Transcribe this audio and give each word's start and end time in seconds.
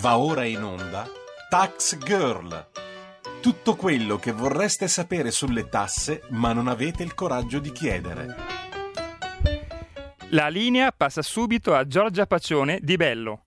Va 0.00 0.16
ora 0.16 0.44
in 0.44 0.62
onda 0.62 1.04
Tax 1.48 1.98
Girl. 1.98 2.68
Tutto 3.42 3.74
quello 3.74 4.16
che 4.16 4.30
vorreste 4.30 4.86
sapere 4.86 5.32
sulle 5.32 5.68
tasse 5.68 6.22
ma 6.28 6.52
non 6.52 6.68
avete 6.68 7.02
il 7.02 7.14
coraggio 7.14 7.58
di 7.58 7.72
chiedere. 7.72 8.36
La 10.30 10.46
linea 10.46 10.92
passa 10.96 11.20
subito 11.20 11.74
a 11.74 11.84
Giorgia 11.84 12.26
Pacione 12.26 12.78
di 12.80 12.94
Bello. 12.94 13.46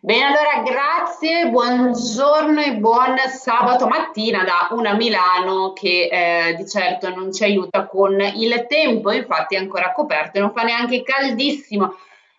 Bene, 0.00 0.26
allora 0.26 0.62
grazie, 0.62 1.48
buongiorno 1.48 2.60
e 2.60 2.76
buon 2.76 3.16
sabato 3.30 3.88
mattina 3.88 4.44
da 4.44 4.68
una 4.76 4.94
Milano 4.94 5.72
che 5.72 6.08
eh, 6.12 6.54
di 6.54 6.68
certo 6.68 7.12
non 7.12 7.32
ci 7.32 7.42
aiuta 7.42 7.86
con 7.86 8.20
il 8.20 8.66
tempo, 8.68 9.10
infatti 9.10 9.56
è 9.56 9.58
ancora 9.58 9.92
coperto 9.92 10.38
e 10.38 10.40
non 10.40 10.52
fa 10.52 10.62
neanche 10.62 11.02
caldissimo. 11.02 11.96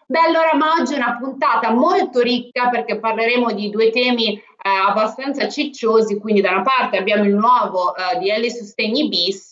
Beh, 0.08 0.20
allora, 0.20 0.52
oggi 0.80 0.94
è 0.94 0.98
una 0.98 1.18
puntata 1.18 1.72
molto 1.72 2.22
ricca 2.22 2.70
perché 2.70 3.00
parleremo 3.00 3.52
di 3.54 3.72
due 3.72 3.90
temi 3.90 4.36
eh, 4.36 4.42
abbastanza 4.62 5.50
cicciosi, 5.50 6.20
quindi 6.20 6.42
da 6.42 6.52
una 6.52 6.62
parte 6.62 6.98
abbiamo 6.98 7.24
il 7.24 7.34
nuovo 7.34 7.96
eh, 7.96 8.20
DL 8.20 8.48
Sostegni 8.52 9.08
bis 9.08 9.50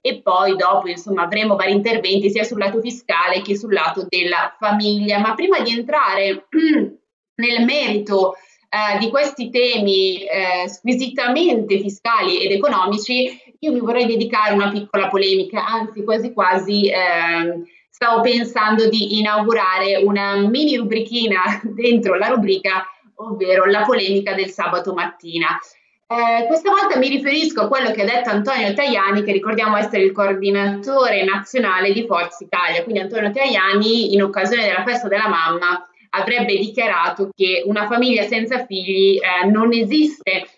e 0.00 0.22
poi 0.22 0.56
dopo 0.56 0.88
insomma 0.88 1.24
avremo 1.24 1.56
vari 1.56 1.72
interventi 1.72 2.30
sia 2.30 2.42
sul 2.42 2.58
lato 2.58 2.80
fiscale 2.80 3.42
che 3.42 3.54
sul 3.54 3.74
lato 3.74 4.06
della 4.08 4.56
famiglia. 4.58 5.18
Ma 5.18 5.34
prima 5.34 5.60
di 5.60 5.72
entrare 5.72 6.46
nel 7.36 7.64
merito 7.66 8.34
eh, 8.70 8.98
di 8.98 9.10
questi 9.10 9.50
temi 9.50 10.24
eh, 10.24 10.70
squisitamente 10.70 11.78
fiscali 11.78 12.42
ed 12.42 12.52
economici, 12.52 13.38
io 13.58 13.72
mi 13.72 13.80
vorrei 13.80 14.06
dedicare 14.06 14.54
una 14.54 14.70
piccola 14.70 15.08
polemica, 15.08 15.66
anzi 15.66 16.02
quasi 16.02 16.32
quasi 16.32 16.88
eh, 16.88 17.62
stavo 17.92 18.22
pensando 18.22 18.88
di 18.88 19.18
inaugurare 19.18 19.96
una 19.96 20.34
mini 20.36 20.76
rubrichina 20.76 21.60
dentro 21.62 22.14
la 22.14 22.28
rubrica, 22.28 22.86
ovvero 23.16 23.66
la 23.66 23.82
polemica 23.82 24.32
del 24.32 24.48
sabato 24.48 24.94
mattina. 24.94 25.58
Eh, 26.06 26.46
questa 26.46 26.70
volta 26.70 26.98
mi 26.98 27.08
riferisco 27.08 27.62
a 27.62 27.68
quello 27.68 27.90
che 27.90 28.02
ha 28.02 28.06
detto 28.06 28.30
Antonio 28.30 28.72
Tajani, 28.72 29.22
che 29.22 29.32
ricordiamo 29.32 29.76
essere 29.76 30.02
il 30.02 30.12
coordinatore 30.12 31.22
nazionale 31.22 31.92
di 31.92 32.06
Forza 32.06 32.42
Italia. 32.42 32.82
Quindi 32.82 33.02
Antonio 33.02 33.30
Tajani, 33.30 34.14
in 34.14 34.22
occasione 34.22 34.64
della 34.64 34.84
festa 34.84 35.08
della 35.08 35.28
mamma, 35.28 35.86
avrebbe 36.10 36.56
dichiarato 36.56 37.28
che 37.34 37.62
una 37.66 37.86
famiglia 37.86 38.24
senza 38.24 38.64
figli 38.64 39.18
eh, 39.18 39.46
non 39.48 39.72
esiste. 39.72 40.48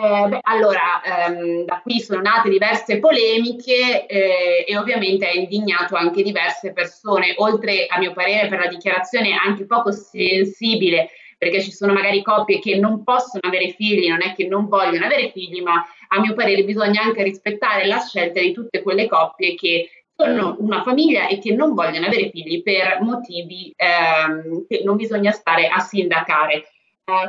Eh, 0.00 0.28
beh, 0.28 0.38
allora, 0.42 1.00
ehm, 1.02 1.64
da 1.64 1.80
qui 1.82 1.98
sono 2.00 2.20
nate 2.20 2.48
diverse 2.50 3.00
polemiche 3.00 4.06
eh, 4.06 4.64
e 4.66 4.76
ovviamente 4.76 5.26
ha 5.26 5.32
indignato 5.32 5.96
anche 5.96 6.22
diverse 6.22 6.72
persone, 6.72 7.34
oltre 7.38 7.86
a 7.86 7.98
mio 7.98 8.12
parere 8.12 8.46
per 8.48 8.60
la 8.60 8.68
dichiarazione 8.68 9.32
anche 9.34 9.66
poco 9.66 9.90
sensibile, 9.90 11.08
perché 11.36 11.60
ci 11.62 11.72
sono 11.72 11.92
magari 11.92 12.22
coppie 12.22 12.60
che 12.60 12.76
non 12.76 13.02
possono 13.02 13.40
avere 13.44 13.70
figli, 13.70 14.08
non 14.08 14.22
è 14.22 14.34
che 14.34 14.46
non 14.46 14.68
vogliono 14.68 15.04
avere 15.06 15.30
figli, 15.30 15.62
ma 15.62 15.84
a 16.08 16.20
mio 16.20 16.34
parere 16.34 16.62
bisogna 16.64 17.02
anche 17.02 17.22
rispettare 17.24 17.86
la 17.86 17.98
scelta 17.98 18.40
di 18.40 18.52
tutte 18.52 18.82
quelle 18.82 19.08
coppie 19.08 19.54
che 19.56 19.90
sono 20.14 20.56
una 20.60 20.82
famiglia 20.82 21.26
e 21.28 21.38
che 21.38 21.54
non 21.54 21.74
vogliono 21.74 22.06
avere 22.06 22.30
figli 22.30 22.62
per 22.62 22.98
motivi 23.00 23.72
ehm, 23.76 24.66
che 24.68 24.82
non 24.84 24.96
bisogna 24.96 25.30
stare 25.32 25.66
a 25.68 25.78
sindacare. 25.80 26.64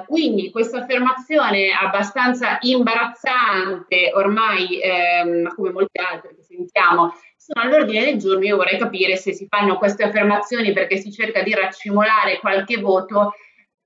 Quindi 0.05 0.51
questa 0.51 0.79
affermazione 0.79 1.69
abbastanza 1.71 2.57
imbarazzante, 2.61 4.11
ormai 4.13 4.81
ehm, 4.81 5.55
come 5.55 5.71
molte 5.71 6.01
altre 6.01 6.35
che 6.35 6.43
sentiamo, 6.43 7.13
sono 7.37 7.65
all'ordine 7.65 8.03
del 8.03 8.17
giorno. 8.17 8.43
Io 8.43 8.57
vorrei 8.57 8.77
capire 8.77 9.15
se 9.15 9.31
si 9.31 9.47
fanno 9.47 9.77
queste 9.77 10.03
affermazioni 10.03 10.73
perché 10.73 10.97
si 10.97 11.13
cerca 11.13 11.43
di 11.43 11.53
raccimolare 11.53 12.39
qualche 12.39 12.77
voto 12.77 13.33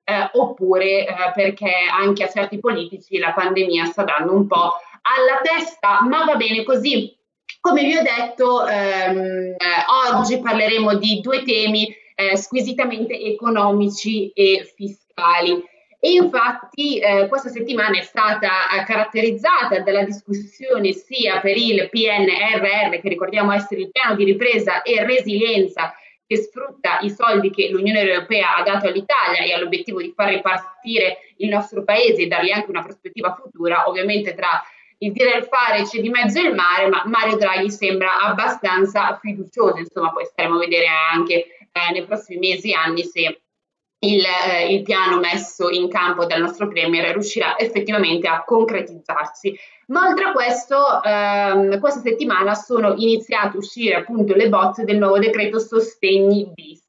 eh, 0.03 0.29
oppure 0.33 1.05
eh, 1.05 1.31
perché 1.33 1.71
anche 1.91 2.23
a 2.23 2.29
certi 2.29 2.59
politici 2.59 3.19
la 3.19 3.33
pandemia 3.33 3.85
sta 3.85 4.03
dando 4.03 4.33
un 4.33 4.47
po' 4.47 4.73
alla 5.03 5.41
testa, 5.43 6.01
ma 6.01 6.25
va 6.25 6.35
bene 6.35 6.63
così. 6.63 7.15
Come 7.59 7.83
vi 7.83 7.95
ho 7.95 8.01
detto, 8.01 8.65
ehm, 8.65 9.55
oggi 10.17 10.39
parleremo 10.39 10.95
di 10.95 11.21
due 11.21 11.43
temi 11.43 11.95
eh, 12.15 12.35
squisitamente 12.35 13.13
economici 13.13 14.31
e 14.31 14.69
fiscali. 14.75 15.71
E 16.05 16.11
infatti 16.11 16.99
eh, 16.99 17.29
questa 17.29 17.47
settimana 17.47 17.97
è 17.97 18.01
stata 18.01 18.67
eh, 18.71 18.83
caratterizzata 18.83 19.79
dalla 19.79 20.03
discussione 20.03 20.91
sia 20.91 21.39
per 21.39 21.55
il 21.55 21.87
PNRR, 21.89 22.99
che 22.99 23.07
ricordiamo 23.07 23.53
essere 23.53 23.79
il 23.79 23.89
piano 23.89 24.13
di 24.15 24.25
ripresa 24.25 24.81
e 24.81 25.05
resilienza 25.05 25.95
che 26.27 26.35
sfrutta 26.35 26.99
i 26.99 27.09
soldi 27.09 27.51
che 27.51 27.69
l'Unione 27.69 28.01
Europea 28.01 28.57
ha 28.57 28.63
dato 28.63 28.87
all'Italia 28.87 29.45
e 29.45 29.53
ha 29.53 29.59
l'obiettivo 29.59 30.01
di 30.01 30.11
far 30.13 30.27
ripartire 30.33 31.19
il 31.37 31.47
nostro 31.47 31.85
paese 31.85 32.23
e 32.23 32.27
dargli 32.27 32.51
anche 32.51 32.69
una 32.69 32.83
prospettiva 32.83 33.39
futura, 33.41 33.87
ovviamente 33.87 34.33
tra 34.33 34.61
il 34.97 35.13
dire 35.13 35.35
e 35.35 35.37
il 35.37 35.45
fare 35.45 35.83
c'è 35.83 36.01
di 36.01 36.09
mezzo 36.09 36.41
il 36.41 36.53
mare, 36.53 36.89
ma 36.89 37.03
Mario 37.05 37.37
Draghi 37.37 37.71
sembra 37.71 38.19
abbastanza 38.23 39.17
fiducioso, 39.21 39.77
insomma 39.77 40.11
poi 40.11 40.25
staremo 40.25 40.55
a 40.55 40.59
vedere 40.59 40.87
anche 41.13 41.33
eh, 41.33 41.91
nei 41.93 42.03
prossimi 42.03 42.39
mesi 42.39 42.71
e 42.71 42.75
anni 42.75 43.03
se 43.05 43.42
il, 44.03 44.23
eh, 44.23 44.73
il, 44.73 44.83
piano 44.83 45.19
messo 45.19 45.69
in 45.69 45.89
campo 45.89 46.25
dal 46.25 46.41
nostro 46.41 46.67
Premier 46.67 47.11
riuscirà 47.11 47.57
effettivamente 47.57 48.27
a 48.27 48.43
concretizzarsi. 48.43 49.57
Ma 49.87 50.07
oltre 50.07 50.25
a 50.25 50.31
questo, 50.31 51.01
ehm, 51.03 51.79
questa 51.79 52.01
settimana 52.01 52.53
sono 52.53 52.93
iniziate 52.95 53.55
a 53.55 53.59
uscire 53.59 53.95
appunto 53.95 54.33
le 54.33 54.49
bozze 54.49 54.83
del 54.83 54.97
nuovo 54.97 55.19
decreto 55.19 55.59
sostegni 55.59 56.51
bis. 56.53 56.81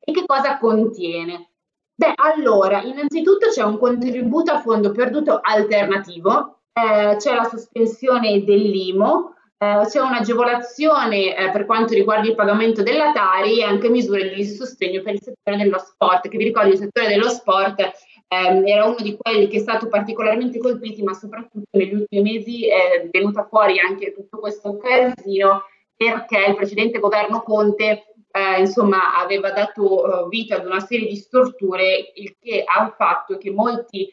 E 0.00 0.12
che 0.12 0.24
cosa 0.26 0.58
contiene? 0.58 1.50
Beh, 1.94 2.12
allora, 2.14 2.82
innanzitutto 2.82 3.48
c'è 3.48 3.62
un 3.62 3.78
contributo 3.78 4.52
a 4.52 4.60
fondo 4.60 4.92
perduto 4.92 5.40
alternativo, 5.42 6.60
eh, 6.72 7.16
c'è 7.16 7.34
la 7.34 7.44
sospensione 7.44 8.44
dell'IMO, 8.44 9.35
eh, 9.58 9.86
c'è 9.86 10.00
un'agevolazione 10.00 11.36
eh, 11.36 11.50
per 11.50 11.64
quanto 11.66 11.94
riguarda 11.94 12.28
il 12.28 12.34
pagamento 12.34 12.82
della 12.82 13.12
Tari 13.12 13.60
e 13.60 13.64
anche 13.64 13.88
misure 13.88 14.34
di 14.34 14.44
sostegno 14.44 15.02
per 15.02 15.14
il 15.14 15.22
settore 15.22 15.56
dello 15.56 15.78
sport, 15.78 16.28
che 16.28 16.36
vi 16.36 16.44
ricordo 16.44 16.72
il 16.72 16.78
settore 16.78 17.08
dello 17.08 17.28
sport 17.28 17.80
ehm, 18.28 18.66
era 18.66 18.84
uno 18.84 18.96
di 19.00 19.16
quelli 19.16 19.48
che 19.48 19.56
è 19.56 19.60
stato 19.60 19.88
particolarmente 19.88 20.58
colpito, 20.58 21.02
ma 21.04 21.14
soprattutto 21.14 21.68
negli 21.72 21.94
ultimi 21.94 22.22
mesi 22.22 22.68
è 22.68 23.08
venuta 23.10 23.46
fuori 23.46 23.78
anche 23.78 24.12
tutto 24.12 24.38
questo 24.38 24.76
casino 24.76 25.64
perché 25.96 26.44
il 26.48 26.54
precedente 26.54 26.98
governo 26.98 27.42
Conte 27.42 28.14
eh, 28.30 28.60
insomma 28.60 29.16
aveva 29.16 29.50
dato 29.50 30.02
uh, 30.02 30.28
vita 30.28 30.56
ad 30.56 30.66
una 30.66 30.80
serie 30.80 31.08
di 31.08 31.16
storture, 31.16 32.12
il 32.14 32.36
che 32.38 32.62
ha 32.66 32.94
fatto 32.94 33.38
che 33.38 33.50
molti 33.50 34.06
eh, 34.06 34.12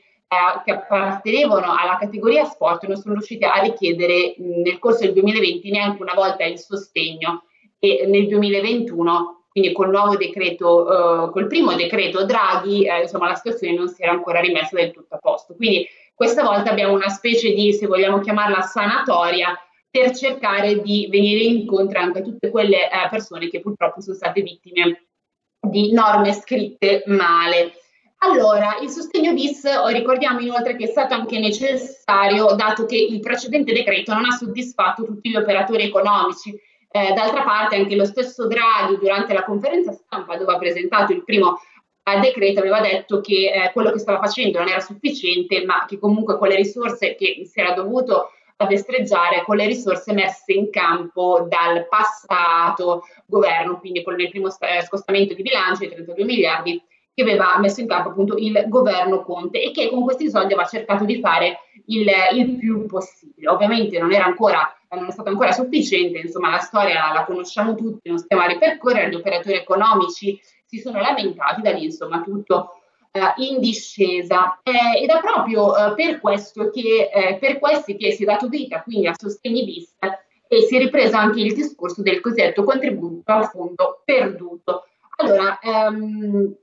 che 0.63 0.71
appartenevano 0.71 1.75
alla 1.77 1.97
categoria 1.97 2.45
sport 2.45 2.85
non 2.85 2.97
sono 2.97 3.13
riusciti 3.13 3.43
a 3.43 3.61
richiedere 3.61 4.35
nel 4.37 4.79
corso 4.79 5.05
del 5.05 5.13
2020 5.13 5.71
neanche 5.71 6.01
una 6.01 6.13
volta 6.13 6.45
il 6.45 6.57
sostegno 6.57 7.43
e 7.79 8.05
nel 8.07 8.27
2021 8.27 9.43
quindi 9.53 9.71
col 9.71 9.91
nuovo 9.91 10.17
decreto, 10.17 10.81
uh, 10.81 11.31
col 11.31 11.45
primo 11.45 11.75
decreto 11.75 12.25
Draghi, 12.25 12.87
eh, 12.87 13.01
insomma 13.01 13.27
la 13.27 13.35
situazione 13.35 13.75
non 13.75 13.87
si 13.87 14.01
era 14.01 14.11
ancora 14.11 14.39
rimessa 14.39 14.75
del 14.75 14.89
tutto 14.91 15.13
a 15.13 15.19
posto. 15.19 15.53
Quindi 15.53 15.85
questa 16.15 16.41
volta 16.41 16.71
abbiamo 16.71 16.93
una 16.93 17.09
specie 17.09 17.53
di, 17.53 17.71
se 17.71 17.85
vogliamo 17.85 18.19
chiamarla, 18.19 18.61
sanatoria 18.61 19.55
per 19.91 20.15
cercare 20.15 20.81
di 20.81 21.07
venire 21.07 21.43
incontro 21.43 21.99
anche 21.99 22.19
a 22.19 22.21
tutte 22.23 22.49
quelle 22.49 22.89
eh, 22.89 23.07
persone 23.11 23.47
che 23.47 23.59
purtroppo 23.59 24.01
sono 24.01 24.15
state 24.15 24.41
vittime 24.41 25.05
di 25.59 25.93
norme 25.93 26.33
scritte 26.33 27.03
male. 27.05 27.73
Allora, 28.23 28.77
il 28.81 28.89
sostegno 28.89 29.33
bis, 29.33 29.65
ricordiamo 29.87 30.39
inoltre 30.39 30.77
che 30.77 30.85
è 30.85 30.87
stato 30.87 31.13
anche 31.13 31.39
necessario 31.39 32.53
dato 32.55 32.85
che 32.85 32.95
il 32.95 33.19
precedente 33.19 33.73
decreto 33.73 34.13
non 34.13 34.23
ha 34.23 34.31
soddisfatto 34.31 35.03
tutti 35.03 35.29
gli 35.29 35.35
operatori 35.35 35.83
economici. 35.83 36.57
Eh, 36.89 37.11
d'altra 37.13 37.43
parte 37.43 37.75
anche 37.75 37.95
lo 37.95 38.05
stesso 38.05 38.47
Draghi 38.47 38.97
durante 38.97 39.33
la 39.33 39.43
conferenza 39.43 39.91
stampa 39.91 40.37
dove 40.37 40.53
ha 40.53 40.57
presentato 40.57 41.11
il 41.11 41.23
primo 41.23 41.59
eh, 42.03 42.19
decreto 42.19 42.59
aveva 42.59 42.79
detto 42.79 43.19
che 43.19 43.51
eh, 43.51 43.71
quello 43.73 43.91
che 43.91 43.99
stava 43.99 44.19
facendo 44.19 44.59
non 44.59 44.69
era 44.69 44.79
sufficiente, 44.79 45.65
ma 45.65 45.85
che 45.85 45.99
comunque 45.99 46.37
con 46.37 46.47
le 46.47 46.55
risorse 46.55 47.15
che 47.15 47.41
si 47.45 47.59
era 47.59 47.73
dovuto 47.73 48.29
destreggiare 48.65 49.43
con 49.43 49.57
le 49.57 49.65
risorse 49.65 50.13
messe 50.13 50.53
in 50.53 50.69
campo 50.69 51.45
dal 51.49 51.85
passato 51.89 53.03
governo, 53.25 53.77
quindi 53.79 54.01
con 54.01 54.17
il 54.17 54.29
primo 54.29 54.47
eh, 54.47 54.81
scostamento 54.83 55.33
di 55.33 55.41
bilancio 55.41 55.83
di 55.83 55.89
32 55.89 56.23
miliardi 56.23 56.81
che 57.13 57.21
aveva 57.21 57.57
messo 57.59 57.81
in 57.81 57.87
campo 57.87 58.09
appunto 58.09 58.35
il 58.37 58.65
governo 58.67 59.23
Conte 59.23 59.61
e 59.61 59.71
che 59.71 59.89
con 59.89 60.03
questi 60.03 60.29
soldi 60.29 60.53
aveva 60.53 60.67
cercato 60.67 61.05
di 61.05 61.19
fare 61.19 61.59
il, 61.87 62.09
il 62.33 62.57
più 62.57 62.85
possibile. 62.85 63.49
Ovviamente 63.49 63.99
non 63.99 64.11
era 64.11 64.25
ancora 64.25 64.75
non 64.95 65.07
è 65.07 65.11
stato 65.11 65.29
ancora 65.29 65.51
sufficiente, 65.51 66.19
insomma 66.19 66.51
la 66.51 66.59
storia 66.59 67.11
la 67.13 67.25
conosciamo 67.25 67.75
tutti, 67.75 68.09
non 68.09 68.19
stiamo 68.19 68.43
a 68.43 68.47
ripercorrere, 68.47 69.09
gli 69.09 69.15
operatori 69.15 69.55
economici 69.55 70.39
si 70.65 70.79
sono 70.79 70.99
lamentati, 70.99 71.61
da 71.61 71.71
lì 71.71 71.85
insomma 71.85 72.21
tutto 72.21 72.79
eh, 73.11 73.21
in 73.37 73.59
discesa 73.59 74.59
eh, 74.63 75.01
ed 75.01 75.09
è 75.09 75.19
proprio 75.19 75.75
eh, 75.75 75.93
per 75.93 76.19
questo 76.19 76.69
che 76.69 77.09
eh, 77.13 77.37
per 77.39 77.59
questi 77.59 77.95
che 77.95 78.11
si 78.11 78.23
è 78.23 78.25
dato 78.25 78.47
vita 78.47 78.81
quindi 78.81 79.07
a 79.07 79.13
sostegni 79.15 79.63
bis 79.63 79.95
e 80.47 80.61
si 80.61 80.75
è 80.75 80.79
ripreso 80.79 81.15
anche 81.15 81.41
il 81.41 81.53
discorso 81.53 82.01
del 82.01 82.21
cosiddetto 82.21 82.63
contributo 82.63 83.31
a 83.31 83.43
fondo 83.43 84.01
perduto. 84.05 84.85
Allora, 85.17 85.57
ehm, 85.59 86.55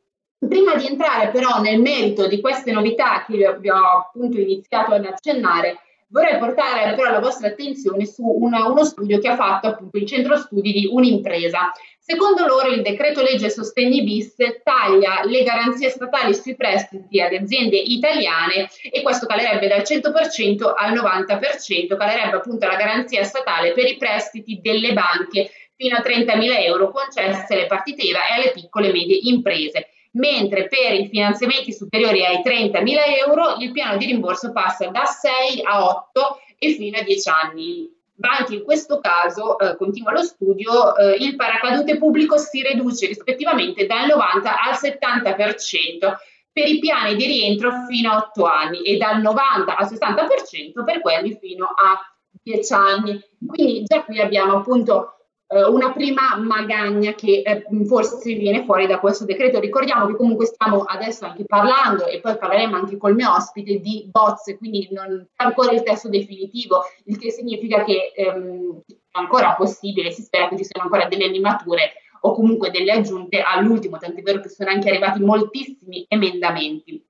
Prima 0.49 0.75
di 0.75 0.87
entrare 0.87 1.29
però 1.29 1.61
nel 1.61 1.83
merito 1.83 2.27
di 2.27 2.41
queste 2.41 2.73
novità 2.73 3.27
che 3.27 3.59
vi 3.59 3.69
ho 3.69 3.77
appunto 3.77 4.39
iniziato 4.39 4.95
ad 4.95 5.05
accennare, 5.05 5.81
vorrei 6.09 6.39
portare 6.39 6.95
però 6.95 7.11
la 7.11 7.21
vostra 7.21 7.49
attenzione 7.49 8.07
su 8.07 8.25
una, 8.25 8.67
uno 8.67 8.83
studio 8.85 9.19
che 9.19 9.29
ha 9.29 9.37
fatto 9.37 9.67
appunto 9.67 9.99
il 9.99 10.07
centro 10.07 10.39
studi 10.39 10.73
di 10.73 10.89
un'impresa. 10.91 11.73
Secondo 11.99 12.47
loro 12.47 12.71
il 12.71 12.81
decreto 12.81 13.21
legge 13.21 13.51
sostegni 13.51 14.03
bis 14.03 14.35
taglia 14.63 15.23
le 15.25 15.43
garanzie 15.43 15.91
statali 15.91 16.35
sui 16.35 16.57
prestiti 16.57 17.21
alle 17.21 17.41
aziende 17.41 17.77
italiane 17.77 18.71
e 18.91 19.03
questo 19.03 19.27
calerebbe 19.27 19.69
dal 19.69 19.83
100% 19.83 20.73
al 20.75 20.95
90%, 20.95 21.99
calerebbe 21.99 22.37
appunto 22.37 22.67
la 22.67 22.77
garanzia 22.77 23.25
statale 23.25 23.73
per 23.73 23.87
i 23.87 23.99
prestiti 23.99 24.59
delle 24.63 24.95
banche 24.95 25.51
fino 25.77 25.97
a 25.97 26.01
30.000 26.01 26.65
euro 26.65 26.91
concesse 26.91 27.53
alle 27.53 27.67
partite 27.67 28.03
IVA 28.03 28.27
e 28.27 28.35
alle 28.37 28.53
piccole 28.53 28.89
e 28.89 28.93
medie 28.93 29.21
imprese 29.25 29.89
mentre 30.13 30.67
per 30.67 30.95
i 30.95 31.09
finanziamenti 31.09 31.73
superiori 31.73 32.25
ai 32.25 32.43
30.000 32.45 32.83
euro 33.27 33.57
il 33.59 33.71
piano 33.73 33.97
di 33.97 34.07
rimborso 34.07 34.53
passa 34.53 34.89
da 34.89 35.05
6 35.05 35.63
a 35.63 35.85
8 35.85 36.41
e 36.59 36.73
fino 36.73 36.99
a 36.99 37.03
10 37.03 37.29
anni. 37.29 37.99
Anche 38.23 38.57
in 38.57 38.65
questo 38.65 39.01
caso, 39.01 39.59
eh, 39.59 39.77
continua 39.77 40.13
lo 40.13 40.23
studio, 40.23 40.95
eh, 40.95 41.17
il 41.21 41.37
paracadute 41.37 41.97
pubblico 41.97 42.37
si 42.37 42.63
riduce 42.63 43.07
rispettivamente 43.07 43.87
dal 43.87 44.09
90 44.09 44.61
al 44.61 44.75
70% 44.75 46.17
per 46.53 46.69
i 46.69 46.79
piani 46.81 47.17
di 47.17 47.25
rientro 47.25 47.71
fino 47.89 48.11
a 48.11 48.17
8 48.17 48.45
anni 48.45 48.83
e 48.83 48.99
dal 48.99 49.23
90 49.23 49.75
al 49.75 49.87
60% 49.87 50.85
per 50.85 51.01
quelli 51.01 51.39
fino 51.41 51.65
a 51.65 51.99
10 52.43 52.73
anni. 52.75 53.21
Quindi 53.47 53.85
già 53.85 54.03
qui 54.05 54.21
abbiamo 54.21 54.59
appunto 54.59 55.20
una 55.53 55.93
prima 55.93 56.37
magagna 56.37 57.13
che 57.15 57.43
eh, 57.45 57.65
forse 57.85 58.35
viene 58.35 58.65
fuori 58.65 58.87
da 58.87 59.01
questo 59.01 59.25
decreto. 59.25 59.59
Ricordiamo 59.59 60.07
che 60.07 60.15
comunque 60.15 60.47
stiamo 60.47 60.83
adesso 60.83 61.25
anche 61.25 61.45
parlando 61.45 62.07
e 62.07 62.21
poi 62.21 62.39
parleremo 62.39 62.77
anche 62.77 62.97
col 62.97 63.17
mio 63.17 63.33
ospite 63.35 63.81
di 63.81 64.09
bozze, 64.11 64.57
quindi 64.57 64.89
non 64.93 65.27
c'è 65.37 65.45
ancora 65.45 65.73
il 65.73 65.83
testo 65.83 66.09
definitivo, 66.09 66.83
il 67.07 67.19
che 67.19 67.33
significa 67.33 67.83
che 67.83 68.13
ehm, 68.15 68.81
è 68.87 69.19
ancora 69.19 69.55
possibile, 69.55 70.13
si 70.13 70.23
spera 70.23 70.49
che 70.49 70.57
ci 70.57 70.65
siano 70.65 70.89
ancora 70.89 71.09
delle 71.09 71.25
animature 71.25 71.95
o 72.21 72.33
comunque 72.33 72.71
delle 72.71 72.93
aggiunte 72.93 73.41
all'ultimo, 73.41 73.99
tant'è 73.99 74.23
vero 74.23 74.41
che 74.41 74.51
sono 74.51 74.71
anche 74.71 74.89
arrivati 74.89 75.21
moltissimi 75.21 76.05
emendamenti. 76.07 77.05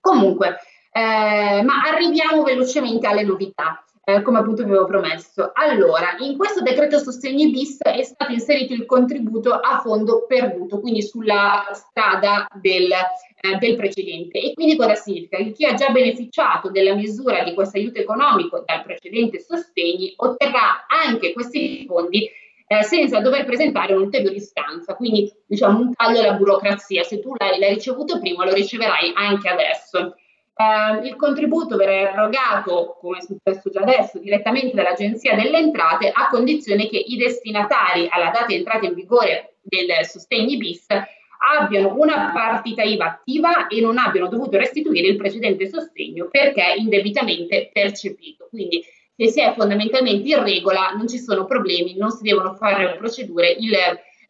Comunque, 0.00 0.56
eh, 0.90 1.62
ma 1.62 1.82
arriviamo 1.82 2.42
velocemente 2.42 3.06
alle 3.06 3.22
novità 3.22 3.84
eh, 4.08 4.22
come 4.22 4.38
appunto 4.38 4.62
vi 4.62 4.70
avevo 4.70 4.86
promesso. 4.86 5.50
Allora, 5.52 6.14
in 6.20 6.36
questo 6.36 6.62
decreto 6.62 6.98
sostegni 6.98 7.50
bis 7.50 7.82
è 7.82 8.04
stato 8.04 8.30
inserito 8.30 8.72
il 8.72 8.86
contributo 8.86 9.52
a 9.52 9.80
fondo 9.80 10.26
perduto, 10.26 10.78
quindi 10.78 11.02
sulla 11.02 11.64
strada 11.72 12.46
del, 12.54 12.92
eh, 12.92 13.56
del 13.58 13.74
precedente. 13.74 14.40
E 14.40 14.52
quindi 14.54 14.76
cosa 14.76 14.94
significa? 14.94 15.38
Che 15.38 15.50
chi 15.50 15.64
ha 15.64 15.74
già 15.74 15.88
beneficiato 15.88 16.70
della 16.70 16.94
misura 16.94 17.42
di 17.42 17.52
questo 17.52 17.78
aiuto 17.78 17.98
economico 17.98 18.62
dal 18.64 18.84
precedente 18.84 19.40
sostegni 19.40 20.12
otterrà 20.18 20.86
anche 20.86 21.32
questi 21.32 21.84
fondi 21.84 22.30
eh, 22.68 22.82
senza 22.84 23.18
dover 23.18 23.44
presentare 23.44 23.92
un'ulteriore 23.92 24.36
istanza, 24.36 24.94
quindi 24.94 25.32
diciamo 25.46 25.80
un 25.80 25.92
taglio 25.92 26.20
alla 26.20 26.34
burocrazia. 26.34 27.02
Se 27.02 27.18
tu 27.18 27.34
l'hai, 27.36 27.58
l'hai 27.58 27.74
ricevuto 27.74 28.20
prima, 28.20 28.44
lo 28.44 28.52
riceverai 28.52 29.14
anche 29.16 29.48
adesso. 29.48 30.14
Eh, 30.58 31.06
il 31.06 31.16
contributo 31.16 31.76
verrà 31.76 32.12
erogato, 32.12 32.96
come 32.98 33.18
è 33.18 33.20
successo 33.20 33.68
già 33.68 33.80
adesso, 33.80 34.18
direttamente 34.18 34.74
dall'Agenzia 34.74 35.34
delle 35.34 35.58
Entrate 35.58 36.10
a 36.10 36.28
condizione 36.28 36.88
che 36.88 36.96
i 36.96 37.16
destinatari 37.16 38.08
alla 38.10 38.30
data 38.30 38.46
di 38.46 38.54
entrata 38.54 38.86
in 38.86 38.94
vigore 38.94 39.56
del 39.60 40.06
sostegni 40.06 40.56
bis 40.56 40.86
abbiano 41.58 41.94
una 41.98 42.30
partita 42.32 42.82
IVA 42.82 43.04
attiva 43.04 43.66
e 43.66 43.80
non 43.82 43.98
abbiano 43.98 44.28
dovuto 44.28 44.56
restituire 44.56 45.08
il 45.08 45.16
precedente 45.16 45.68
sostegno 45.68 46.28
perché 46.30 46.74
indebitamente 46.78 47.68
percepito. 47.70 48.46
Quindi 48.48 48.82
se 49.14 49.28
si 49.28 49.40
è 49.40 49.52
fondamentalmente 49.54 50.28
in 50.28 50.42
regola 50.42 50.92
non 50.96 51.06
ci 51.06 51.18
sono 51.18 51.44
problemi, 51.44 51.96
non 51.96 52.10
si 52.10 52.22
devono 52.22 52.54
fare 52.54 52.96
procedure, 52.96 53.50
il, 53.50 53.74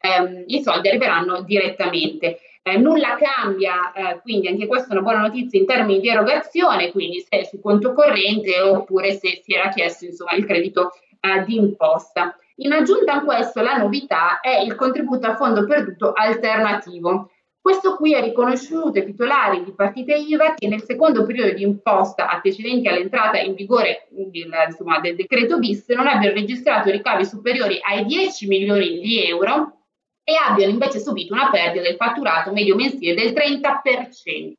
ehm, 0.00 0.44
i 0.46 0.60
soldi 0.60 0.88
arriveranno 0.88 1.42
direttamente. 1.42 2.40
Eh, 2.68 2.78
nulla 2.78 3.16
cambia, 3.16 3.92
eh, 3.92 4.20
quindi 4.22 4.48
anche 4.48 4.66
questa 4.66 4.88
è 4.88 4.92
una 4.94 5.02
buona 5.02 5.20
notizia 5.20 5.56
in 5.56 5.66
termini 5.66 6.00
di 6.00 6.08
erogazione, 6.08 6.90
quindi 6.90 7.20
se 7.20 7.44
su 7.44 7.60
conto 7.60 7.92
corrente 7.92 8.60
oppure 8.60 9.12
se 9.12 9.40
si 9.44 9.54
era 9.54 9.68
chiesto 9.68 10.06
insomma, 10.06 10.32
il 10.32 10.44
credito 10.44 10.90
eh, 11.20 11.44
di 11.44 11.54
imposta. 11.54 12.36
In 12.56 12.72
aggiunta 12.72 13.12
a 13.12 13.20
questo 13.22 13.62
la 13.62 13.76
novità 13.76 14.40
è 14.40 14.58
il 14.62 14.74
contributo 14.74 15.28
a 15.28 15.36
fondo 15.36 15.64
perduto 15.64 16.12
alternativo. 16.12 17.30
Questo 17.60 17.94
qui 17.94 18.14
è 18.14 18.20
riconosciuto 18.20 18.98
ai 18.98 19.04
titolari 19.04 19.62
di 19.62 19.72
partite 19.72 20.16
IVA 20.16 20.54
che 20.54 20.66
nel 20.66 20.82
secondo 20.82 21.24
periodo 21.24 21.52
di 21.52 21.62
imposta 21.62 22.28
antecedenti 22.28 22.88
all'entrata 22.88 23.38
in 23.38 23.54
vigore 23.54 24.08
del, 24.10 24.52
insomma, 24.66 24.98
del 24.98 25.14
decreto 25.14 25.60
bis 25.60 25.86
non 25.90 26.08
abbiano 26.08 26.34
registrato 26.34 26.90
ricavi 26.90 27.24
superiori 27.24 27.78
ai 27.80 28.04
10 28.04 28.48
milioni 28.48 28.98
di 28.98 29.24
euro 29.24 29.75
e 30.28 30.34
abbiano 30.34 30.72
invece 30.72 30.98
subito 30.98 31.32
una 31.32 31.50
perdita 31.50 31.84
del 31.84 31.94
fatturato 31.94 32.50
medio 32.50 32.74
mensile 32.74 33.14
del 33.14 33.32
30% 33.32 34.54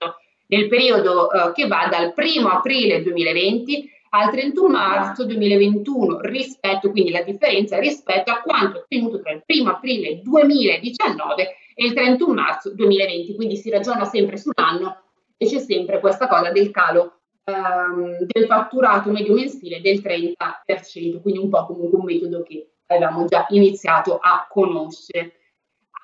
nel 0.48 0.70
periodo 0.70 1.30
eh, 1.30 1.52
che 1.52 1.68
va 1.68 1.90
dal 1.92 2.14
1 2.16 2.48
aprile 2.48 3.04
2020 3.04 3.92
al 4.12 4.32
31 4.32 4.70
marzo 4.70 5.26
2021 5.26 6.22
rispetto, 6.22 6.90
quindi 6.90 7.12
la 7.12 7.22
differenza 7.22 7.78
rispetto 7.80 8.32
a 8.32 8.40
quanto 8.40 8.80
ottenuto 8.80 9.20
tra 9.20 9.34
il 9.34 9.44
1 9.46 9.70
aprile 9.70 10.22
2019 10.22 11.56
e 11.76 11.86
il 11.86 11.94
31 11.94 12.34
marzo 12.34 12.74
2020, 12.74 13.36
quindi 13.36 13.58
si 13.58 13.70
ragiona 13.70 14.06
sempre 14.06 14.38
sull'anno 14.38 15.04
e 15.36 15.48
c'è 15.48 15.60
sempre 15.60 16.00
questa 16.00 16.30
cosa 16.30 16.50
del 16.50 16.72
calo 16.72 17.20
ehm, 17.44 18.20
del 18.26 18.46
fatturato 18.46 19.12
medio 19.12 19.34
mensile 19.34 19.82
del 19.82 20.00
30%, 20.00 21.22
quindi 21.22 21.40
un 21.42 21.50
po' 21.50 21.66
comunque 21.66 22.00
un 22.00 22.06
metodo 22.06 22.42
che 22.44 22.70
avevamo 22.88 23.26
già 23.26 23.46
iniziato 23.50 24.18
a 24.18 24.48
conoscere. 24.50 25.34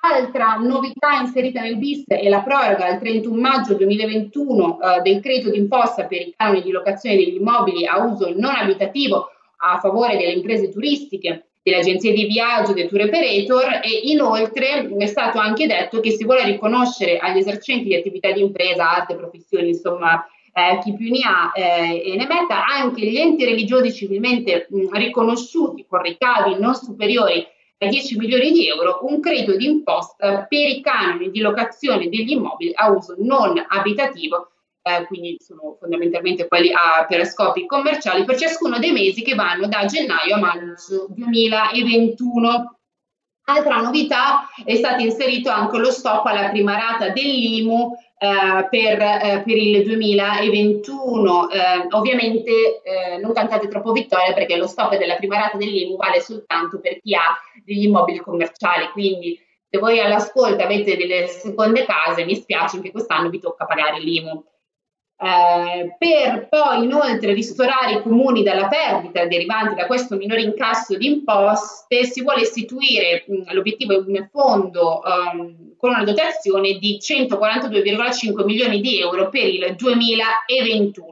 Altra 0.06 0.56
novità 0.56 1.18
inserita 1.18 1.62
nel 1.62 1.78
bis 1.78 2.04
è 2.06 2.28
la 2.28 2.42
proroga 2.42 2.84
al 2.84 2.98
31 2.98 3.40
maggio 3.40 3.72
2021 3.72 4.78
eh, 4.78 5.00
del 5.00 5.22
credito 5.22 5.48
d'imposta 5.48 6.04
per 6.04 6.20
i 6.20 6.34
canoni 6.36 6.60
di 6.60 6.70
locazione 6.70 7.16
degli 7.16 7.36
immobili 7.36 7.86
a 7.86 8.04
uso 8.04 8.30
non 8.36 8.54
abitativo 8.54 9.30
a 9.56 9.78
favore 9.78 10.18
delle 10.18 10.32
imprese 10.32 10.68
turistiche, 10.68 11.46
delle 11.62 11.78
agenzie 11.78 12.12
di 12.12 12.26
viaggio, 12.26 12.74
dei 12.74 12.86
tour 12.86 13.00
operator 13.00 13.80
e 13.82 14.00
inoltre 14.10 14.86
è 14.94 15.06
stato 15.06 15.38
anche 15.38 15.66
detto 15.66 16.00
che 16.00 16.10
si 16.10 16.24
vuole 16.24 16.44
riconoscere 16.44 17.16
agli 17.16 17.38
esercenti 17.38 17.84
di 17.84 17.94
attività 17.94 18.30
di 18.30 18.42
impresa, 18.42 18.96
arte, 18.96 19.16
professioni, 19.16 19.68
insomma 19.68 20.22
eh, 20.52 20.80
chi 20.82 20.92
più 20.92 21.10
ne 21.10 21.20
ha 21.24 21.50
eh, 21.54 22.12
e 22.12 22.16
ne 22.16 22.26
metta, 22.26 22.66
anche 22.66 23.06
gli 23.06 23.16
enti 23.16 23.46
religiosi 23.46 23.90
civilmente 23.90 24.66
mh, 24.68 24.98
riconosciuti 24.98 25.86
con 25.88 26.02
ricavi 26.02 26.56
non 26.60 26.74
superiori 26.74 27.52
10 27.88 28.16
milioni 28.16 28.52
di 28.52 28.68
euro 28.68 29.00
un 29.02 29.20
credito 29.20 29.56
d'imposta 29.56 30.46
per 30.48 30.68
i 30.68 30.80
canoni 30.80 31.30
di 31.30 31.40
locazione 31.40 32.08
degli 32.08 32.30
immobili 32.30 32.72
a 32.74 32.90
uso 32.90 33.14
non 33.18 33.62
abitativo, 33.68 34.50
eh, 34.82 35.06
quindi 35.06 35.36
sono 35.40 35.76
fondamentalmente 35.78 36.46
quelli 36.46 36.70
a, 36.72 37.04
per 37.06 37.24
scopi 37.26 37.66
commerciali, 37.66 38.24
per 38.24 38.36
ciascuno 38.36 38.78
dei 38.78 38.92
mesi 38.92 39.22
che 39.22 39.34
vanno 39.34 39.66
da 39.66 39.84
gennaio 39.86 40.34
a 40.34 40.38
maggio 40.38 41.06
2021. 41.08 42.78
Altra 43.46 43.80
novità 43.80 44.48
è 44.64 44.74
stato 44.74 45.02
inserito 45.02 45.50
anche 45.50 45.78
lo 45.78 45.90
stop 45.90 46.24
alla 46.26 46.48
prima 46.48 46.76
rata 46.76 47.10
dell'IMU 47.10 47.92
eh, 48.24 48.68
per, 48.70 49.00
eh, 49.00 49.42
per, 49.44 49.56
il 49.56 49.84
2021. 49.84 51.50
Eh, 51.50 51.86
ovviamente 51.90 52.80
eh, 52.82 53.18
non 53.18 53.34
cantate 53.34 53.68
troppo 53.68 53.92
vittoria 53.92 54.32
perché 54.32 54.56
lo 54.56 54.66
stop 54.66 54.96
della 54.96 55.16
prima 55.16 55.36
rata 55.36 55.58
dell'IMU 55.58 55.96
vale 55.96 56.20
soltanto 56.20 56.80
per 56.80 57.00
chi 57.00 57.14
ha 57.14 57.38
degli 57.62 57.84
immobili 57.84 58.18
commerciali, 58.18 58.88
quindi 58.92 59.38
se 59.68 59.78
voi 59.78 60.00
all'ascolto 60.00 60.62
avete 60.62 60.96
delle 60.96 61.26
seconde 61.26 61.84
case, 61.84 62.24
mi 62.24 62.36
spiace 62.36 62.80
che 62.80 62.90
quest'anno 62.90 63.28
vi 63.28 63.40
tocca 63.40 63.66
pagare 63.66 64.00
l'IMU. 64.00 64.44
Eh, 65.16 65.96
per 65.96 66.48
poi 66.48 66.84
inoltre 66.84 67.32
ristorare 67.34 67.92
i 67.92 68.02
comuni 68.02 68.42
dalla 68.42 68.68
perdita 68.68 69.26
derivante 69.26 69.74
da 69.74 69.86
questo 69.86 70.16
minore 70.16 70.42
incasso 70.42 70.96
di 70.96 71.06
imposte, 71.06 72.04
si 72.04 72.22
vuole 72.22 72.42
istituire 72.42 73.24
mh, 73.26 73.52
l'obiettivo 73.52 74.00
di 74.00 74.16
un 74.16 74.28
fondo 74.30 75.00
um, 75.04 75.73
con 75.84 75.92
una 75.92 76.04
dotazione 76.04 76.78
di 76.78 76.98
142,5 76.98 78.42
milioni 78.46 78.80
di 78.80 79.00
euro 79.00 79.28
per 79.28 79.46
il 79.46 79.74
2021. 79.76 81.10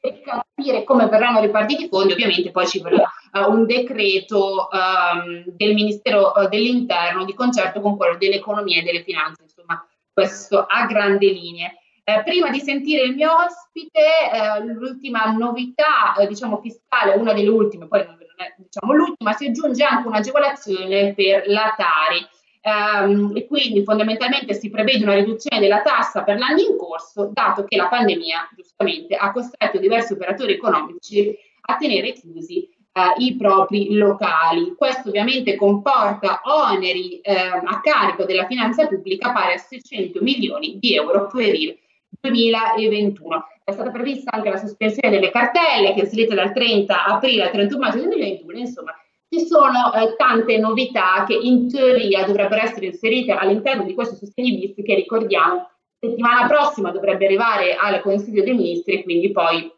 Per 0.00 0.20
capire 0.22 0.82
come 0.82 1.08
verranno 1.08 1.40
ripartiti 1.40 1.84
i 1.84 1.88
fondi, 1.88 2.14
ovviamente 2.14 2.50
poi 2.50 2.66
ci 2.66 2.80
vorrà 2.80 3.02
uh, 3.32 3.52
un 3.52 3.66
decreto 3.66 4.70
um, 4.72 5.44
del 5.44 5.74
Ministero 5.74 6.32
uh, 6.34 6.48
dell'Interno 6.48 7.26
di 7.26 7.34
concerto 7.34 7.82
con 7.82 7.98
quello 7.98 8.16
dell'Economia 8.16 8.80
e 8.80 8.82
delle 8.82 9.02
Finanze, 9.02 9.42
insomma, 9.42 9.86
questo 10.10 10.64
a 10.66 10.86
grandi 10.86 11.30
linee. 11.30 11.80
Eh, 12.02 12.22
prima 12.22 12.48
di 12.48 12.60
sentire 12.60 13.02
il 13.04 13.14
mio 13.14 13.30
ospite, 13.30 14.00
eh, 14.00 14.64
l'ultima 14.64 15.32
novità, 15.32 16.14
eh, 16.18 16.26
diciamo 16.26 16.62
fiscale, 16.62 17.14
una 17.14 17.34
delle 17.34 17.50
ultime, 17.50 17.88
poi 17.88 18.06
non 18.06 18.16
è 18.38 18.54
diciamo 18.56 18.94
l'ultima, 18.94 19.34
si 19.34 19.48
aggiunge 19.48 19.84
anche 19.84 20.08
un'agevolazione 20.08 21.12
per 21.12 21.42
la 21.46 21.74
Tari. 21.76 22.26
Ehm, 22.64 23.32
e 23.34 23.46
quindi 23.46 23.84
fondamentalmente 23.84 24.54
si 24.54 24.70
prevede 24.70 25.04
una 25.04 25.14
riduzione 25.14 25.60
della 25.60 25.82
tassa 25.82 26.22
per 26.22 26.38
l'anno 26.38 26.60
in 26.60 26.76
corso, 26.78 27.30
dato 27.32 27.64
che 27.64 27.76
la 27.76 27.88
pandemia 27.88 28.50
giustamente 28.56 29.14
ha 29.14 29.30
costretto 29.32 29.78
diversi 29.78 30.14
operatori 30.14 30.54
economici 30.54 31.36
a 31.66 31.76
tenere 31.76 32.12
chiusi 32.12 32.68
eh, 32.92 33.14
i 33.18 33.36
propri 33.36 33.94
locali. 33.94 34.74
Questo 34.76 35.10
ovviamente 35.10 35.56
comporta 35.56 36.40
oneri 36.44 37.20
eh, 37.20 37.34
a 37.34 37.80
carico 37.82 38.24
della 38.24 38.46
finanza 38.46 38.86
pubblica 38.86 39.32
pari 39.32 39.54
a 39.54 39.58
600 39.58 40.22
milioni 40.22 40.78
di 40.78 40.94
euro 40.94 41.26
per 41.26 41.54
il 41.54 41.76
2021. 42.20 43.46
È 43.62 43.72
stata 43.72 43.90
prevista 43.90 44.30
anche 44.32 44.50
la 44.50 44.56
sospensione 44.56 45.10
delle 45.10 45.30
cartelle 45.30 45.94
che 45.94 46.02
è 46.02 46.04
salita 46.06 46.34
dal 46.34 46.52
30 46.52 47.04
aprile 47.04 47.44
al 47.44 47.50
31 47.50 47.78
maggio 47.78 47.98
2021, 47.98 48.58
insomma 48.58 48.94
ci 49.38 49.46
sono 49.46 49.92
eh, 49.92 50.14
tante 50.16 50.58
novità 50.58 51.24
che 51.26 51.34
in 51.34 51.68
teoria 51.70 52.24
dovrebbero 52.24 52.62
essere 52.62 52.86
inserite 52.86 53.32
all'interno 53.32 53.84
di 53.84 53.94
questo 53.94 54.14
sostegno 54.14 54.58
bis 54.58 54.74
che 54.84 54.94
ricordiamo 54.94 55.68
settimana 55.98 56.46
prossima 56.46 56.90
dovrebbe 56.90 57.24
arrivare 57.24 57.74
al 57.74 58.00
Consiglio 58.00 58.44
dei 58.44 58.54
Ministri 58.54 59.00
e 59.00 59.02
quindi 59.02 59.32
poi 59.32 59.70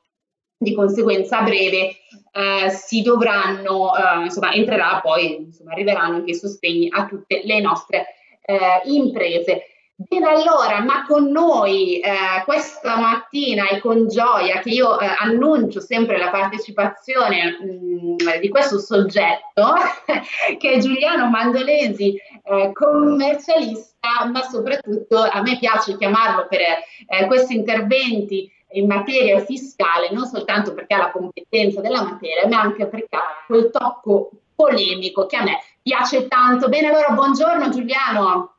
di 0.59 0.75
conseguenza 0.75 1.39
a 1.39 1.43
breve 1.43 1.97
eh, 2.33 2.71
si 2.71 3.03
dovranno, 3.03 3.95
eh, 3.95 4.25
insomma, 4.25 4.53
entrerà 4.53 5.01
poi, 5.03 5.37
insomma, 5.37 5.73
arriveranno 5.73 6.17
anche 6.17 6.31
i 6.31 6.35
sostegni 6.35 6.89
a 6.91 7.07
tutte 7.07 7.43
le 7.45 7.61
nostre 7.61 8.07
eh, 8.43 8.81
imprese. 8.85 9.63
Bene, 9.99 10.29
allora, 10.29 10.81
ma 10.83 11.07
con 11.07 11.31
noi 11.31 12.01
eh, 12.01 12.43
questa 12.45 12.99
mattina 12.99 13.67
e 13.71 13.81
con 13.81 14.09
gioia 14.09 14.59
che 14.59 14.69
io 14.69 15.01
eh, 15.01 15.07
annuncio 15.21 15.81
sempre 15.81 16.19
la 16.19 16.29
partecipazione 16.29 17.57
mh, 17.59 18.23
mm, 18.23 18.39
di 18.39 18.49
questo 18.51 18.79
soggetto, 18.79 19.73
che 20.59 20.71
è 20.71 20.79
Giuliano 20.81 21.31
Mandolesi, 21.31 22.15
eh, 22.15 22.73
commercialista, 22.75 24.27
ma 24.31 24.43
soprattutto 24.43 25.17
a 25.19 25.41
me 25.41 25.57
piace 25.59 25.97
chiamarlo 25.97 26.47
per 26.47 26.61
eh, 26.61 27.27
questi 27.27 27.57
interventi 27.57 28.53
in 28.73 28.87
materia 28.87 29.41
fiscale, 29.47 30.11
non 30.13 30.27
soltanto 30.27 30.75
perché 30.75 30.93
ha 30.93 30.99
la 30.99 31.11
competenza 31.11 31.81
della 31.81 32.03
materia, 32.03 32.47
ma 32.47 32.61
anche 32.61 32.87
perché 32.87 33.17
ha 33.17 33.45
quel 33.47 33.71
tocco 33.71 34.31
polemico 34.55 35.25
che 35.25 35.37
a 35.37 35.43
me 35.43 35.59
piace 35.81 36.29
tanto. 36.29 36.69
Bene, 36.69 36.89
allora 36.89 37.15
buongiorno 37.15 37.71
Giuliano. 37.71 38.56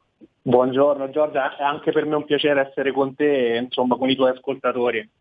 Buongiorno 0.47 1.09
Giorgia, 1.09 1.57
è 1.57 1.63
anche 1.63 1.91
per 1.91 2.05
me 2.05 2.15
un 2.15 2.23
piacere 2.23 2.69
essere 2.69 2.93
con 2.93 3.13
te 3.13 3.55
e 3.55 3.57
insomma 3.57 3.97
con 3.97 4.09
i 4.09 4.15
tuoi 4.15 4.31
ascoltatori. 4.31 5.11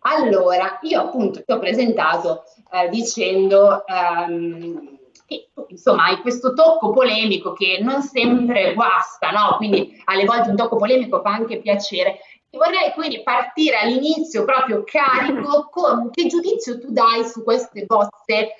Allora, 0.00 0.78
io 0.82 1.00
appunto 1.00 1.42
ti 1.42 1.50
ho 1.50 1.58
presentato 1.58 2.42
eh, 2.70 2.90
dicendo 2.90 3.86
ehm, 3.86 4.98
che 5.24 5.48
insomma 5.68 6.08
hai 6.08 6.20
questo 6.20 6.52
tocco 6.52 6.90
polemico 6.90 7.54
che 7.54 7.78
non 7.80 8.02
sempre 8.02 8.74
guasta, 8.74 9.30
no? 9.30 9.56
Quindi 9.56 9.98
alle 10.04 10.26
volte 10.26 10.50
un 10.50 10.56
tocco 10.56 10.76
polemico 10.76 11.22
fa 11.22 11.30
anche 11.30 11.62
piacere. 11.62 12.18
E 12.50 12.58
vorrei 12.58 12.92
quindi 12.92 13.22
partire 13.22 13.78
all'inizio 13.78 14.44
proprio 14.44 14.84
carico 14.84 15.70
con 15.70 16.10
che 16.10 16.26
giudizio 16.26 16.78
tu 16.78 16.92
dai 16.92 17.24
su 17.24 17.42
queste 17.42 17.86
bozze 17.86 18.50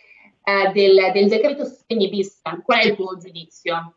eh, 0.42 0.72
del, 0.72 1.12
del 1.12 1.28
decreto 1.28 1.66
sostegni 1.66 2.08
bis. 2.08 2.40
Qual 2.64 2.78
è 2.78 2.86
il 2.86 2.96
tuo 2.96 3.18
giudizio? 3.18 3.92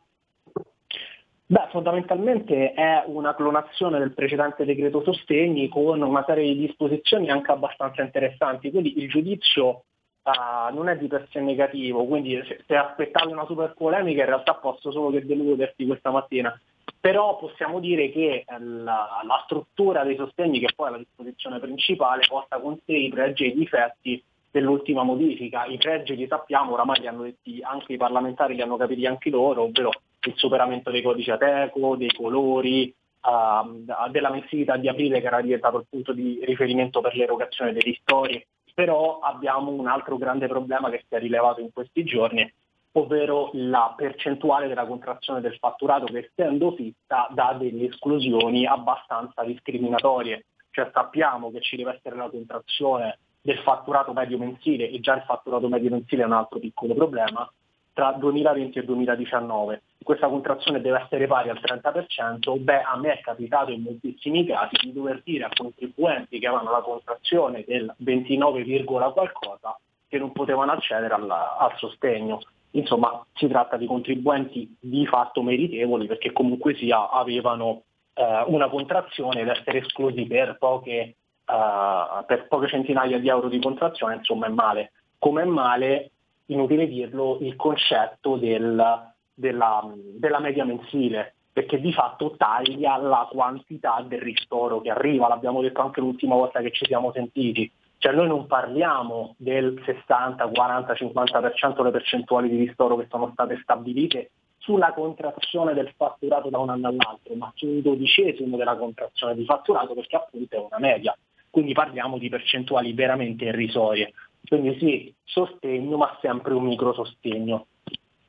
Beh, 1.52 1.68
fondamentalmente 1.70 2.72
è 2.72 3.04
una 3.08 3.36
clonazione 3.36 4.00
del 4.00 4.14
precedente 4.14 4.64
decreto 4.64 5.04
sostegni 5.04 5.68
con 5.68 6.02
una 6.02 6.24
serie 6.26 6.46
di 6.54 6.58
disposizioni 6.58 7.30
anche 7.30 7.52
abbastanza 7.52 8.02
interessanti, 8.02 8.72
quindi 8.72 8.98
il 9.02 9.10
giudizio 9.10 9.84
uh, 10.24 10.74
non 10.74 10.88
è 10.88 10.98
di 10.98 11.08
per 11.08 11.28
sé 11.30 11.42
negativo, 11.42 12.06
quindi 12.06 12.42
se, 12.48 12.64
se 12.66 12.74
aspettavi 12.78 13.34
una 13.34 13.46
super 13.46 13.74
polemica 13.74 14.22
in 14.22 14.28
realtà 14.28 14.54
posso 14.54 14.94
solo 14.94 15.10
che 15.10 15.26
deluderti 15.26 15.86
questa 15.86 16.10
mattina. 16.10 16.58
Però 17.02 17.36
possiamo 17.36 17.82
dire 17.82 18.10
che 18.12 18.46
la, 18.48 19.22
la 19.22 19.42
struttura 19.44 20.06
dei 20.06 20.16
sostegni, 20.16 20.60
che 20.60 20.72
poi 20.74 20.88
è 20.88 20.92
la 20.92 21.00
disposizione 21.00 21.60
principale, 21.60 22.24
porta 22.30 22.62
con 22.62 22.80
sé 22.86 22.94
i 22.94 23.10
pregi 23.10 23.44
e 23.44 23.48
i 23.48 23.56
difetti 23.56 24.24
dell'ultima 24.50 25.04
modifica. 25.04 25.66
I 25.66 25.76
pregi 25.76 26.16
li 26.16 26.28
sappiamo, 26.28 26.72
oramai 26.72 27.02
li 27.02 27.08
hanno 27.08 27.24
detti 27.24 27.60
anche 27.62 27.92
i 27.92 27.98
parlamentari, 27.98 28.56
li 28.56 28.62
hanno 28.62 28.78
capiti 28.78 29.06
anche 29.06 29.30
loro, 29.30 29.64
ovvero 29.64 29.92
il 30.28 30.34
superamento 30.36 30.92
dei 30.92 31.02
codici 31.02 31.32
Ateco, 31.32 31.96
dei 31.96 32.14
colori, 32.14 32.94
uh, 33.22 34.10
della 34.10 34.30
mensilità 34.30 34.78
di 34.78 34.88
aprile 34.88 35.20
che 35.20 35.28
era 35.28 35.42
diventato 35.42 35.78
il 35.78 35.88
punto 35.90 36.14
di 36.14 36.40
riferimento 36.44 37.02
per 37.02 37.16
l'erogazione 37.16 37.74
dei 37.74 37.82
ristori, 37.82 38.46
però 38.74 39.20
abbiamo 39.20 39.72
un 39.72 39.88
altro 39.88 40.18
grande 40.18 40.48
problema 40.48 40.90
che 40.90 41.04
si 41.08 41.16
è 41.16 41.20
rilevato 41.20 41.62
in 41.62 41.72
questi 41.72 42.04
giorni, 42.04 42.52
ovvero 42.94 43.50
la 43.54 43.94
percentuale 43.96 44.68
della 44.68 44.86
contrazione 44.86 45.42
del 45.42 45.56
fatturato 45.58 46.06
che 46.06 46.30
essendo 46.32 46.74
fitta 46.74 47.28
dà 47.32 47.56
delle 47.58 47.88
esclusioni 47.88 48.66
abbastanza 48.66 49.44
discriminatorie, 49.44 50.46
cioè 50.72 50.90
sappiamo 50.94 51.52
che 51.52 51.62
ci 51.62 51.78
deve 51.78 51.96
essere 51.96 52.16
la 52.16 52.30
contrazione 52.30 53.20
del 53.42 53.58
fatturato 53.60 54.14
medio 54.14 54.38
mensile 54.38 54.90
e 54.90 55.00
già 55.00 55.16
il 55.16 55.24
fatturato 55.24 55.68
medio 55.68 55.90
mensile 55.90 56.24
è 56.24 56.26
un 56.26 56.34
altro 56.34 56.60
piccolo 56.60 56.94
problema, 56.94 57.50
tra 57.94 58.12
2020 58.14 58.80
e 58.80 58.84
2019. 58.84 59.82
Questa 60.04 60.28
contrazione 60.28 60.82
deve 60.82 61.02
essere 61.04 61.28
pari 61.28 61.50
al 61.50 61.60
30%, 61.62 62.60
beh 62.60 62.82
a 62.82 62.98
me 62.98 63.14
è 63.14 63.22
capitato 63.22 63.72
in 63.72 63.82
moltissimi 63.82 64.46
casi 64.46 64.76
di 64.82 64.94
dover 64.94 65.22
dire 65.24 65.46
a 65.46 65.52
contribuenti 65.56 66.40
che 66.40 66.48
avevano 66.48 66.72
la 66.72 66.82
contrazione 66.82 67.64
del 67.68 67.94
29, 67.98 68.84
qualcosa 68.84 69.78
che 70.08 70.18
non 70.18 70.32
potevano 70.32 70.72
accedere 70.72 71.14
alla, 71.14 71.58
al 71.58 71.78
sostegno. 71.78 72.42
Insomma, 72.72 73.24
si 73.34 73.48
tratta 73.48 73.78
di 73.78 73.86
contribuenti 73.86 74.76
di 74.80 75.06
fatto 75.06 75.44
meritevoli 75.44 76.08
perché 76.08 76.32
comunque 76.32 76.76
sia 76.76 77.10
avevano 77.10 77.84
eh, 78.14 78.44
una 78.48 78.70
contrazione 78.70 79.42
ed 79.42 79.50
essere 79.50 79.80
esclusi 79.80 80.26
per 80.26 80.58
poche, 80.58 81.16
uh, 81.46 82.26
per 82.26 82.48
poche 82.48 82.68
centinaia 82.68 83.20
di 83.20 83.30
euro 83.30 83.50
di 83.50 83.60
contrazione, 83.60 84.16
insomma 84.16 84.48
è 84.48 84.50
male. 84.50 84.92
Come 85.18 85.44
è 85.44 85.46
male 85.46 86.12
inutile 86.48 86.88
dirlo, 86.88 87.38
il 87.42 87.56
concetto 87.56 88.38
del, 88.38 89.12
della, 89.34 89.94
della 89.96 90.40
media 90.40 90.66
mensile, 90.66 91.36
perché 91.54 91.80
di 91.80 91.92
fatto 91.92 92.36
taglia 92.38 92.98
la 92.98 93.28
quantità 93.30 94.04
del 94.08 94.22
ristoro 94.22 94.80
che 94.82 94.90
arriva, 94.90 95.28
l'abbiamo 95.28 95.62
detto 95.62 95.82
anche 95.82 96.00
l'ultima 96.00 96.36
volta 96.36 96.62
che 96.62 96.72
ci 96.72 96.86
siamo 96.86 97.12
sentiti. 97.12 97.70
Cioè 97.98 98.14
noi 98.14 98.28
non 98.28 98.48
parliamo 98.48 99.36
del 99.38 99.80
60, 99.86 100.48
40, 100.48 100.94
50% 100.94 101.76
delle 101.76 101.92
percentuali 101.92 102.50
di 102.50 102.58
ristoro 102.58 102.96
che 102.98 103.06
sono 103.10 103.30
state 103.34 103.60
stabilite 103.62 104.32
sulla 104.58 104.94
contrazione 104.94 105.74
del 105.74 105.92
fatturato 105.96 106.50
da 106.50 106.60
un 106.60 106.70
anno 106.70 106.88
all'altro, 106.88 107.36
ma 107.36 107.52
su 107.56 107.68
un 107.68 107.82
dodicesimo 107.82 108.58
della 108.58 108.76
contrazione 108.76 109.36
di 109.36 109.46
fatturato 109.46 109.94
perché 109.94 110.16
appunto 110.16 110.56
è 110.56 110.60
una 110.60 110.80
media. 110.80 111.16
Quindi 111.50 111.74
parliamo 111.74 112.18
di 112.18 112.30
percentuali 112.30 112.94
veramente 112.94 113.46
irrisorie. 113.46 114.14
Quindi 114.48 114.78
sì, 114.80 115.14
sostegno, 115.24 115.98
ma 115.98 116.18
sempre 116.22 116.54
un 116.54 116.66
micro 116.66 116.94
sostegno. 116.94 117.68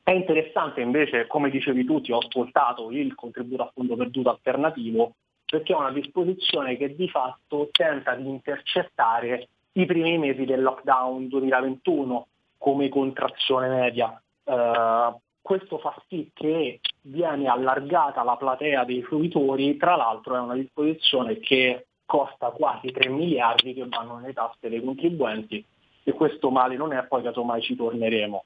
È 0.02 0.11
interessante 0.11 0.81
invece, 0.81 1.26
come 1.26 1.50
dicevi 1.50 1.85
tu, 1.85 2.00
ti 2.00 2.12
ho 2.12 2.19
ascoltato 2.19 2.90
il 2.90 3.14
contributo 3.14 3.62
a 3.62 3.71
fondo 3.73 3.97
perduto 3.97 4.31
alternativo, 4.31 5.14
perché 5.47 5.73
è 5.73 5.76
una 5.76 5.92
disposizione 5.92 6.76
che 6.76 6.95
di 6.95 7.09
fatto 7.09 7.69
tenta 7.71 8.14
di 8.14 8.28
intercettare 8.28 9.49
i 9.73 9.87
primi 9.87 10.19
mesi 10.19 10.45
del 10.45 10.62
lockdown 10.62 11.28
2021 11.28 12.26
come 12.59 12.88
contrazione 12.88 13.69
media. 13.69 14.21
Uh, 14.45 15.16
questo 15.40 15.78
fa 15.78 15.95
sì 16.09 16.31
che 16.33 16.81
viene 17.02 17.49
allargata 17.49 18.23
la 18.23 18.37
platea 18.37 18.85
dei 18.85 19.02
fruitori, 19.02 19.76
tra 19.76 19.97
l'altro 19.97 20.37
è 20.37 20.40
una 20.40 20.54
disposizione 20.54 21.38
che 21.38 21.87
costa 22.04 22.50
quasi 22.50 22.90
3 22.90 23.09
miliardi 23.09 23.75
che 23.75 23.87
vanno 23.88 24.19
nelle 24.19 24.33
tasche 24.33 24.69
dei 24.69 24.83
contribuenti 24.83 25.64
e 26.05 26.13
questo 26.13 26.51
male 26.51 26.77
non 26.77 26.93
è, 26.93 27.05
poi 27.05 27.23
casomai 27.23 27.63
ci 27.63 27.77
torneremo. 27.77 28.45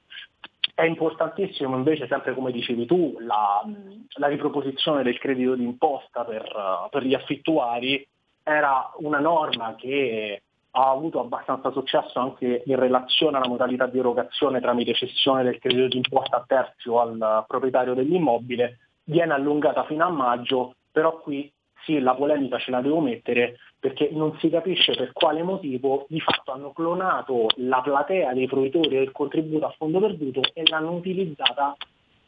È 0.74 0.82
importantissimo 0.82 1.76
invece, 1.76 2.06
sempre 2.06 2.34
come 2.34 2.52
dicevi 2.52 2.86
tu, 2.86 3.16
la, 3.20 3.62
la 4.16 4.26
riproposizione 4.26 5.02
del 5.02 5.18
credito 5.18 5.54
d'imposta 5.54 6.24
per, 6.24 6.88
per 6.90 7.02
gli 7.02 7.14
affittuari 7.14 8.06
era 8.42 8.92
una 8.98 9.18
norma 9.18 9.74
che 9.74 10.42
ha 10.78 10.90
avuto 10.90 11.20
abbastanza 11.20 11.70
successo 11.70 12.18
anche 12.20 12.62
in 12.66 12.76
relazione 12.76 13.38
alla 13.38 13.48
modalità 13.48 13.86
di 13.86 13.98
erogazione 13.98 14.60
tramite 14.60 14.92
cessione 14.92 15.42
del 15.42 15.58
credito 15.58 15.88
d'imposta 15.88 16.36
a 16.36 16.44
terzi 16.46 16.88
o 16.88 17.00
al 17.00 17.44
proprietario 17.48 17.94
dell'immobile, 17.94 18.78
viene 19.04 19.32
allungata 19.32 19.84
fino 19.84 20.04
a 20.04 20.10
maggio, 20.10 20.74
però 20.92 21.18
qui 21.20 21.50
sì, 21.86 22.00
la 22.00 22.14
polemica 22.14 22.58
ce 22.58 22.72
la 22.72 22.80
devo 22.80 23.00
mettere 23.00 23.58
perché 23.78 24.10
non 24.10 24.36
si 24.40 24.50
capisce 24.50 24.94
per 24.94 25.12
quale 25.12 25.44
motivo 25.44 26.04
di 26.08 26.20
fatto 26.20 26.50
hanno 26.50 26.72
clonato 26.72 27.46
la 27.58 27.80
platea 27.80 28.34
dei 28.34 28.48
fruitori 28.48 28.88
del 28.88 29.12
contributo 29.12 29.66
a 29.66 29.74
fondo 29.78 30.00
perduto 30.00 30.40
e 30.52 30.64
l'hanno 30.66 30.92
utilizzata 30.92 31.76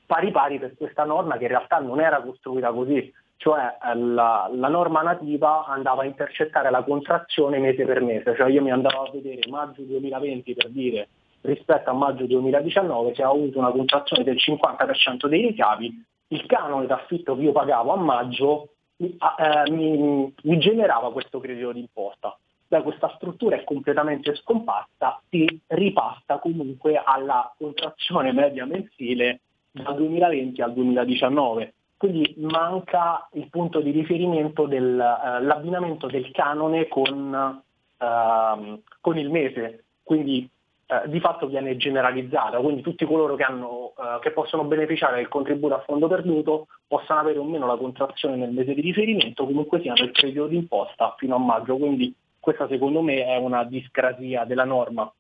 pari 0.07 0.31
pari 0.31 0.59
per 0.59 0.77
questa 0.77 1.05
norma 1.05 1.37
che 1.37 1.43
in 1.43 1.51
realtà 1.51 1.81
non 1.81 2.01
era 2.01 2.23
costruita 2.23 2.73
così, 2.73 3.13
cioè 3.37 3.77
eh, 3.85 3.97
la, 3.97 4.49
la, 4.55 4.69
norma 4.69 5.03
nativa 5.03 5.67
andava 5.67 6.03
a 6.03 6.07
intercettare 6.07 6.71
la 6.71 6.85
contrazione 6.85 7.59
mese 7.59 7.85
per 7.85 8.01
mese, 8.01 8.35
cioè 8.37 8.49
io 8.49 8.63
mi 8.63 8.71
andavo 8.71 9.03
a 9.03 9.11
vedere 9.13 9.41
maggio 9.51 9.83
2020 9.83 10.55
per 10.55 10.71
dire 10.71 11.09
rispetto 11.41 11.91
a 11.91 11.93
maggio 11.93 12.27
2019 12.27 13.15
si 13.15 13.21
è 13.21 13.25
avuto 13.25 13.59
una 13.59 13.71
contrazione 13.71 14.25
del 14.25 14.37
50% 14.37 15.27
dei 15.27 15.43
ricavi, 15.49 16.05
il 16.29 16.47
canone 16.47 16.87
d'affitto 16.87 17.37
che 17.37 17.43
io 17.43 17.53
pagavo 17.53 17.93
a 17.93 17.97
maggio 17.97 18.71
eh, 18.99 19.71
mi, 19.71 20.33
mi 20.43 20.59
generava 20.59 21.13
questo 21.13 21.39
credito 21.41 21.73
d'imposta. 21.73 22.37
Da 22.67 22.83
questa 22.83 23.13
struttura 23.17 23.57
è 23.57 23.65
completamente 23.65 24.35
scomparsa, 24.35 25.21
si 25.31 25.47
ripassa 25.69 26.39
comunque 26.39 27.01
alla 27.03 27.51
contrazione 27.57 28.33
media 28.33 28.67
mensile 28.67 29.41
dal 29.71 29.97
2020 29.97 30.61
al 30.61 30.75
2019. 30.75 31.73
Quindi 31.97 32.35
manca 32.39 33.29
il 33.33 33.49
punto 33.49 33.81
di 33.81 33.91
riferimento 33.91 34.67
dell'abbinamento 34.67 36.09
eh, 36.09 36.11
del 36.13 36.31
canone 36.31 36.87
con, 36.89 37.63
uh, 37.99 38.83
con 39.01 39.19
il 39.19 39.31
mese. 39.31 39.85
Quindi 40.03 40.49
eh, 40.91 41.03
di 41.11 41.21
fatto 41.21 41.47
viene 41.47 41.77
generalizzata, 41.77 42.57
quindi 42.61 42.81
tutti 42.81 43.05
coloro 43.05 43.37
che, 43.37 43.43
hanno, 43.43 43.93
eh, 43.99 44.21
che, 44.21 44.31
possono 44.31 44.65
beneficiare 44.65 45.17
del 45.17 45.29
contributo 45.29 45.75
a 45.75 45.83
fondo 45.85 46.09
perduto 46.09 46.69
possano 46.87 47.21
avere 47.21 47.39
o 47.39 47.45
meno 47.45 47.67
la 47.67 47.77
contrazione 47.77 48.37
nel 48.37 48.53
mese 48.53 48.73
di 48.73 48.81
riferimento, 48.81 49.45
comunque 49.45 49.83
siano 49.83 50.03
il 50.03 50.13
credito 50.13 50.47
d'imposta 50.47 51.15
fino 51.19 51.35
a 51.35 51.39
maggio, 51.39 51.77
quindi 51.77 52.15
questa 52.41 52.67
secondo 52.69 53.03
me 53.03 53.23
è 53.23 53.37
una 53.37 53.65
discrasia 53.65 54.45
della 54.45 54.65
norma. 54.65 55.13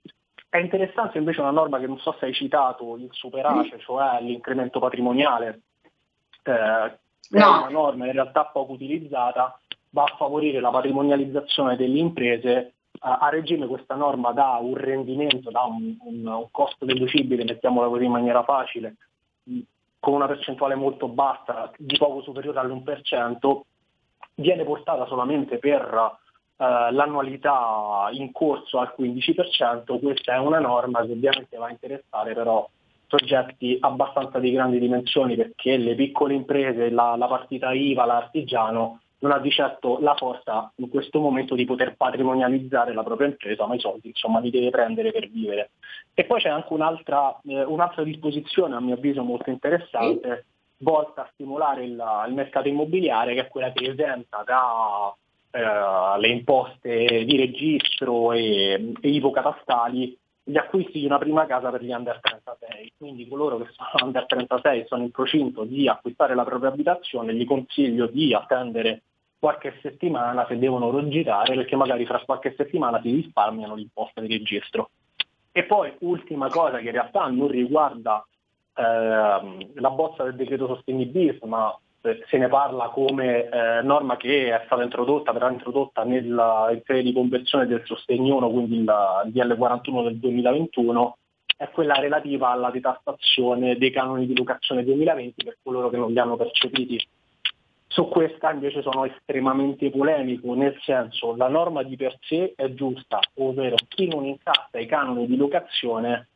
È 0.48 0.56
interessante 0.56 1.18
invece 1.18 1.40
una 1.40 1.50
norma 1.50 1.78
che 1.78 1.86
non 1.86 1.98
so 1.98 2.16
se 2.18 2.24
hai 2.24 2.32
citato, 2.32 2.96
il 2.96 3.10
superace, 3.10 3.78
cioè 3.80 4.22
l'incremento 4.22 4.80
patrimoniale, 4.80 5.60
eh, 6.44 6.98
no. 7.28 7.40
è 7.40 7.58
una 7.58 7.68
norma 7.68 8.06
in 8.06 8.12
realtà 8.12 8.46
poco 8.46 8.72
utilizzata, 8.72 9.60
va 9.90 10.04
a 10.04 10.16
favorire 10.16 10.60
la 10.60 10.70
patrimonializzazione 10.70 11.76
delle 11.76 11.98
imprese 11.98 12.72
a 13.00 13.28
regime 13.28 13.66
questa 13.66 13.94
norma 13.94 14.32
dà 14.32 14.58
un 14.60 14.74
rendimento, 14.74 15.50
dà 15.50 15.62
un, 15.62 15.96
un, 16.00 16.26
un 16.26 16.48
costo 16.50 16.84
deducibile, 16.84 17.44
mettiamola 17.44 17.88
così 17.88 18.04
in 18.04 18.10
maniera 18.10 18.42
facile, 18.42 18.96
con 20.00 20.14
una 20.14 20.26
percentuale 20.26 20.74
molto 20.74 21.08
bassa, 21.08 21.70
di 21.76 21.96
poco 21.96 22.22
superiore 22.22 22.58
all'1%, 22.58 23.60
viene 24.34 24.64
portata 24.64 25.06
solamente 25.06 25.58
per 25.58 25.82
uh, 26.54 26.64
l'annualità 26.64 28.08
in 28.12 28.32
corso 28.32 28.78
al 28.78 28.94
15%, 28.96 29.98
questa 30.00 30.34
è 30.34 30.38
una 30.38 30.60
norma 30.60 31.04
che 31.04 31.12
ovviamente 31.12 31.56
va 31.56 31.66
a 31.66 31.70
interessare 31.70 32.34
però 32.34 32.68
soggetti 33.06 33.78
abbastanza 33.80 34.38
di 34.38 34.52
grandi 34.52 34.78
dimensioni 34.78 35.34
perché 35.34 35.76
le 35.78 35.94
piccole 35.94 36.34
imprese, 36.34 36.90
la, 36.90 37.16
la 37.16 37.26
partita 37.26 37.72
IVA, 37.72 38.04
l'artigiano 38.04 39.00
non 39.20 39.32
ha 39.32 39.38
di 39.38 39.50
certo 39.50 39.98
la 40.00 40.14
forza 40.14 40.70
in 40.76 40.88
questo 40.88 41.20
momento 41.20 41.54
di 41.54 41.64
poter 41.64 41.96
patrimonializzare 41.96 42.92
la 42.92 43.02
propria 43.02 43.28
impresa, 43.28 43.66
ma 43.66 43.74
i 43.74 43.80
soldi 43.80 44.08
insomma 44.08 44.38
li 44.38 44.50
deve 44.50 44.70
prendere 44.70 45.10
per 45.10 45.28
vivere. 45.28 45.70
E 46.14 46.24
poi 46.24 46.40
c'è 46.40 46.48
anche 46.48 46.72
un'altra, 46.72 47.38
eh, 47.44 47.64
un'altra 47.64 48.04
disposizione 48.04 48.76
a 48.76 48.80
mio 48.80 48.94
avviso 48.94 49.22
molto 49.22 49.50
interessante, 49.50 50.44
volta 50.78 51.22
a 51.22 51.30
stimolare 51.32 51.84
il, 51.84 52.02
il 52.28 52.34
mercato 52.34 52.68
immobiliare, 52.68 53.34
che 53.34 53.40
è 53.40 53.48
quella 53.48 53.72
che 53.72 53.90
esenta 53.90 54.42
da 54.44 55.14
eh, 55.50 56.20
le 56.20 56.28
imposte 56.28 57.24
di 57.24 57.36
registro 57.36 58.32
e, 58.32 58.92
e 59.00 59.08
ipocatastali 59.08 60.16
gli 60.48 60.56
acquisti 60.56 61.00
di 61.00 61.04
una 61.04 61.18
prima 61.18 61.44
casa 61.44 61.70
per 61.70 61.82
gli 61.82 61.92
under 61.92 62.20
36. 62.20 62.92
Quindi 62.96 63.28
coloro 63.28 63.58
che 63.58 63.66
sono 63.72 63.90
under 64.06 64.24
36 64.24 64.80
e 64.80 64.86
sono 64.86 65.02
in 65.02 65.10
procinto 65.10 65.64
di 65.64 65.88
acquistare 65.88 66.34
la 66.34 66.44
propria 66.44 66.70
abitazione, 66.70 67.34
gli 67.34 67.44
consiglio 67.44 68.06
di 68.06 68.32
attendere 68.32 69.02
qualche 69.38 69.78
settimana 69.82 70.46
se 70.48 70.58
devono 70.58 70.90
rogitare 70.90 71.54
perché 71.54 71.76
magari 71.76 72.04
fra 72.06 72.22
qualche 72.24 72.54
settimana 72.56 73.00
si 73.00 73.10
risparmiano 73.10 73.74
l'imposta 73.74 74.20
di 74.20 74.28
registro. 74.28 74.90
E 75.52 75.64
poi 75.64 75.92
ultima 76.00 76.48
cosa 76.48 76.78
che 76.78 76.86
in 76.86 76.92
realtà 76.92 77.26
non 77.26 77.48
riguarda 77.48 78.24
eh, 78.74 79.70
la 79.74 79.90
bozza 79.90 80.24
del 80.24 80.36
decreto 80.36 80.66
sostegni 80.66 81.06
bis, 81.06 81.40
ma 81.42 81.76
eh, 82.02 82.22
se 82.28 82.38
ne 82.38 82.48
parla 82.48 82.88
come 82.88 83.48
eh, 83.48 83.82
norma 83.82 84.16
che 84.16 84.54
è 84.54 84.62
stata 84.66 84.82
introdotta, 84.82 85.32
verrà 85.32 85.50
introdotta 85.50 86.04
nella, 86.04 86.68
in 86.70 86.82
sede 86.84 87.02
di 87.02 87.12
conversione 87.12 87.66
del 87.66 87.82
sostegno 87.84 88.36
1, 88.36 88.50
quindi 88.50 88.76
il 88.76 88.84
DL41 88.84 90.02
del 90.04 90.16
2021, 90.18 91.16
è 91.56 91.68
quella 91.70 91.94
relativa 91.94 92.50
alla 92.50 92.70
detassazione 92.70 93.76
dei 93.76 93.90
canoni 93.90 94.26
di 94.26 94.36
locazione 94.36 94.84
2020 94.84 95.42
per 95.42 95.56
coloro 95.60 95.90
che 95.90 95.96
non 95.96 96.12
li 96.12 96.18
hanno 96.20 96.36
percepiti 96.36 97.04
su 97.88 98.06
questa 98.08 98.52
invece 98.52 98.82
sono 98.82 99.06
estremamente 99.06 99.90
polemico, 99.90 100.54
nel 100.54 100.78
senso 100.82 101.34
la 101.34 101.48
norma 101.48 101.82
di 101.82 101.96
per 101.96 102.16
sé 102.20 102.52
è 102.54 102.72
giusta, 102.74 103.18
ovvero 103.36 103.76
chi 103.88 104.06
non 104.06 104.26
incassa 104.26 104.78
i 104.78 104.86
canoni 104.86 105.26
di 105.26 105.36
locazione 105.36 106.28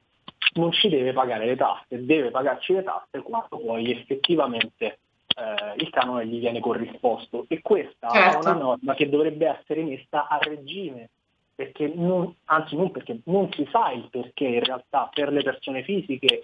non 0.55 0.73
ci 0.73 0.88
deve 0.88 1.12
pagare 1.12 1.47
le 1.47 1.57
tasse, 1.57 2.05
deve 2.05 2.31
pagarci 2.31 2.73
le 2.73 2.83
tasse 2.83 3.21
quando 3.23 3.59
poi 3.59 3.91
effettivamente 3.91 4.99
eh, 5.37 5.75
il 5.77 5.91
canone 5.91 6.27
gli 6.27 6.41
viene 6.41 6.61
corrisposto. 6.61 7.45
E 7.49 7.61
questa 7.61 8.09
certo. 8.09 8.49
è 8.49 8.51
una 8.51 8.59
norma 8.59 8.95
che 8.95 9.09
dovrebbe 9.09 9.47
essere 9.47 9.83
messa 9.83 10.29
a 10.29 10.38
regime, 10.38 11.11
perché 11.55 11.93
non, 11.95 12.35
anzi 12.47 12.77
non 12.77 12.91
perché 12.91 13.21
non 13.25 13.51
si 13.53 13.69
sa 13.71 13.93
il 13.93 14.09
perché 14.11 14.45
in 14.45 14.65
realtà 14.65 15.11
per 15.12 15.31
le 15.31 15.43
persone 15.43 15.83
fisiche 15.83 16.41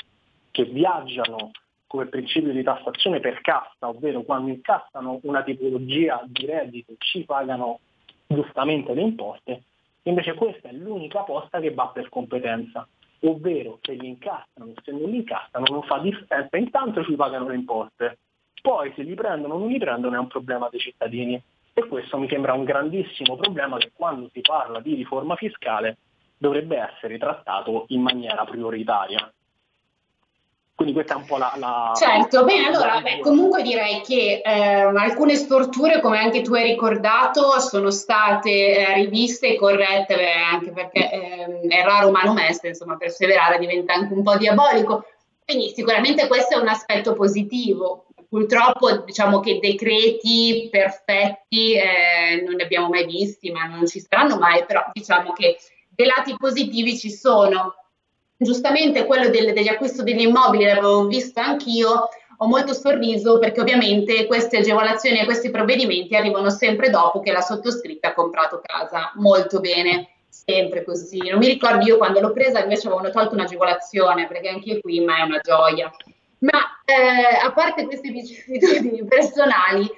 che 0.51 0.64
viaggiano 0.64 1.51
come 1.88 2.07
principio 2.07 2.53
di 2.53 2.62
tassazione 2.62 3.18
per 3.18 3.40
cassa, 3.40 3.88
ovvero 3.88 4.22
quando 4.22 4.51
incassano 4.51 5.18
una 5.22 5.42
tipologia 5.42 6.22
di 6.27 6.46
reddito 6.46 6.92
ci 6.98 7.24
pagano 7.24 7.81
giustamente 8.27 8.92
le 8.94 9.01
imposte, 9.01 9.62
invece 10.03 10.35
questa 10.35 10.68
è 10.68 10.72
l'unica 10.72 11.22
posta 11.22 11.59
che 11.59 11.72
va 11.72 11.88
per 11.88 12.11
competenza, 12.11 12.87
ovvero 13.20 13.79
se 13.83 13.94
li 13.94 14.07
incassano, 14.07 14.74
se 14.85 14.92
non 14.92 15.09
li 15.11 15.16
incassano 15.16 15.64
non 15.70 15.83
fa 15.83 15.98
differenza, 15.98 16.57
intanto 16.59 17.03
ci 17.05 17.14
pagano 17.14 17.48
le 17.48 17.55
imposte, 17.55 18.18
poi 18.61 18.92
se 18.94 19.03
li 19.03 19.14
prendono 19.14 19.55
o 19.55 19.59
non 19.59 19.68
li 19.68 19.79
prendono 19.79 20.14
è 20.14 20.18
un 20.18 20.29
problema 20.29 20.68
dei 20.70 20.81
cittadini 20.81 21.42
e 21.72 21.87
questo 21.87 22.18
mi 22.18 22.29
sembra 22.29 22.53
un 22.53 22.64
grandissimo 22.64 23.37
problema 23.37 23.79
che 23.79 23.92
quando 23.94 24.29
si 24.33 24.42
parla 24.42 24.81
di 24.81 24.94
riforma 24.94 25.37
fiscale 25.37 25.96
dovrebbe 26.37 26.77
essere 26.77 27.18
trattato 27.18 27.87
in 27.88 28.03
maniera 28.03 28.44
prioritaria. 28.44 29.33
Quindi 30.79 30.95
questa 30.95 31.14
è 31.14 31.17
un 31.17 31.25
po' 31.25 31.38
la... 31.38 31.53
la 31.57 31.93
certo, 31.97 32.45
bene, 32.45 32.69
allora 32.69 33.01
beh, 33.01 33.19
comunque 33.19 33.62
direi 33.62 34.01
che 34.01 34.41
eh, 34.45 34.83
alcune 34.83 35.35
storture, 35.35 36.01
come 36.01 36.21
anche 36.21 36.41
tu 36.41 36.55
hai 36.55 36.62
ricordato, 36.62 37.59
sono 37.59 37.91
state 37.91 38.77
eh, 38.77 38.95
riviste 38.95 39.49
e 39.49 39.57
corrette, 39.57 40.14
beh, 40.14 40.33
anche 40.33 40.71
perché 40.71 41.11
eh, 41.11 41.61
è 41.67 41.83
raro 41.83 42.12
mano 42.12 42.33
mesta, 42.33 42.69
insomma, 42.69 42.97
perseverare 42.97 43.59
diventa 43.59 43.95
anche 43.95 44.14
un 44.14 44.23
po' 44.23 44.37
diabolico. 44.37 45.05
Quindi 45.45 45.73
sicuramente 45.75 46.29
questo 46.29 46.57
è 46.57 46.61
un 46.61 46.69
aspetto 46.69 47.12
positivo. 47.12 48.07
Purtroppo 48.29 48.99
diciamo 48.99 49.41
che 49.41 49.59
decreti 49.61 50.69
perfetti 50.71 51.73
eh, 51.73 52.41
non 52.47 52.55
ne 52.55 52.62
abbiamo 52.62 52.88
mai 52.88 53.05
visti, 53.05 53.51
ma 53.51 53.64
non 53.64 53.85
ci 53.85 53.99
saranno 53.99 54.38
mai, 54.38 54.64
però 54.64 54.85
diciamo 54.93 55.33
che 55.33 55.59
dei 55.88 56.07
lati 56.07 56.37
positivi 56.38 56.97
ci 56.97 57.11
sono 57.11 57.75
giustamente 58.38 59.05
quello 59.05 59.29
del, 59.29 59.53
degli 59.53 59.68
acquisti 59.68 60.03
degli 60.03 60.22
immobili 60.22 60.64
l'avevo 60.64 61.07
visto 61.07 61.40
anch'io, 61.40 62.09
ho 62.40 62.46
molto 62.46 62.72
sorriso 62.72 63.38
perché 63.38 63.61
ovviamente 63.61 64.27
queste 64.27 64.59
agevolazioni 64.59 65.18
e 65.18 65.24
questi 65.24 65.51
provvedimenti 65.51 66.14
arrivano 66.14 66.51
sempre 66.51 66.88
dopo 66.88 67.20
che 67.20 67.33
la 67.33 67.40
sottoscritta 67.40 68.09
ha 68.09 68.14
comprato 68.14 68.61
casa. 68.62 69.12
Molto 69.16 69.59
bene, 69.59 70.09
sempre 70.29 70.85
così. 70.85 71.18
Non 71.29 71.38
mi 71.38 71.46
ricordo 71.46 71.85
io 71.85 71.96
quando 71.96 72.20
l'ho 72.20 72.33
presa 72.33 72.62
invece 72.62 72.87
avevano 72.87 73.11
tolto 73.11 73.35
un'agevolazione 73.35 74.29
perché 74.29 74.48
anche 74.48 74.81
qui 74.81 75.01
ma 75.01 75.18
è 75.18 75.22
una 75.22 75.40
gioia. 75.40 75.90
Ma 76.38 76.81
eh, 76.85 77.44
a 77.44 77.51
parte 77.53 77.85
queste 77.87 78.11
vicissitudini 78.12 79.05
personali, 79.05 79.90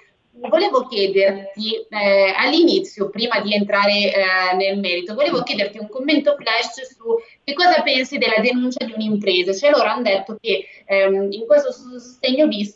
volevo 0.48 0.86
chiederti 0.86 1.86
eh, 1.88 2.32
all'inizio, 2.36 3.10
prima 3.10 3.40
di 3.40 3.54
entrare 3.54 3.92
eh, 3.92 4.56
nel 4.56 4.78
merito, 4.78 5.14
volevo 5.14 5.42
chiederti 5.42 5.78
un 5.78 5.88
commento 5.88 6.36
flash 6.36 6.94
su 6.94 7.16
che 7.44 7.52
cosa 7.52 7.82
pensi 7.82 8.18
della 8.18 8.40
denuncia 8.40 8.84
di 8.84 8.92
un'impresa. 8.92 9.52
Cioè 9.52 9.70
loro 9.70 9.88
hanno 9.88 10.02
detto 10.02 10.36
che 10.40 10.66
ehm, 10.84 11.32
in 11.32 11.46
questo 11.46 11.72
sostegno 11.72 12.46
bis 12.46 12.74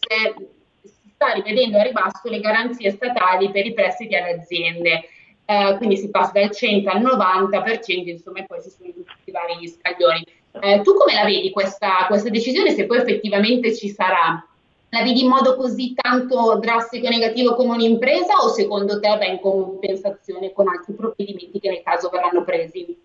si 0.82 1.10
sta 1.14 1.32
rivedendo 1.32 1.78
a 1.78 1.82
ribasso 1.82 2.28
le 2.28 2.40
garanzie 2.40 2.90
statali 2.90 3.50
per 3.50 3.66
i 3.66 3.72
prestiti 3.72 4.14
alle 4.14 4.40
aziende. 4.40 5.08
Eh, 5.46 5.74
quindi 5.76 5.98
si 5.98 6.08
passa 6.10 6.32
dal 6.32 6.50
100 6.50 6.88
al 6.88 7.02
90%, 7.02 8.08
insomma, 8.08 8.38
e 8.38 8.44
poi 8.46 8.62
ci 8.62 8.70
sono 8.70 8.92
tutti 8.92 9.10
i 9.24 9.30
vari 9.30 9.68
scaglioni. 9.68 10.24
Eh, 10.60 10.80
tu 10.82 10.94
come 10.94 11.14
la 11.14 11.24
vedi 11.24 11.50
questa, 11.50 12.06
questa 12.06 12.30
decisione, 12.30 12.70
se 12.70 12.86
poi 12.86 12.98
effettivamente 12.98 13.74
ci 13.74 13.88
sarà? 13.88 14.42
La 14.94 15.02
vedi 15.02 15.24
in 15.24 15.28
modo 15.28 15.56
così 15.56 15.92
tanto 15.92 16.56
drastico 16.60 17.06
e 17.06 17.10
negativo 17.10 17.54
come 17.54 17.74
un'impresa 17.74 18.34
o 18.42 18.48
secondo 18.48 19.00
te 19.00 19.08
va 19.08 19.26
in 19.26 19.40
compensazione 19.40 20.52
con 20.52 20.68
altri 20.68 20.94
provvedimenti 20.94 21.58
che 21.58 21.68
nel 21.68 21.82
caso 21.82 22.08
verranno 22.08 22.44
presi? 22.44 22.96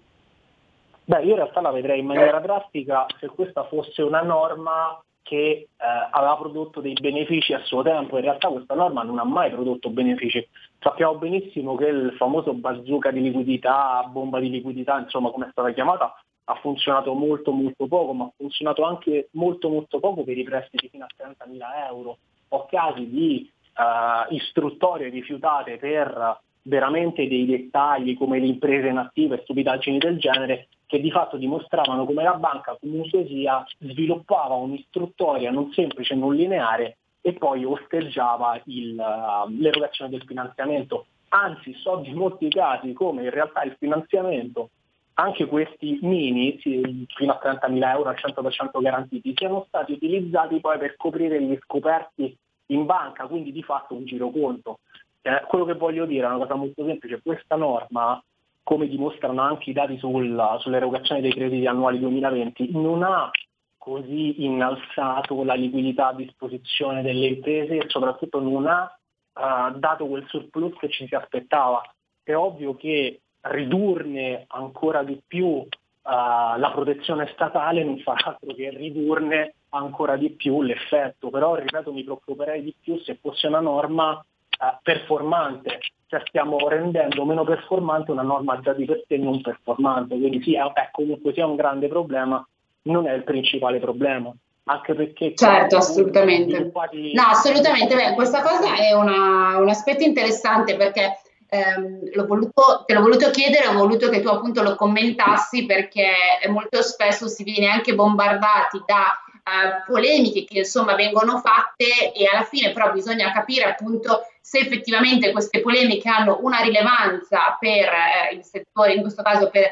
Beh, 1.06 1.23
io 1.23 1.32
in 1.32 1.36
realtà 1.38 1.62
la 1.62 1.71
vedrei 1.71 1.99
in 1.99 2.06
maniera 2.06 2.39
drastica 2.39 3.08
se 3.19 3.28
questa 3.28 3.63
fosse 3.63 4.04
una 4.04 4.21
norma 4.21 5.02
che 5.23 5.38
eh, 5.38 5.67
aveva 6.12 6.38
prodotto 6.38 6.82
dei 6.82 6.93
benefici 6.93 7.54
a 7.54 7.62
suo 7.63 7.82
tempo, 7.82 8.17
in 8.17 8.23
realtà 8.23 8.47
questa 8.49 8.75
norma 8.75 9.02
non 9.02 9.17
ha 9.17 9.23
mai 9.23 9.49
prodotto 9.49 9.89
benefici. 9.89 10.47
Sappiamo 10.80 11.15
benissimo 11.15 11.75
che 11.75 11.86
il 11.86 12.13
famoso 12.17 12.54
bazooka 12.54 13.10
di 13.10 13.21
liquidità, 13.21 14.08
bomba 14.12 14.39
di 14.39 14.49
liquidità, 14.49 14.99
insomma 14.99 15.32
come 15.32 15.47
è 15.47 15.49
stata 15.52 15.71
chiamata, 15.71 16.13
ha 16.50 16.56
funzionato 16.56 17.14
molto 17.14 17.52
molto 17.52 17.88
poco, 17.88 18.14
ma 18.14 18.26
ha 18.26 18.32
funzionato 18.36 18.84
anche 18.84 19.30
molto 19.34 19.70
molto 19.70 20.00
poco 20.00 20.24
per 20.24 20.38
i 20.38 20.44
prestiti 20.44 20.90
fino 20.90 21.06
a 21.06 21.24
30.000 21.24 21.88
euro. 21.90 22.18
Ho 22.50 22.66
casi 22.66 23.08
di 23.08 23.50
uh, 23.76 24.34
istruttorie 24.34 25.10
rifiutate 25.10 25.78
per 25.78 26.40
veramente 26.64 27.28
dei 27.28 27.46
dettagli 27.46 28.18
come 28.18 28.40
le 28.40 28.48
imprese 28.48 28.88
inattive 28.88 29.36
e 29.36 29.42
stupidaggini 29.44 30.00
del 30.00 30.18
genere 30.18 30.68
che 30.88 31.00
di 31.00 31.12
fatto 31.12 31.38
dimostravano 31.38 32.04
come 32.06 32.24
la 32.24 32.34
banca 32.34 32.76
comunque 32.80 33.26
sia 33.28 33.64
sviluppava 33.78 34.56
un'istruttoria 34.56 35.52
non 35.52 35.72
semplice, 35.72 36.16
non 36.16 36.36
lineare 36.36 36.98
e 37.22 37.34
poi 37.34 37.64
osteggiava 37.64 38.60
il, 38.66 38.98
uh, 38.98 39.48
l'erogazione 39.52 40.10
del 40.10 40.24
finanziamento. 40.26 41.06
Anzi, 41.30 41.76
so 41.76 41.98
di 41.98 42.12
molti 42.12 42.50
casi 42.50 42.92
come 42.94 43.22
in 43.22 43.30
realtà 43.30 43.62
il 43.62 43.76
finanziamento 43.78 44.72
anche 45.20 45.48
questi 45.48 46.00
mini, 46.02 46.58
fino 46.60 47.34
a 47.34 47.40
30.000 47.44 47.92
euro 47.92 48.10
al 48.10 48.16
100% 48.16 48.82
garantiti, 48.82 49.34
siano 49.36 49.66
stati 49.68 49.92
utilizzati 49.92 50.62
poi 50.62 50.78
per 50.78 50.96
coprire 50.96 51.42
gli 51.42 51.58
scoperti 51.62 52.36
in 52.68 52.86
banca, 52.86 53.28
quindi 53.28 53.52
di 53.52 53.62
fatto 53.62 53.96
un 53.96 54.06
giroconto. 54.06 54.80
Eh, 55.22 55.44
quello 55.48 55.66
che 55.66 55.74
voglio 55.74 56.06
dire 56.06 56.24
è 56.24 56.30
una 56.30 56.38
cosa 56.38 56.56
molto 56.56 56.86
semplice, 56.86 57.22
questa 57.22 57.58
norma, 57.58 58.24
come 58.64 58.88
dimostrano 58.88 59.42
anche 59.42 59.72
i 59.72 59.74
dati 59.74 59.98
sul, 59.98 60.58
sull'erogazione 60.60 61.20
dei 61.20 61.34
crediti 61.34 61.66
annuali 61.66 62.00
2020, 62.00 62.70
non 62.72 63.04
ha 63.04 63.30
così 63.78 64.46
innalzato 64.46 65.44
la 65.44 65.56
liquidità 65.56 66.08
a 66.08 66.14
disposizione 66.14 67.02
delle 67.02 67.28
imprese 67.28 67.76
e 67.76 67.90
soprattutto 67.90 68.40
non 68.40 68.68
ha 68.68 68.98
uh, 69.34 69.78
dato 69.78 70.08
quel 70.08 70.26
surplus 70.28 70.78
che 70.78 70.90
ci 70.90 71.08
si 71.08 71.16
aspettava. 71.16 71.82
È 72.24 72.34
ovvio 72.34 72.76
che 72.76 73.20
ridurne 73.41 74.45
ancora 74.47 75.04
di 75.04 75.19
più 75.25 75.45
uh, 75.45 75.67
la 76.04 76.71
protezione 76.73 77.30
statale 77.34 77.84
non 77.84 77.99
fa 77.99 78.13
altro 78.13 78.54
che 78.54 78.69
ridurne 78.69 79.54
ancora 79.69 80.15
di 80.15 80.32
più 80.32 80.62
l'effetto, 80.62 81.30
però 81.30 81.56
ripeto 81.56 81.93
mi 81.93 82.04
preoccuperei 82.04 82.63
di 82.63 82.73
più 82.80 82.99
se 82.99 83.17
fosse 83.21 83.47
una 83.47 83.60
norma 83.60 84.12
uh, 84.13 84.78
performante, 84.82 85.80
cioè 86.08 86.21
stiamo 86.25 86.58
rendendo 86.67 87.23
meno 87.25 87.43
performante 87.43 88.12
una 88.12 88.23
norma 88.23 88.60
già 88.62 88.73
di 88.73 88.86
per 88.86 89.04
sé 89.08 89.17
non 89.17 89.41
performante, 89.41 90.17
quindi 90.17 90.41
sì, 90.41 90.56
è 90.56 90.89
comunque 90.91 91.34
sia 91.34 91.45
un 91.45 91.56
grande 91.56 91.88
problema, 91.88 92.45
non 92.84 93.08
è 93.08 93.13
il 93.13 93.23
principale 93.23 93.80
problema. 93.80 94.34
Anche 94.69 94.93
perché 94.93 95.34
certo 95.34 95.78
assolutamente. 95.78 96.71
no 96.71 97.23
assolutamente. 97.23 97.95
Beh, 97.95 98.13
questa 98.13 98.43
cosa 98.43 98.75
è 98.75 98.93
una, 98.93 99.58
un 99.58 99.67
aspetto 99.67 100.04
interessante 100.04 100.75
perché 100.75 101.17
ehm, 101.50 102.12
l'ho 102.14 102.26
voluto, 102.26 102.84
te 102.86 102.94
l'ho 102.94 103.02
voluto 103.02 103.30
chiedere, 103.32 103.68
ho 103.68 103.74
voluto 103.74 104.10
che 104.10 104.22
tu 104.22 104.28
appunto 104.28 104.62
lo 104.62 104.76
commentassi 104.76 105.66
perché 105.66 106.12
molto 106.48 106.82
spesso 106.82 107.28
si 107.28 107.44
viene 107.44 107.68
anche 107.68 107.96
bombardati 107.96 108.82
da 108.86 109.24
Uh, 109.40 109.92
polemiche 109.92 110.44
che 110.44 110.60
insomma 110.60 110.94
vengono 110.94 111.40
fatte 111.40 112.14
e 112.14 112.28
alla 112.32 112.44
fine 112.44 112.72
però 112.72 112.92
bisogna 112.92 113.32
capire 113.32 113.64
appunto 113.64 114.26
se 114.40 114.60
effettivamente 114.60 115.32
queste 115.32 115.62
polemiche 115.62 116.08
hanno 116.08 116.40
una 116.42 116.60
rilevanza 116.60 117.58
per 117.60 117.90
uh, 117.90 118.36
il 118.36 118.44
settore, 118.44 118.94
in 118.94 119.02
questo 119.02 119.24
caso 119.24 119.50
per 119.50 119.72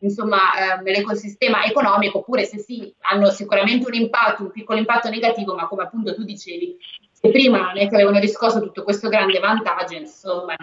insomma 0.00 0.36
uh, 0.78 0.82
l'ecosistema 0.82 1.64
economico, 1.64 2.18
oppure 2.18 2.44
se 2.44 2.58
sì, 2.58 2.94
hanno 3.00 3.30
sicuramente 3.30 3.86
un 3.86 3.94
impatto, 3.94 4.42
un 4.42 4.50
piccolo 4.50 4.78
impatto 4.78 5.08
negativo, 5.08 5.54
ma 5.54 5.68
come 5.68 5.84
appunto 5.84 6.14
tu 6.14 6.22
dicevi, 6.22 6.76
prima 7.30 7.58
non 7.58 7.78
è 7.78 7.88
che 7.88 7.94
avevano 7.94 8.18
riscosso 8.18 8.60
tutto 8.60 8.82
questo 8.82 9.08
grande 9.08 9.38
vantaggio, 9.38 9.94
insomma 9.94 10.54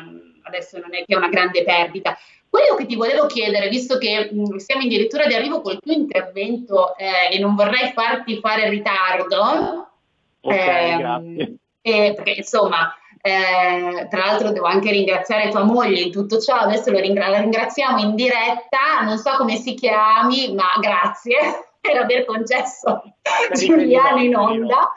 adesso 0.44 0.78
non 0.80 0.94
è 0.94 1.04
che 1.06 1.14
è 1.14 1.16
una 1.16 1.30
grande 1.30 1.64
perdita. 1.64 2.18
Quello 2.50 2.76
che 2.76 2.86
ti 2.86 2.96
volevo 2.96 3.28
chiedere, 3.28 3.70
visto 3.70 3.98
che 3.98 4.30
mh, 4.32 4.58
siamo 4.58 4.84
addirittura 4.84 5.26
di 5.26 5.34
arrivo 5.34 5.62
col 5.62 5.80
tuo 5.80 5.94
intervento 5.94 6.98
eh, 6.98 7.34
e 7.34 7.40
non 7.40 7.56
vorrei 7.56 7.92
farti 7.94 8.40
fare 8.40 8.70
ritardo, 8.70 9.88
okay, 10.42 11.02
ehm, 11.02 11.58
eh, 11.82 12.14
perché 12.14 12.32
insomma, 12.32 12.94
eh, 13.22 14.08
tra 14.10 14.26
l'altro 14.26 14.52
devo 14.52 14.66
anche 14.66 14.92
ringraziare 14.92 15.50
tua 15.50 15.64
moglie 15.64 16.02
in 16.02 16.12
tutto 16.12 16.40
ciò, 16.40 16.56
adesso 16.56 16.92
ringra- 16.92 17.30
la 17.30 17.40
ringraziamo 17.40 18.00
in 18.00 18.16
diretta, 18.16 19.02
non 19.04 19.18
so 19.18 19.36
come 19.38 19.56
si 19.56 19.74
chiami, 19.74 20.54
ma 20.54 20.78
grazie 20.80 21.38
per 21.80 21.98
aver 21.98 22.26
concesso 22.26 23.02
Giuliano 23.54 24.22
in 24.22 24.36
onda. 24.36 24.92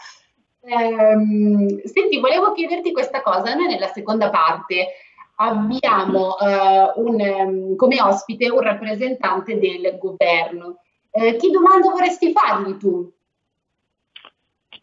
Eh, 0.66 1.82
senti, 1.84 2.18
volevo 2.18 2.52
chiederti 2.52 2.90
questa 2.90 3.20
cosa, 3.22 3.54
noi 3.54 3.66
nella 3.66 3.92
seconda 3.92 4.30
parte 4.30 4.88
abbiamo 5.36 6.38
eh, 6.38 6.92
un, 6.96 7.20
ehm, 7.20 7.76
come 7.76 8.00
ospite 8.00 8.50
un 8.50 8.60
rappresentante 8.60 9.58
del 9.58 9.98
governo. 9.98 10.78
Eh, 11.10 11.36
che 11.36 11.50
domanda 11.50 11.90
vorresti 11.90 12.32
fargli 12.32 12.76
tu? 12.76 13.12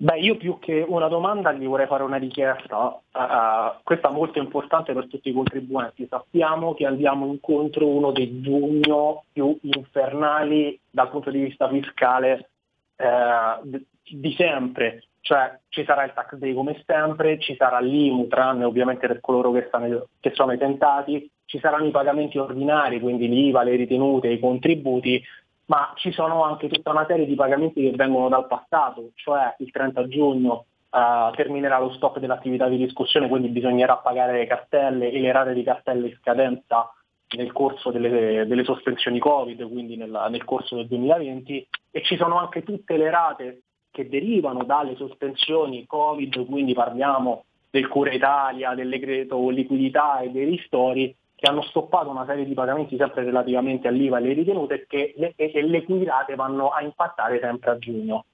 Beh, 0.02 0.18
io 0.18 0.36
più 0.36 0.58
che 0.58 0.84
una 0.88 1.08
domanda 1.08 1.52
gli 1.52 1.68
vorrei 1.68 1.86
fare 1.86 2.02
una 2.02 2.18
richiesta, 2.18 2.86
uh, 2.86 3.82
questa 3.84 4.10
è 4.10 4.12
molto 4.12 4.40
importante 4.40 4.94
per 4.94 5.08
tutti 5.08 5.30
i 5.30 5.34
contribuenti. 5.34 6.08
Sappiamo 6.10 6.74
che 6.74 6.88
andiamo 6.88 7.28
incontro 7.28 7.86
uno 7.86 8.10
dei 8.10 8.42
giugno 8.42 9.26
più 9.32 9.56
infernali 9.62 10.80
dal 10.90 11.08
punto 11.12 11.30
di 11.30 11.44
vista 11.44 11.70
fiscale 11.70 12.50
uh, 12.96 13.80
di 14.04 14.34
sempre 14.34 15.04
cioè 15.22 15.60
ci 15.70 15.84
sarà 15.86 16.04
il 16.04 16.14
tax 16.14 16.36
day 16.36 16.54
come 16.54 16.82
sempre, 16.86 17.40
ci 17.40 17.56
sarà 17.56 17.80
l'IMU, 17.80 18.28
tranne 18.28 18.66
ovviamente 18.66 19.08
per 19.08 19.20
coloro 19.22 19.52
che, 19.52 19.66
stanno, 19.68 20.08
che 20.20 20.32
sono 20.34 20.52
esentati, 20.52 21.30
ci 21.46 21.60
saranno 21.60 21.86
i 21.86 21.92
pagamenti 21.92 22.38
ordinari, 22.38 23.00
quindi 23.00 23.28
l'IVA, 23.28 23.64
le 23.64 23.76
ritenute, 23.76 24.28
i 24.28 24.40
contributi, 24.40 25.22
ma 25.66 25.94
ci 25.96 26.12
sono 26.12 26.44
anche 26.44 26.68
tutta 26.68 26.92
una 26.92 27.06
serie 27.06 27.26
di 27.26 27.36
pagamenti 27.36 27.82
che 27.82 27.96
vengono 27.96 28.30
dal 28.30 28.48
passato, 28.48 29.12
cioè 29.16 29.56
il 29.60 29.70
30 29.72 30.08
giugno 30.08 30.66
uh, 30.90 31.34
terminerà 31.36 31.80
lo 31.80 31.94
stop 31.94 32.20
dell'attività 32.20 32.68
di 32.68 32.78
discussione, 32.78 33.30
quindi 33.30 33.50
bisognerà 33.50 33.98
pagare 33.98 34.34
le 34.34 34.48
cartelle 34.48 35.12
e 35.12 35.20
le 35.20 35.32
rate 35.32 35.54
di 35.54 35.64
cartelle 35.64 36.08
in 36.08 36.18
scadenza 36.20 36.92
nel 37.38 37.52
corso 37.54 37.92
delle, 37.92 38.46
delle 38.46 38.64
sospensioni 38.64 39.20
Covid, 39.20 39.66
quindi 39.70 39.96
nel, 39.96 40.28
nel 40.30 40.44
corso 40.44 40.76
del 40.76 40.88
2020, 40.88 41.68
e 41.92 42.04
ci 42.04 42.18
sono 42.18 42.38
anche 42.40 42.64
tutte 42.64 42.98
le 42.98 43.10
rate 43.10 43.62
che 43.92 44.08
derivano 44.08 44.64
dalle 44.64 44.96
sospensioni 44.96 45.86
Covid, 45.86 46.46
quindi 46.46 46.74
parliamo 46.74 47.44
del 47.70 47.88
Cura 47.88 48.12
Italia, 48.12 48.74
del 48.74 48.90
decreto 48.90 49.50
liquidità 49.50 50.20
e 50.20 50.30
dei 50.30 50.46
ristori, 50.46 51.16
che 51.36 51.50
hanno 51.50 51.64
stoppato 51.64 52.10
una 52.10 52.26
serie 52.26 52.46
di 52.46 52.54
pagamenti 52.54 52.98
sempre 52.98 53.24
relativamente 53.24 53.88
all'IVA 53.88 54.18
e 54.18 54.22
alle 54.22 54.34
ritenute 54.34 54.86
che 54.88 55.14
le, 55.18 55.34
e 55.36 55.62
le 55.64 55.84
cui 55.84 56.08
vanno 56.36 56.70
a 56.70 56.84
impattare 56.84 57.40
sempre 57.40 57.72
a 57.72 57.78
giugno. 57.78 58.26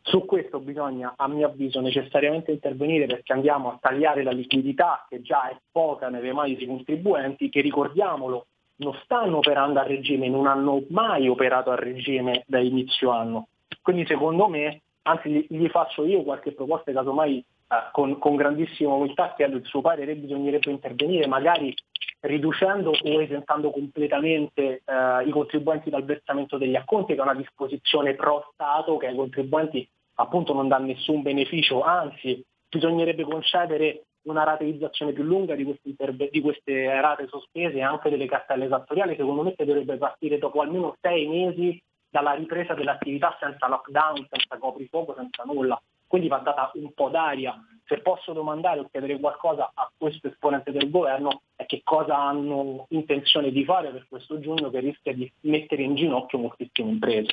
Su 0.00 0.24
questo 0.24 0.60
bisogna, 0.60 1.14
a 1.16 1.28
mio 1.28 1.46
avviso, 1.46 1.80
necessariamente 1.80 2.52
intervenire 2.52 3.06
perché 3.06 3.32
andiamo 3.32 3.70
a 3.70 3.78
tagliare 3.80 4.22
la 4.22 4.32
liquidità 4.32 5.06
che 5.08 5.22
già 5.22 5.48
è 5.48 5.56
poca 5.70 6.08
nelle 6.08 6.32
mani 6.32 6.56
dei 6.56 6.66
contribuenti, 6.66 7.48
che 7.48 7.60
ricordiamolo 7.60 8.46
non 8.76 8.94
stanno 9.02 9.38
operando 9.38 9.80
a 9.80 9.82
regime, 9.82 10.28
non 10.28 10.46
hanno 10.46 10.82
mai 10.88 11.28
operato 11.28 11.70
a 11.70 11.76
regime 11.76 12.44
da 12.46 12.58
inizio 12.58 13.10
anno. 13.10 13.48
Quindi 13.82 14.06
secondo 14.06 14.48
me 14.48 14.80
anzi 15.04 15.46
gli, 15.48 15.68
faccio 15.68 16.04
io 16.04 16.22
qualche 16.22 16.52
proposta, 16.52 16.92
casomai 16.92 17.38
eh, 17.38 17.76
con, 17.92 18.18
con 18.18 18.36
grandissima 18.36 18.92
umiltà 18.92 19.34
chiedo 19.34 19.56
il 19.56 19.64
suo 19.64 19.80
parere, 19.80 20.14
bisognerebbe 20.14 20.70
intervenire 20.70 21.26
magari 21.26 21.74
riducendo 22.20 22.90
o 22.90 23.20
esentando 23.20 23.70
completamente 23.70 24.82
eh, 24.84 25.24
i 25.26 25.30
contribuenti 25.30 25.90
dal 25.90 26.04
versamento 26.04 26.56
degli 26.56 26.76
acconti, 26.76 27.14
che 27.14 27.20
è 27.20 27.22
una 27.22 27.34
disposizione 27.34 28.14
pro 28.14 28.50
Stato 28.52 28.96
che 28.96 29.08
ai 29.08 29.14
contribuenti 29.14 29.86
appunto 30.14 30.52
non 30.52 30.68
dà 30.68 30.78
nessun 30.78 31.22
beneficio, 31.22 31.82
anzi 31.82 32.42
bisognerebbe 32.68 33.24
concedere 33.24 34.04
una 34.22 34.44
rateizzazione 34.44 35.12
più 35.12 35.22
lunga 35.22 35.54
di 35.54 35.64
queste, 35.64 35.88
interve- 35.88 36.30
di 36.30 36.40
queste 36.40 37.00
rate 37.00 37.26
sospese 37.28 37.76
e 37.76 37.82
anche 37.82 38.08
delle 38.08 38.26
cartelle 38.26 38.64
esattoriali, 38.64 39.16
secondo 39.16 39.42
me 39.42 39.54
che 39.54 39.66
dovrebbe 39.66 39.96
partire 39.96 40.38
dopo 40.38 40.60
almeno 40.62 40.96
sei 41.00 41.26
mesi 41.26 41.82
dalla 42.14 42.34
ripresa 42.34 42.74
dell'attività 42.74 43.36
senza 43.40 43.66
lockdown, 43.66 44.28
senza 44.30 44.56
coprifuoco, 44.56 45.16
senza 45.16 45.42
nulla. 45.42 45.80
Quindi 46.06 46.28
va 46.28 46.36
data 46.36 46.70
un 46.74 46.92
po' 46.94 47.08
d'aria. 47.08 47.60
Se 47.86 47.98
posso 48.02 48.32
domandare 48.32 48.78
o 48.78 48.88
chiedere 48.88 49.18
qualcosa 49.18 49.72
a 49.74 49.90
questo 49.98 50.28
esponente 50.28 50.70
del 50.70 50.92
governo 50.92 51.42
è 51.56 51.66
che 51.66 51.80
cosa 51.82 52.16
hanno 52.16 52.86
intenzione 52.90 53.50
di 53.50 53.64
fare 53.64 53.90
per 53.90 54.06
questo 54.08 54.38
giugno 54.38 54.70
che 54.70 54.78
rischia 54.78 55.12
di 55.12 55.28
mettere 55.40 55.82
in 55.82 55.96
ginocchio 55.96 56.38
moltissime 56.38 56.90
imprese. 56.90 57.32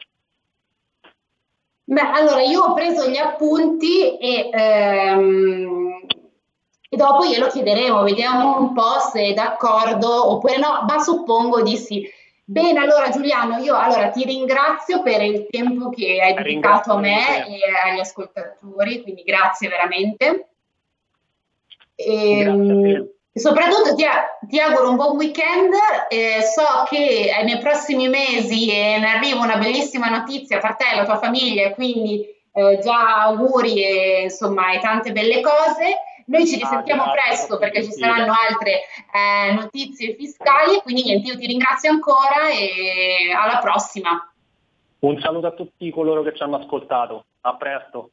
Beh, 1.83 2.01
allora 2.01 2.41
io 2.41 2.63
ho 2.63 2.73
preso 2.73 3.07
gli 3.07 3.17
appunti 3.17 4.17
e, 4.17 4.49
ehm, 4.51 6.07
e 6.89 6.97
dopo 6.97 7.23
glielo 7.25 7.49
chiederemo, 7.49 8.01
vediamo 8.01 8.57
un 8.57 8.73
po' 8.73 8.99
se 9.11 9.25
è 9.25 9.33
d'accordo 9.33 10.31
oppure 10.31 10.57
no, 10.57 10.85
ma 10.87 10.97
suppongo 10.97 11.61
di 11.61 11.77
sì. 11.77 12.19
Bene, 12.43 12.79
allora 12.79 13.09
Giuliano, 13.09 13.57
io 13.57 13.75
allora, 13.75 14.09
ti 14.09 14.25
ringrazio 14.25 15.01
per 15.01 15.21
il 15.21 15.47
tempo 15.49 15.89
che 15.89 16.21
hai 16.21 16.33
dedicato 16.33 16.93
a 16.93 16.99
me 16.99 17.47
e 17.47 17.59
agli 17.85 17.99
ascoltatori, 17.99 19.01
quindi 19.03 19.23
grazie 19.23 19.69
veramente. 19.69 20.49
E, 21.95 22.43
grazie 22.43 23.13
E 23.33 23.39
soprattutto 23.39 23.95
ti, 23.95 24.03
ti, 24.49 24.59
auguro 24.59 24.89
un 24.89 24.97
buon 24.97 25.15
weekend, 25.15 25.73
eh, 26.09 26.41
so 26.41 26.83
che 26.89 27.31
nei 27.45 27.59
prossimi 27.59 28.09
mesi 28.09 28.69
eh, 28.69 28.97
ne 28.99 29.07
arriva 29.07 29.39
una 29.39 29.55
bellissima 29.55 30.09
notizia 30.09 30.59
per 30.59 30.75
te 30.75 30.91
e 30.91 30.95
la 30.97 31.05
tua 31.05 31.17
famiglia, 31.17 31.71
quindi 31.71 32.25
eh, 32.51 32.79
già 32.83 33.21
auguri 33.21 33.81
e, 33.81 34.21
insomma, 34.23 34.73
e 34.73 34.79
tante 34.79 35.13
belle 35.13 35.39
cose. 35.39 35.95
Noi 36.31 36.47
ci 36.47 36.55
risentiamo 36.55 37.03
ah, 37.03 37.11
presto 37.11 37.57
perché 37.57 37.83
ci 37.83 37.91
saranno 37.91 38.31
altre 38.31 38.83
eh, 39.11 39.51
notizie 39.51 40.15
fiscali, 40.15 40.79
quindi 40.81 41.03
niente, 41.03 41.27
io 41.27 41.37
ti 41.37 41.45
ringrazio 41.45 41.91
ancora 41.91 42.47
e 42.49 43.33
alla 43.35 43.59
prossima. 43.59 44.33
Un 44.99 45.19
saluto 45.19 45.47
a 45.47 45.51
tutti 45.51 45.91
coloro 45.91 46.23
che 46.23 46.33
ci 46.33 46.41
hanno 46.41 46.55
ascoltato, 46.55 47.25
a 47.41 47.55
presto. 47.57 48.11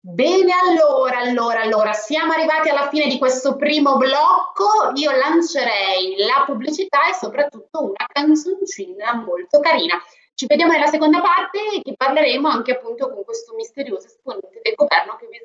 Bene, 0.00 0.52
allora, 0.52 1.20
allora, 1.20 1.62
allora, 1.62 1.92
siamo 1.94 2.32
arrivati 2.32 2.68
alla 2.68 2.90
fine 2.90 3.06
di 3.06 3.16
questo 3.16 3.56
primo 3.56 3.96
blocco. 3.96 4.92
Io 4.96 5.10
lancerei 5.12 6.16
la 6.26 6.44
pubblicità 6.44 7.08
e 7.08 7.14
soprattutto 7.14 7.84
una 7.84 8.04
canzoncina 8.12 9.14
molto 9.14 9.60
carina. 9.60 9.94
Ci 10.34 10.46
vediamo 10.46 10.72
nella 10.72 10.88
seconda 10.88 11.20
parte 11.20 11.58
e 11.76 11.80
che 11.80 11.94
parleremo 11.96 12.48
anche 12.48 12.72
appunto 12.72 13.08
con 13.08 13.24
questo 13.24 13.54
misterioso 13.54 14.08
esponente 14.08 14.60
del 14.62 14.74
governo 14.74 15.14
che 15.16 15.23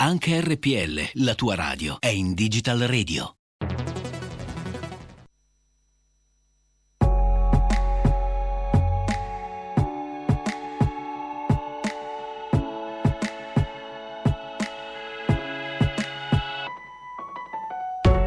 Anche 0.00 0.40
RPL, 0.40 1.24
la 1.24 1.34
tua 1.34 1.56
radio, 1.56 1.96
è 1.98 2.06
in 2.06 2.32
Digital 2.32 2.78
Radio. 2.86 3.34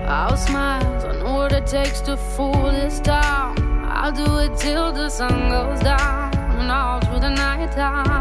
I'll 0.06 0.36
smile, 0.36 0.84
I 1.08 1.18
know 1.20 1.36
what 1.36 1.54
it 1.54 1.66
takes 1.66 2.02
to 2.02 2.18
fool 2.18 2.70
this 2.72 3.00
town. 3.00 3.56
I'll 3.86 4.12
do 4.12 4.40
it 4.40 4.58
till 4.58 4.92
the 4.92 5.08
sun 5.08 5.48
goes 5.48 5.80
down 5.80 6.36
and 6.60 6.70
all 6.70 7.00
through 7.00 7.22
the 7.22 7.30
night 7.30 7.72
time. 7.72 8.21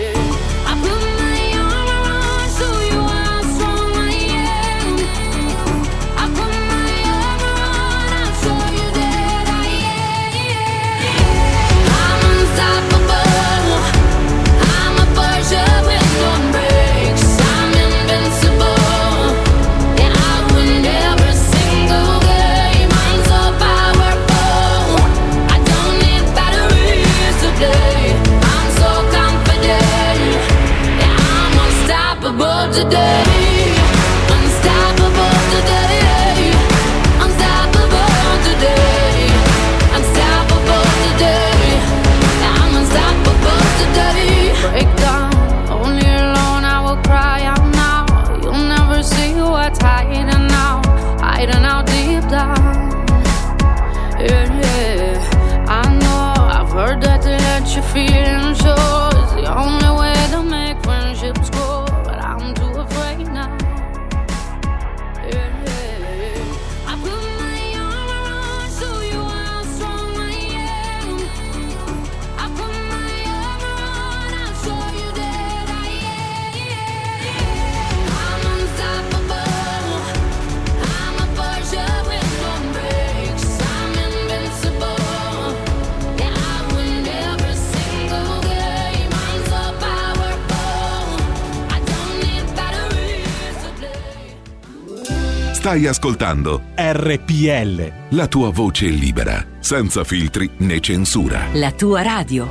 Stai 95.71 95.87
ascoltando 95.87 96.63
RPL. 96.75 98.15
La 98.17 98.27
tua 98.27 98.49
voce 98.49 98.87
libera, 98.87 99.41
senza 99.61 100.03
filtri 100.03 100.49
né 100.57 100.81
censura. 100.81 101.47
La 101.53 101.71
tua 101.71 102.01
radio. 102.01 102.45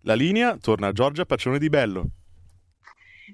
La 0.00 0.14
linea 0.14 0.56
torna 0.56 0.86
a 0.86 0.92
Giorgia 0.92 1.26
Paccione 1.26 1.58
di 1.58 1.68
Bello. 1.68 2.06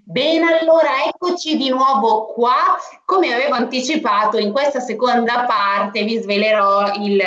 Bene, 0.05 0.59
allora 0.61 1.05
eccoci 1.07 1.57
di 1.57 1.69
nuovo 1.69 2.27
qua. 2.27 2.77
Come 3.05 3.33
avevo 3.33 3.55
anticipato, 3.55 4.39
in 4.39 4.51
questa 4.51 4.81
seconda 4.81 5.45
parte 5.45 6.03
vi 6.05 6.17
svelerò 6.17 6.95
il, 6.95 7.23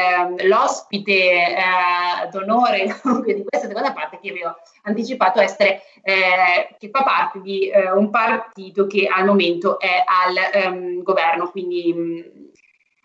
l'ospite 0.48 1.14
eh, 1.14 2.28
d'onore 2.32 2.84
di 3.26 3.46
questa 3.46 3.68
seconda 3.68 3.94
parte 3.94 4.20
che 4.22 4.30
avevo 4.32 4.56
anticipato 4.84 5.40
essere, 5.40 5.82
eh, 6.02 6.76
che 6.78 6.90
fa 6.90 7.04
parte 7.04 7.42
di 7.42 7.70
eh, 7.70 7.92
un 7.92 8.10
partito 8.10 8.88
che 8.88 9.08
al 9.08 9.26
momento 9.26 9.80
è 9.80 10.04
al 10.06 10.36
ehm, 10.64 11.04
governo. 11.04 11.50
Quindi, 11.52 11.94
mh. 11.94 12.52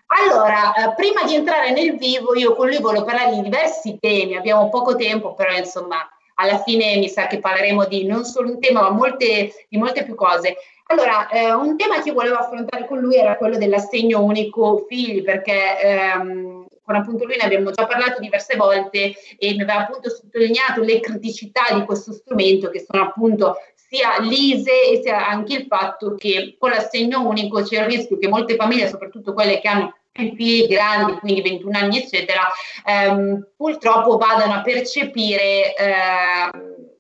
allora, 0.07 0.73
eh, 0.73 0.95
prima 0.95 1.25
di 1.25 1.35
entrare 1.35 1.71
nel 1.73 1.97
vivo, 1.97 2.35
io 2.35 2.55
con 2.55 2.69
lui 2.69 2.81
volevo 2.81 3.05
parlare 3.05 3.35
di 3.35 3.43
diversi 3.43 3.99
temi, 4.01 4.37
abbiamo 4.37 4.69
poco 4.71 4.97
tempo, 4.97 5.35
però 5.35 5.55
insomma 5.55 6.09
alla 6.41 6.63
fine 6.63 6.97
mi 6.97 7.09
sa 7.09 7.27
che 7.27 7.39
parleremo 7.39 7.85
di 7.87 8.05
non 8.05 8.25
solo 8.25 8.51
un 8.51 8.61
tema, 8.61 8.83
ma 8.83 8.91
molte, 8.91 9.67
di 9.69 9.77
molte 9.77 10.05
più 10.05 10.15
cose. 10.15 10.57
Allora, 10.87 11.29
eh, 11.29 11.53
un 11.53 11.77
tema 11.77 12.01
che 12.01 12.13
volevo 12.13 12.37
affrontare 12.37 12.87
con 12.87 12.99
lui 12.99 13.17
era 13.17 13.37
quello 13.37 13.59
dell'assegno 13.59 14.23
unico 14.23 14.87
figli, 14.89 15.23
perché 15.23 15.81
ehm, 15.81 16.67
con 16.83 16.95
appunto 16.95 17.25
lui 17.25 17.37
ne 17.37 17.45
abbiamo 17.45 17.71
già 17.71 17.87
parlato 17.87 18.21
diverse 18.21 18.57
volte 18.57 19.15
e 19.39 19.55
mi 19.55 19.63
aveva 19.63 19.81
appunto 19.81 20.09
sottolineato 20.09 20.81
le 20.83 21.01
criticità 21.01 21.75
di 21.75 21.85
questo 21.85 22.13
strumento, 22.13 22.71
che 22.71 22.87
sono 22.89 23.03
appunto 23.03 23.57
sia 23.75 24.21
l'ISE 24.21 24.91
e 24.91 25.01
sia 25.03 25.27
anche 25.27 25.55
il 25.55 25.67
fatto 25.67 26.15
che 26.15 26.57
con 26.59 26.71
l'assegno 26.71 27.27
unico 27.27 27.63
c'è 27.63 27.81
il 27.81 27.87
rischio 27.87 28.17
che 28.17 28.29
molte 28.29 28.55
famiglie, 28.55 28.89
soprattutto 28.89 29.33
quelle 29.33 29.61
che 29.61 29.69
hanno 29.69 29.95
figli 30.35 30.67
grandi, 30.67 31.19
quindi 31.19 31.43
21 31.43 31.79
anni, 31.79 31.99
eccetera, 31.99 32.49
ehm, 32.85 33.49
purtroppo 33.57 34.17
vadano 34.17 34.55
a 34.55 34.63
percepire 34.63 35.75
eh, 35.75 36.51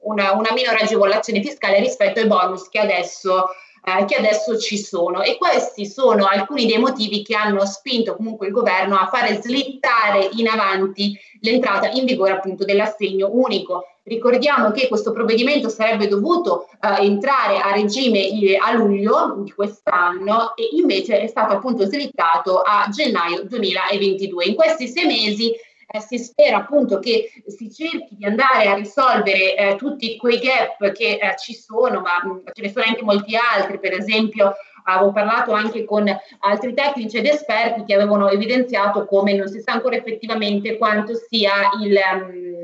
una, 0.00 0.32
una 0.32 0.52
minore 0.52 0.78
agevolazione 0.80 1.42
fiscale 1.42 1.80
rispetto 1.80 2.20
ai 2.20 2.26
bonus 2.26 2.68
che 2.68 2.78
adesso 2.78 3.46
eh, 3.84 4.04
che 4.04 4.16
adesso 4.16 4.58
ci 4.58 4.76
sono 4.76 5.22
e 5.22 5.38
questi 5.38 5.86
sono 5.86 6.26
alcuni 6.26 6.66
dei 6.66 6.78
motivi 6.78 7.22
che 7.22 7.34
hanno 7.34 7.64
spinto 7.64 8.16
comunque 8.16 8.48
il 8.48 8.52
governo 8.52 8.96
a 8.96 9.06
fare 9.06 9.40
slittare 9.40 10.28
in 10.32 10.48
avanti 10.48 11.18
l'entrata 11.40 11.88
in 11.90 12.04
vigore 12.04 12.32
appunto 12.32 12.64
dell'assegno 12.64 13.28
unico. 13.32 13.84
Ricordiamo 14.08 14.70
che 14.70 14.88
questo 14.88 15.12
provvedimento 15.12 15.68
sarebbe 15.68 16.08
dovuto 16.08 16.68
eh, 16.80 17.04
entrare 17.04 17.58
a 17.58 17.72
regime 17.72 18.26
eh, 18.26 18.56
a 18.56 18.72
luglio 18.72 19.36
di 19.44 19.52
quest'anno 19.52 20.56
e 20.56 20.70
invece 20.72 21.20
è 21.20 21.26
stato 21.26 21.52
appunto 21.52 21.84
slittato 21.84 22.62
a 22.62 22.88
gennaio 22.90 23.44
2022. 23.44 24.46
In 24.46 24.54
questi 24.54 24.88
sei 24.88 25.04
mesi 25.04 25.50
eh, 25.50 26.00
si 26.00 26.18
spera 26.18 26.56
appunto 26.56 26.98
che 26.98 27.30
si 27.46 27.70
cerchi 27.70 28.16
di 28.16 28.24
andare 28.24 28.68
a 28.68 28.74
risolvere 28.74 29.54
eh, 29.54 29.76
tutti 29.76 30.16
quei 30.16 30.38
gap 30.38 30.90
che 30.92 31.18
eh, 31.20 31.36
ci 31.38 31.52
sono, 31.52 32.00
ma 32.00 32.22
mh, 32.22 32.28
mm, 32.28 32.38
ce 32.52 32.62
ne 32.62 32.72
sono 32.72 32.84
anche 32.88 33.02
molti 33.02 33.36
altri, 33.36 33.78
per 33.78 33.92
esempio 33.92 34.54
avevo 34.84 35.12
parlato 35.12 35.52
anche 35.52 35.84
con 35.84 36.04
altri 36.40 36.72
tecnici 36.72 37.18
ed 37.18 37.26
esperti 37.26 37.84
che 37.84 37.94
avevano 37.94 38.30
evidenziato 38.30 39.04
come 39.04 39.34
non 39.34 39.46
si 39.46 39.60
sa 39.60 39.72
ancora 39.72 39.96
effettivamente 39.96 40.78
quanto 40.78 41.12
sia 41.14 41.70
il, 41.82 41.94
um, 41.94 42.57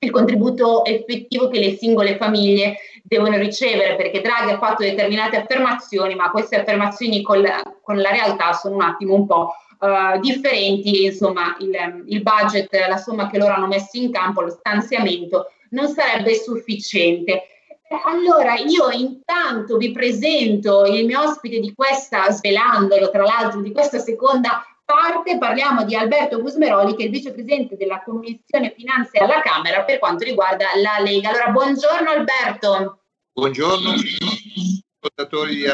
il 0.00 0.10
contributo 0.10 0.84
effettivo 0.84 1.48
che 1.48 1.58
le 1.58 1.76
singole 1.76 2.16
famiglie 2.16 2.76
devono 3.02 3.36
ricevere, 3.36 3.96
perché 3.96 4.20
Draghi 4.20 4.52
ha 4.52 4.58
fatto 4.58 4.82
determinate 4.82 5.36
affermazioni, 5.36 6.14
ma 6.14 6.30
queste 6.30 6.60
affermazioni 6.60 7.22
con 7.22 7.40
la, 7.40 7.62
con 7.82 7.98
la 7.98 8.10
realtà 8.10 8.52
sono 8.52 8.76
un 8.76 8.82
attimo 8.82 9.14
un 9.14 9.26
po' 9.26 9.54
uh, 9.80 10.20
differenti, 10.20 11.06
insomma 11.06 11.56
il, 11.60 12.04
il 12.06 12.22
budget, 12.22 12.72
la 12.88 12.96
somma 12.96 13.28
che 13.28 13.38
loro 13.38 13.54
hanno 13.54 13.66
messo 13.66 13.96
in 13.96 14.12
campo, 14.12 14.42
lo 14.42 14.50
stanziamento, 14.50 15.50
non 15.70 15.88
sarebbe 15.88 16.34
sufficiente. 16.34 17.42
Allora, 18.04 18.56
io 18.56 18.90
intanto 18.90 19.78
vi 19.78 19.90
presento 19.92 20.84
il 20.84 21.06
mio 21.06 21.22
ospite 21.22 21.58
di 21.58 21.72
questa, 21.74 22.30
svelandolo 22.30 23.10
tra 23.10 23.22
l'altro, 23.22 23.62
di 23.62 23.72
questa 23.72 23.98
seconda 23.98 24.62
parte. 24.88 25.36
Parliamo 25.36 25.84
di 25.84 25.94
Alberto 25.94 26.40
Gusmeroli, 26.40 26.96
che 26.96 27.02
è 27.02 27.06
il 27.06 27.12
vicepresidente 27.12 27.76
della 27.76 28.02
Commissione 28.02 28.72
Finanze 28.74 29.18
alla 29.18 29.42
Camera 29.42 29.84
per 29.84 29.98
quanto 29.98 30.24
riguarda 30.24 30.64
la 30.76 30.98
Lega. 31.04 31.28
Allora, 31.28 31.50
buongiorno 31.50 32.10
Alberto. 32.10 33.02
Buongiorno, 33.34 33.92
ascoltatori 33.92 35.56
di 35.56 35.66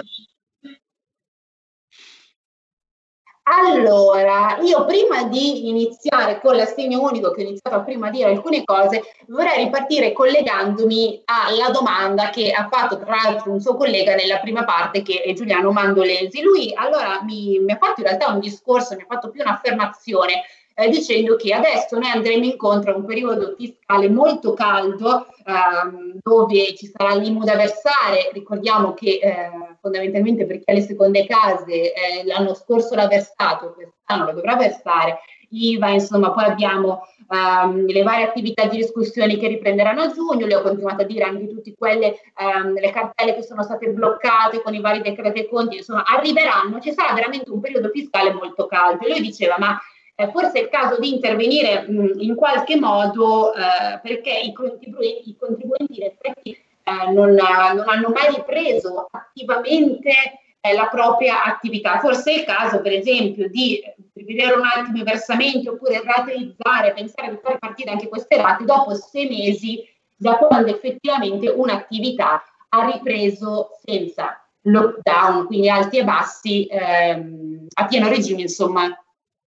Allora, 3.46 4.57
io 4.62 4.87
prima 4.87 5.24
di 5.24 5.68
iniziare 5.68 6.40
con 6.40 6.57
l'assegno 6.57 7.02
unico, 7.02 7.30
che 7.30 7.42
ho 7.42 7.46
iniziato 7.46 7.85
prima 7.85 8.07
a 8.07 8.11
dire 8.11 8.30
alcune 8.30 8.64
cose, 8.64 9.02
vorrei 9.26 9.64
ripartire 9.64 10.12
collegandomi 10.12 11.22
alla 11.26 11.68
domanda 11.68 12.30
che 12.30 12.50
ha 12.52 12.66
fatto 12.70 12.98
tra 12.98 13.16
l'altro 13.22 13.52
un 13.52 13.61
suo 13.61 13.76
collega 13.76 14.14
nella 14.14 14.38
prima 14.38 14.64
parte, 14.64 15.02
che 15.02 15.20
è 15.20 15.35
Giuliano 15.35 15.72
Mandolesi. 15.72 16.40
Lui 16.40 16.72
allora 16.74 17.22
mi, 17.22 17.59
mi 17.59 17.72
ha 17.72 17.76
fatto 17.76 18.00
in 18.00 18.07
realtà 18.07 18.28
un 18.28 18.40
discorso, 18.40 18.94
mi 18.94 19.02
ha 19.02 19.07
fatto 19.07 19.28
più 19.28 19.42
un'affermazione 19.42 20.42
eh, 20.74 20.88
dicendo 20.88 21.37
che 21.37 21.54
adesso 21.54 21.98
noi 21.98 22.10
andremo 22.10 22.44
incontro 22.44 22.92
a 22.92 22.96
un 22.96 23.04
periodo 23.04 23.54
fiscale 23.56 24.08
molto 24.08 24.54
caldo 24.54 25.26
ehm, 25.44 26.18
dove 26.20 26.74
ci 26.74 26.87
sarà 26.87 27.14
l'IMU 27.14 27.44
da 27.44 27.56
versare. 27.56 28.30
Ricordiamo 28.32 28.92
che 28.92 29.20
eh, 29.22 29.50
fondamentalmente 29.80 30.46
per 30.46 30.58
chi 30.58 30.70
ha 30.70 30.74
le 30.74 30.82
seconde 30.82 31.26
case 31.26 31.92
eh, 31.92 32.24
l'anno 32.24 32.54
scorso 32.54 32.94
l'ha 32.94 33.06
versato, 33.06 33.72
quest'anno 33.72 34.24
lo 34.24 34.32
dovrà 34.32 34.56
versare. 34.56 35.20
IVA, 35.54 35.90
insomma, 35.90 36.32
poi 36.32 36.44
abbiamo 36.44 37.06
um, 37.28 37.87
le 37.87 38.02
varie 38.02 38.24
attività 38.24 38.66
di 38.66 38.78
discussione 38.78 39.37
che 39.37 39.46
riprenderanno 39.46 40.02
a 40.02 40.12
giugno, 40.12 40.46
le 40.46 40.56
ho 40.56 40.62
continuato 40.62 41.02
a 41.02 41.06
dire 41.06 41.24
anche 41.24 41.46
tutte 41.46 41.74
quelle, 41.78 42.20
um, 42.40 42.72
le 42.72 42.90
cartelle 42.90 43.34
che 43.34 43.42
sono 43.42 43.62
state 43.62 43.88
bloccate 43.90 44.62
con 44.62 44.74
i 44.74 44.80
vari 44.80 45.00
decreti 45.00 45.46
conti, 45.48 45.76
insomma, 45.76 46.04
arriveranno, 46.04 46.80
ci 46.80 46.92
sarà 46.92 47.14
veramente 47.14 47.50
un 47.50 47.60
periodo 47.60 47.88
fiscale 47.90 48.32
molto 48.32 48.66
caldo. 48.66 49.06
E 49.06 49.10
lui 49.10 49.20
diceva, 49.20 49.56
ma 49.58 49.78
eh, 50.16 50.31
forse 50.31 50.53
è 50.53 50.62
il 50.62 50.68
caso 50.68 50.98
di 51.00 51.12
intervenire 51.12 51.87
mh, 51.88 52.20
in 52.20 52.35
qualche 52.37 52.79
modo 52.79 53.53
eh, 53.53 53.98
perché 54.03 54.31
i 54.31 54.53
contribuenti, 54.53 55.31
i 55.31 55.37
contribuenti 55.37 55.96
in 56.00 56.05
effetti 56.05 56.50
eh, 56.50 57.12
non, 57.12 57.33
non, 57.33 57.88
hanno 57.88 58.09
mai 58.11 58.35
ripreso 58.35 59.09
attivamente 59.11 60.12
eh, 60.61 60.74
la 60.74 60.87
propria 60.87 61.44
attività. 61.44 61.98
Forse 61.98 62.33
è 62.33 62.38
il 62.38 62.44
caso, 62.44 62.81
per 62.81 62.92
esempio, 62.92 63.48
di 63.48 63.83
rivedere 64.12 64.55
un 64.55 64.64
attimo 64.64 64.98
i 64.98 65.03
versamenti 65.03 65.66
oppure 65.66 66.03
rateizzare, 66.05 66.92
pensare 66.92 67.31
di 67.31 67.38
far 67.42 67.59
partire 67.59 67.90
anche 67.90 68.09
queste 68.09 68.37
rate 68.37 68.64
dopo 68.64 68.94
sei 68.94 69.29
mesi 69.29 69.87
da 70.16 70.37
quando 70.37 70.70
effettivamente 70.70 71.48
un'attività 71.48 72.42
ha 72.68 72.90
ripreso 72.90 73.70
senza 73.85 74.40
lockdown, 74.62 75.46
quindi 75.46 75.68
alti 75.68 75.98
e 75.98 76.05
bassi, 76.05 76.66
ehm, 76.66 77.66
a 77.74 77.87
pieno 77.87 78.09
regime, 78.09 78.42
insomma, 78.42 79.03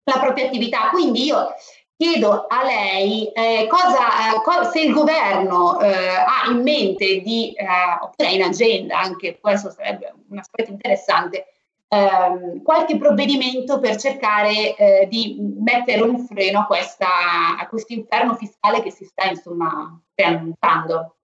la 0.08 0.18
propria 0.18 0.46
attività. 0.46 0.88
Quindi 0.90 1.24
io 1.24 1.54
chiedo 1.96 2.46
a 2.46 2.64
lei 2.64 3.26
eh, 3.32 3.66
cosa, 3.68 4.32
eh, 4.32 4.42
co- 4.42 4.70
se 4.70 4.80
il 4.82 4.92
governo 4.92 5.80
eh, 5.80 6.14
ha 6.14 6.48
in 6.48 6.62
mente 6.62 7.20
di, 7.20 7.52
eh, 7.52 7.66
oppure 8.00 8.30
in 8.30 8.42
agenda, 8.42 9.00
anche 9.00 9.38
questo 9.40 9.70
sarebbe 9.70 10.14
un 10.28 10.38
aspetto 10.38 10.70
interessante, 10.70 11.46
ehm, 11.88 12.62
qualche 12.62 12.96
provvedimento 12.98 13.80
per 13.80 13.96
cercare 13.96 14.76
eh, 14.76 15.08
di 15.10 15.38
mettere 15.40 16.02
un 16.02 16.24
freno 16.24 16.60
a, 16.60 16.66
questa, 16.66 17.58
a 17.58 17.66
questo 17.66 17.92
inferno 17.94 18.36
fiscale 18.36 18.80
che 18.80 18.92
si 18.92 19.04
sta 19.04 19.28
insomma 19.28 20.00
preannunciando. 20.14 21.16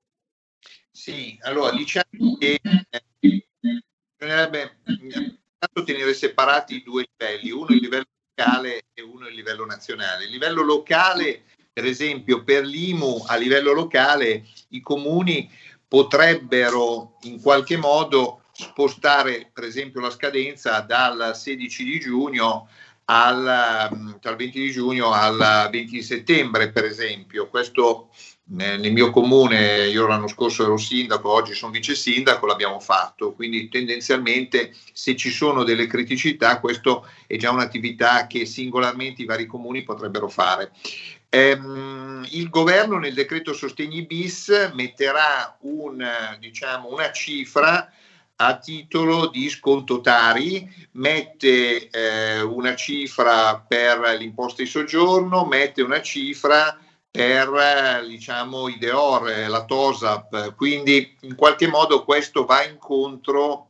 Sì, 0.91 1.39
allora 1.43 1.71
diciamo 1.71 2.37
che 2.39 2.61
eh, 2.61 3.47
bisognerebbe 4.17 4.79
tenere 5.85 6.15
separati 6.15 6.77
i 6.77 6.83
due 6.83 7.07
livelli, 7.17 7.51
uno 7.51 7.67
il 7.71 7.81
livello 7.81 8.05
locale 8.35 8.87
e 8.93 9.03
uno 9.03 9.27
a 9.27 9.31
livello 9.31 9.65
nazionale. 9.65 10.25
Il 10.25 10.31
livello 10.31 10.63
locale, 10.63 11.45
per 11.73 11.85
esempio, 11.85 12.43
per 12.43 12.65
l'IMU 12.65 13.25
a 13.27 13.37
livello 13.37 13.73
locale 13.73 14.45
i 14.71 14.81
comuni 14.81 15.51
potrebbero 15.87 17.17
in 17.23 17.41
qualche 17.41 17.77
modo 17.77 18.43
spostare, 18.53 19.51
per 19.53 19.65
esempio, 19.65 20.01
la 20.01 20.11
scadenza 20.11 20.81
dal 20.81 21.33
16 21.35 21.85
di 21.85 22.01
giugno 22.01 22.69
al, 23.07 23.91
mm, 23.95 24.13
dal 24.21 24.37
20 24.37 24.61
di 24.61 24.71
giugno 24.71 25.13
al 25.13 25.69
20 25.71 25.91
di 25.91 26.03
settembre, 26.03 26.73
per 26.73 26.85
esempio. 26.85 27.49
Questo 27.49 28.11
nel 28.47 28.93
mio 28.93 29.11
comune, 29.11 29.87
io 29.87 30.07
l'anno 30.07 30.29
scorso 30.29 30.65
ero 30.65 30.77
sindaco, 30.77 31.31
oggi 31.31 31.55
sono 31.55 31.73
vice 31.73 31.95
sindaco, 31.95 32.45
l'abbiamo 32.45 32.79
fatto, 32.79 33.33
quindi 33.33 33.69
tendenzialmente 33.69 34.75
se 34.93 35.17
ci 35.17 35.31
sono 35.31 35.65
delle 35.65 35.87
criticità, 35.87 36.61
questo 36.61 37.09
è 37.27 37.37
già 37.37 37.51
un'attività 37.51 38.27
che 38.27 38.45
singolarmente 38.45 39.23
i 39.23 39.27
vari 39.27 39.47
comuni 39.47 39.83
potrebbero 39.83 40.29
fare. 40.29 40.73
Ehm, 41.31 42.27
il 42.31 42.51
governo 42.51 42.99
nel 42.99 43.15
decreto 43.15 43.55
sostegni 43.55 44.05
bis 44.05 44.71
metterà 44.75 45.57
un, 45.63 46.07
diciamo, 46.39 46.91
una 46.91 47.11
cifra 47.13 47.91
a 48.37 48.59
titolo 48.59 49.29
di 49.29 49.49
sconto 49.49 50.01
Tari, 50.01 50.69
mette 50.93 51.89
eh, 51.89 52.43
una 52.43 52.75
cifra 52.75 53.65
per 53.67 54.17
l'imposta 54.19 54.63
di 54.63 54.69
soggiorno, 54.69 55.47
mette 55.47 55.83
una 55.83 56.03
cifra 56.03 56.79
per 57.17 58.05
diciamo, 58.09 58.67
i 58.67 58.77
Deor, 58.77 59.47
la 59.47 59.65
TOSAP, 59.65 60.57
quindi 60.57 61.17
in 61.21 61.37
qualche 61.37 61.69
modo 61.69 62.03
questo 62.03 62.45
va 62.45 62.65
incontro 62.65 63.69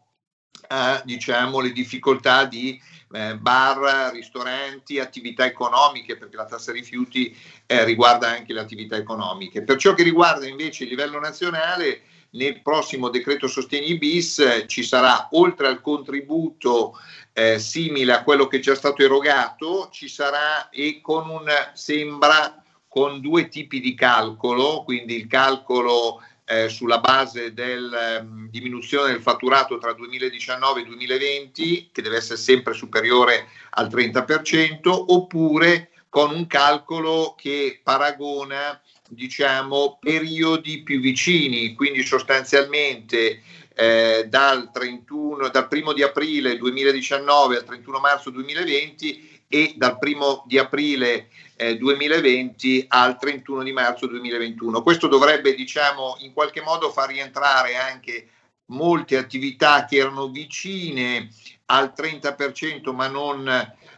a 0.68 1.02
diciamo, 1.04 1.60
le 1.60 1.70
difficoltà 1.72 2.46
di 2.46 2.80
eh, 3.12 3.36
bar, 3.36 4.14
ristoranti, 4.14 4.98
attività 4.98 5.44
economiche, 5.44 6.16
perché 6.16 6.36
la 6.36 6.46
tassa 6.46 6.72
rifiuti 6.72 7.36
eh, 7.66 7.84
riguarda 7.84 8.28
anche 8.28 8.54
le 8.54 8.60
attività 8.60 8.96
economiche. 8.96 9.62
Per 9.62 9.76
ciò 9.76 9.92
che 9.92 10.04
riguarda 10.04 10.48
invece 10.48 10.84
il 10.84 10.88
livello 10.88 11.20
nazionale, 11.20 12.04
nel 12.30 12.62
prossimo 12.62 13.10
decreto 13.10 13.46
sostegni 13.46 13.98
bis 13.98 14.38
eh, 14.38 14.66
ci 14.66 14.82
sarà, 14.82 15.28
oltre 15.32 15.66
al 15.66 15.82
contributo 15.82 16.98
eh, 17.34 17.58
simile 17.58 18.14
a 18.14 18.22
quello 18.22 18.46
che 18.46 18.56
è 18.56 18.60
già 18.60 18.74
stato 18.74 19.02
erogato, 19.02 19.90
ci 19.92 20.08
sarà 20.08 20.70
e 20.70 21.02
con 21.02 21.28
un, 21.28 21.44
sembra, 21.74 22.63
con 22.94 23.20
due 23.20 23.48
tipi 23.48 23.80
di 23.80 23.92
calcolo, 23.96 24.84
quindi 24.84 25.16
il 25.16 25.26
calcolo 25.26 26.22
eh, 26.44 26.68
sulla 26.68 27.00
base 27.00 27.52
della 27.52 28.20
um, 28.20 28.48
diminuzione 28.48 29.10
del 29.10 29.20
fatturato 29.20 29.78
tra 29.78 29.92
2019 29.94 30.80
e 30.82 30.84
2020, 30.84 31.90
che 31.90 32.02
deve 32.02 32.18
essere 32.18 32.38
sempre 32.38 32.72
superiore 32.72 33.48
al 33.70 33.88
30%, 33.88 34.78
oppure 34.84 35.90
con 36.08 36.30
un 36.30 36.46
calcolo 36.46 37.34
che 37.36 37.80
paragona 37.82 38.80
diciamo 39.08 39.98
periodi 40.00 40.84
più 40.84 41.00
vicini, 41.00 41.74
quindi 41.74 42.04
sostanzialmente 42.04 43.42
eh, 43.74 44.26
dal, 44.28 44.70
31, 44.72 45.48
dal 45.48 45.66
1 45.68 45.92
di 45.92 46.02
aprile 46.04 46.56
2019 46.56 47.56
al 47.56 47.64
31 47.64 47.98
marzo 47.98 48.30
2020 48.30 49.42
e 49.48 49.74
dal 49.76 49.98
1 50.00 50.44
di 50.46 50.58
aprile 50.58 51.28
eh, 51.56 51.76
2020 51.76 52.86
al 52.88 53.18
31 53.18 53.62
di 53.62 53.72
marzo 53.72 54.06
2021. 54.06 54.82
Questo 54.82 55.06
dovrebbe, 55.06 55.54
diciamo, 55.54 56.16
in 56.20 56.32
qualche 56.32 56.60
modo 56.60 56.90
far 56.90 57.08
rientrare 57.08 57.76
anche 57.76 58.28
molte 58.66 59.16
attività 59.16 59.84
che 59.84 59.96
erano 59.96 60.28
vicine 60.28 61.28
al 61.66 61.92
30% 61.96 62.94
ma 62.94 63.08
non, 63.08 63.48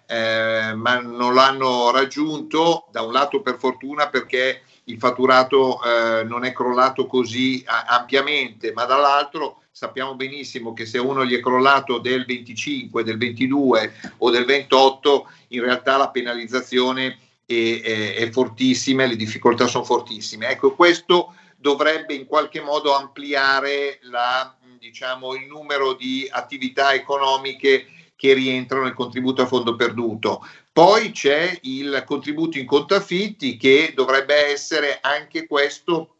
eh, 0.06 0.72
ma 0.74 1.00
non 1.00 1.34
l'hanno 1.34 1.90
raggiunto, 1.90 2.86
da 2.90 3.02
un 3.02 3.12
lato 3.12 3.42
per 3.42 3.58
fortuna 3.58 4.08
perché 4.08 4.62
il 4.84 4.98
fatturato 4.98 5.82
eh, 5.82 6.24
non 6.24 6.44
è 6.44 6.52
crollato 6.52 7.06
così 7.06 7.64
ampiamente, 7.66 8.72
ma 8.72 8.84
dall'altro 8.84 9.62
sappiamo 9.70 10.14
benissimo 10.14 10.72
che 10.72 10.86
se 10.86 10.98
uno 10.98 11.24
gli 11.24 11.34
è 11.34 11.40
crollato 11.40 11.98
del 11.98 12.24
25, 12.24 13.02
del 13.02 13.18
22 13.18 13.92
o 14.18 14.30
del 14.30 14.44
28, 14.44 15.28
in 15.48 15.62
realtà 15.62 15.96
la 15.96 16.10
penalizzazione 16.10 17.18
è, 17.46 17.80
è, 17.82 18.14
è 18.16 18.30
fortissima 18.30 19.04
e 19.04 19.06
le 19.06 19.16
difficoltà 19.16 19.66
sono 19.66 19.84
fortissime. 19.84 20.48
Ecco, 20.48 20.74
questo 20.74 21.34
dovrebbe 21.56 22.14
in 22.14 22.26
qualche 22.26 22.60
modo 22.60 22.94
ampliare 22.94 23.98
la, 24.02 24.54
diciamo, 24.78 25.34
il 25.34 25.46
numero 25.46 25.94
di 25.94 26.28
attività 26.30 26.92
economiche 26.92 27.86
che 28.16 28.32
rientrano 28.32 28.84
nel 28.84 28.94
contributo 28.94 29.42
a 29.42 29.46
fondo 29.46 29.76
perduto. 29.76 30.46
Poi 30.72 31.10
c'è 31.12 31.58
il 31.62 32.02
contributo 32.04 32.58
in 32.58 32.66
conto 32.66 32.94
affitti 32.94 33.56
che 33.56 33.92
dovrebbe 33.94 34.50
essere 34.50 34.98
anche 35.00 35.46
questo 35.46 36.16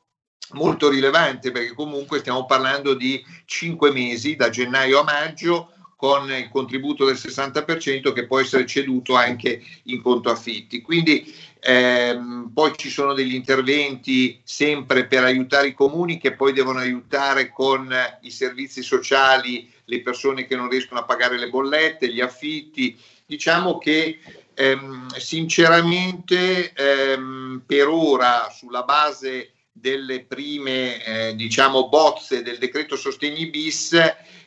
molto 0.53 0.89
rilevante 0.89 1.51
perché 1.51 1.74
comunque 1.74 2.20
stiamo 2.20 2.47
parlando 2.47 2.95
di 2.95 3.22
cinque 3.47 3.91
mesi 3.91 4.37
da 4.37 4.49
gennaio 4.49 5.01
a 5.01 5.05
maggio 5.05 5.72
con 5.97 6.31
il 6.31 6.51
contributo 6.51 7.07
del 7.07 7.17
60% 7.17 8.13
che 8.13 8.27
può 8.27 8.39
essere 8.39 8.67
ceduto 8.67 9.15
anche 9.15 9.63
in 9.85 10.03
conto 10.03 10.31
affitti. 10.31 10.83
Quindi 10.83 11.35
ehm, 11.59 12.51
poi 12.53 12.73
ci 12.77 12.91
sono 12.91 13.15
degli 13.15 13.35
interventi 13.35 14.39
sempre 14.45 15.07
per 15.07 15.25
aiutare 15.25 15.69
i 15.69 15.75
comuni 15.75 16.19
che 16.19 16.35
poi 16.35 16.53
devono 16.53 16.81
aiutare 16.81 17.51
con 17.51 17.93
i 18.21 18.31
servizi 18.31 18.83
sociali 18.83 19.73
le 19.87 20.03
persone 20.03 20.47
che 20.47 20.55
non 20.55 20.69
riescono 20.69 21.01
a 21.01 21.05
pagare 21.05 21.39
le 21.39 21.49
bollette, 21.49 22.13
gli 22.13 22.21
affitti. 22.21 22.99
Diciamo 23.25 23.79
che 23.79 24.19
ehm, 24.53 25.07
sinceramente 25.17 26.73
ehm, 26.75 27.63
per 27.65 27.89
ora 27.89 28.51
sulla 28.55 28.83
base 28.83 29.53
delle 29.73 30.25
prime 30.25 31.05
eh, 31.05 31.37
diciamo 31.37 31.89
bozze 31.89 32.43
del 32.43 32.57
decreto 32.59 32.97
sostegni 32.97 33.47
bis 33.47 33.95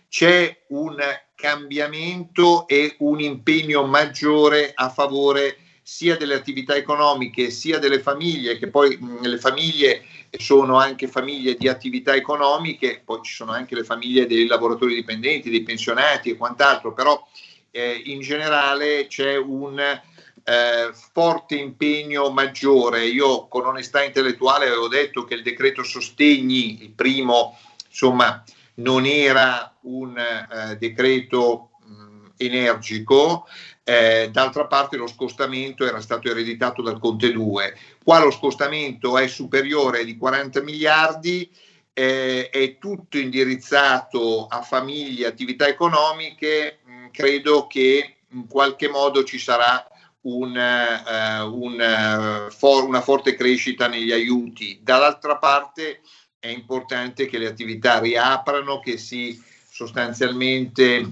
c'è 0.09 0.65
un 0.69 0.97
cambiamento 1.35 2.67
e 2.67 2.95
un 2.99 3.21
impegno 3.21 3.85
maggiore 3.85 4.71
a 4.73 4.89
favore 4.89 5.57
sia 5.81 6.17
delle 6.17 6.35
attività 6.35 6.75
economiche 6.75 7.49
sia 7.49 7.79
delle 7.79 7.99
famiglie, 7.99 8.59
che 8.59 8.67
poi 8.67 8.97
mh, 8.97 9.21
le 9.21 9.37
famiglie 9.37 10.03
sono 10.37 10.77
anche 10.77 11.07
famiglie 11.07 11.55
di 11.55 11.67
attività 11.67 12.13
economiche, 12.13 13.01
poi 13.03 13.21
ci 13.23 13.33
sono 13.33 13.53
anche 13.53 13.73
le 13.73 13.83
famiglie 13.83 14.27
dei 14.27 14.45
lavoratori 14.45 14.93
dipendenti, 14.93 15.49
dei 15.49 15.63
pensionati 15.63 16.29
e 16.29 16.37
quant'altro, 16.37 16.93
però 16.93 17.25
eh, 17.71 18.01
in 18.05 18.19
generale 18.21 19.07
c'è 19.07 19.35
un 19.35 19.79
eh, 19.79 20.91
forte 21.11 21.55
impegno 21.55 22.29
maggiore. 22.29 23.05
Io 23.05 23.47
con 23.47 23.65
onestà 23.65 24.03
intellettuale 24.03 24.67
avevo 24.67 24.87
detto 24.87 25.23
che 25.23 25.35
il 25.35 25.43
decreto 25.43 25.83
sostegni, 25.83 26.83
il 26.83 26.91
primo, 26.91 27.57
insomma, 27.87 28.43
non 28.79 29.05
era 29.05 29.77
un 29.81 30.17
eh, 30.17 30.77
decreto 30.77 31.71
mh, 31.81 32.27
energico, 32.37 33.47
eh, 33.83 34.29
d'altra 34.31 34.67
parte 34.67 34.97
lo 34.97 35.07
scostamento 35.07 35.85
era 35.85 36.01
stato 36.01 36.29
ereditato 36.29 36.81
dal 36.81 36.99
Conte 36.99 37.31
2. 37.31 37.77
Qua 38.03 38.19
lo 38.19 38.31
scostamento 38.31 39.17
è 39.17 39.27
superiore 39.27 40.05
di 40.05 40.17
40 40.17 40.61
miliardi, 40.61 41.49
eh, 41.93 42.49
è 42.49 42.77
tutto 42.77 43.17
indirizzato 43.17 44.47
a 44.47 44.61
famiglie, 44.61 45.27
attività 45.27 45.67
economiche, 45.67 46.79
mh, 46.85 47.07
credo 47.11 47.67
che 47.67 48.17
in 48.31 48.47
qualche 48.47 48.87
modo 48.89 49.23
ci 49.23 49.39
sarà 49.39 49.85
un, 50.21 50.55
uh, 50.55 51.63
un, 51.63 52.47
uh, 52.47 52.51
for, 52.51 52.83
una 52.83 53.01
forte 53.01 53.35
crescita 53.35 53.87
negli 53.87 54.11
aiuti. 54.11 54.79
Dall'altra 54.83 55.37
parte 55.37 56.01
è 56.39 56.47
importante 56.47 57.25
che 57.25 57.37
le 57.37 57.47
attività 57.47 57.99
riaprano, 57.99 58.79
che 58.79 58.97
si 58.97 59.41
sostanzialmente 59.69 61.11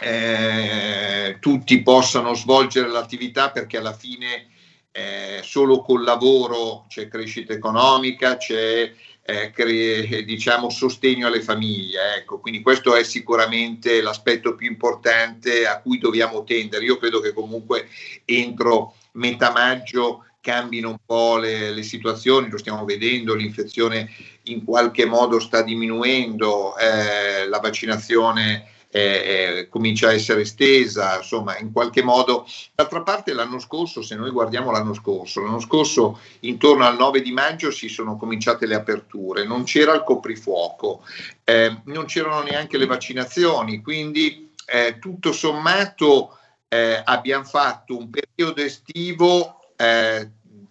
eh, 0.00 1.36
tutti 1.40 1.82
possano 1.82 2.34
svolgere 2.34 2.88
l'attività 2.88 3.50
perché 3.50 3.76
alla 3.76 3.92
fine 3.92 4.48
eh, 4.90 5.40
solo 5.42 5.82
col 5.82 6.02
lavoro 6.02 6.86
c'è 6.88 7.08
crescita 7.08 7.52
economica, 7.52 8.36
c'è 8.36 8.92
eh, 9.26 9.50
cre- 9.50 10.24
diciamo 10.24 10.70
sostegno 10.70 11.26
alle 11.26 11.42
famiglie. 11.42 12.16
Ecco, 12.18 12.38
quindi 12.38 12.62
questo 12.62 12.94
è 12.94 13.04
sicuramente 13.04 14.00
l'aspetto 14.00 14.54
più 14.54 14.68
importante 14.68 15.66
a 15.66 15.80
cui 15.80 15.98
dobbiamo 15.98 16.44
tendere. 16.44 16.84
Io 16.84 16.96
credo 16.96 17.20
che 17.20 17.32
comunque 17.32 17.88
entro 18.24 18.94
metà 19.12 19.50
maggio 19.52 20.24
cambino 20.40 20.90
un 20.90 20.98
po' 21.04 21.38
le, 21.38 21.72
le 21.72 21.82
situazioni, 21.82 22.50
lo 22.50 22.58
stiamo 22.58 22.84
vedendo, 22.84 23.34
l'infezione 23.34 24.10
in 24.44 24.64
qualche 24.64 25.06
modo 25.06 25.38
sta 25.38 25.62
diminuendo, 25.62 26.76
eh, 26.76 27.46
la 27.48 27.58
vaccinazione 27.60 28.68
eh, 28.94 29.00
eh, 29.00 29.68
comincia 29.68 30.08
a 30.08 30.12
essere 30.12 30.42
estesa, 30.42 31.16
insomma, 31.16 31.58
in 31.58 31.72
qualche 31.72 32.00
modo. 32.02 32.46
D'altra 32.72 33.02
parte, 33.02 33.32
l'anno 33.32 33.58
scorso, 33.58 34.02
se 34.02 34.14
noi 34.14 34.30
guardiamo 34.30 34.70
l'anno 34.70 34.94
scorso, 34.94 35.40
l'anno 35.40 35.58
scorso 35.58 36.20
intorno 36.40 36.84
al 36.84 36.96
9 36.96 37.20
di 37.20 37.32
maggio 37.32 37.72
si 37.72 37.88
sono 37.88 38.16
cominciate 38.16 38.66
le 38.66 38.76
aperture, 38.76 39.44
non 39.44 39.64
c'era 39.64 39.94
il 39.94 40.04
coprifuoco, 40.04 41.02
eh, 41.42 41.80
non 41.86 42.04
c'erano 42.04 42.42
neanche 42.42 42.78
le 42.78 42.86
vaccinazioni, 42.86 43.82
quindi 43.82 44.52
eh, 44.64 44.98
tutto 45.00 45.32
sommato 45.32 46.38
eh, 46.68 47.02
abbiamo 47.04 47.44
fatto 47.44 47.98
un 47.98 48.10
periodo 48.10 48.62
estivo 48.62 49.58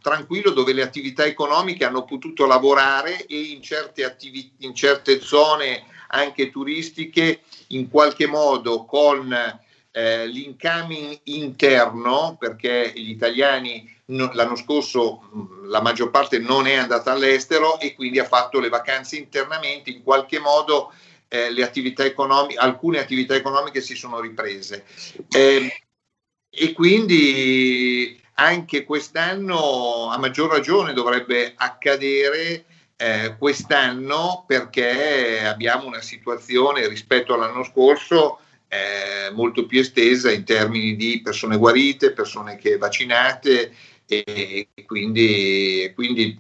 tranquillo 0.04 0.52
dove 0.52 0.74
le 0.74 0.82
attività 0.82 1.24
economiche 1.24 1.86
hanno 1.86 2.04
potuto 2.04 2.46
lavorare 2.46 3.26
e 3.26 3.40
in 3.40 3.62
certe, 3.62 4.04
attivi- 4.04 4.52
in 4.60 4.76
certe 4.76 5.22
zone 5.22 5.86
anche 6.10 6.52
turistiche 6.52 7.42
in 7.68 7.90
qualche 7.90 8.28
modo 8.28 8.84
con 8.84 9.34
eh, 9.92 10.28
l'incoming 10.28 11.22
interno 11.24 12.36
perché 12.38 12.92
gli 12.94 13.12
italiani 13.12 13.90
no, 14.08 14.30
l'anno 14.34 14.58
scorso 14.58 15.22
mh, 15.32 15.70
la 15.70 15.82
maggior 15.82 16.12
parte 16.12 16.38
non 16.38 16.68
è 16.68 16.76
andata 16.76 17.14
all'estero 17.14 17.80
e 17.80 17.96
quindi 17.96 18.20
ha 18.20 18.26
fatto 18.26 18.60
le 18.60 18.70
vacanze 18.70 19.16
internamente 19.16 19.90
in 19.90 20.04
qualche 20.04 20.38
modo 20.38 20.92
eh, 21.30 21.50
le 21.50 21.64
attività 21.64 22.04
economiche 22.04 22.60
alcune 22.60 23.00
attività 23.00 23.36
economiche 23.36 23.80
si 23.80 23.96
sono 23.96 24.20
riprese. 24.20 24.84
Eh, 25.30 25.72
e 26.50 26.74
quindi 26.74 28.22
anche 28.36 28.84
quest'anno 28.84 30.10
a 30.10 30.18
maggior 30.18 30.50
ragione 30.50 30.94
dovrebbe 30.94 31.54
accadere 31.56 32.66
eh, 32.96 33.36
quest'anno 33.38 34.46
perché 34.48 35.42
abbiamo 35.46 35.88
una 35.88 36.02
situazione 36.02 36.88
rispetto 36.88 37.34
all'anno 37.34 37.64
scorso 37.64 38.40
eh, 38.68 39.32
molto 39.32 39.66
più 39.66 39.80
estesa 39.80 40.32
in 40.32 40.44
termini 40.44 40.96
di 40.96 41.22
persone 41.22 41.58
guarite, 41.58 42.12
persone 42.12 42.56
che 42.56 42.78
vaccinate 42.78 43.72
e, 44.06 44.68
quindi, 44.86 45.92
quindi 45.96 46.38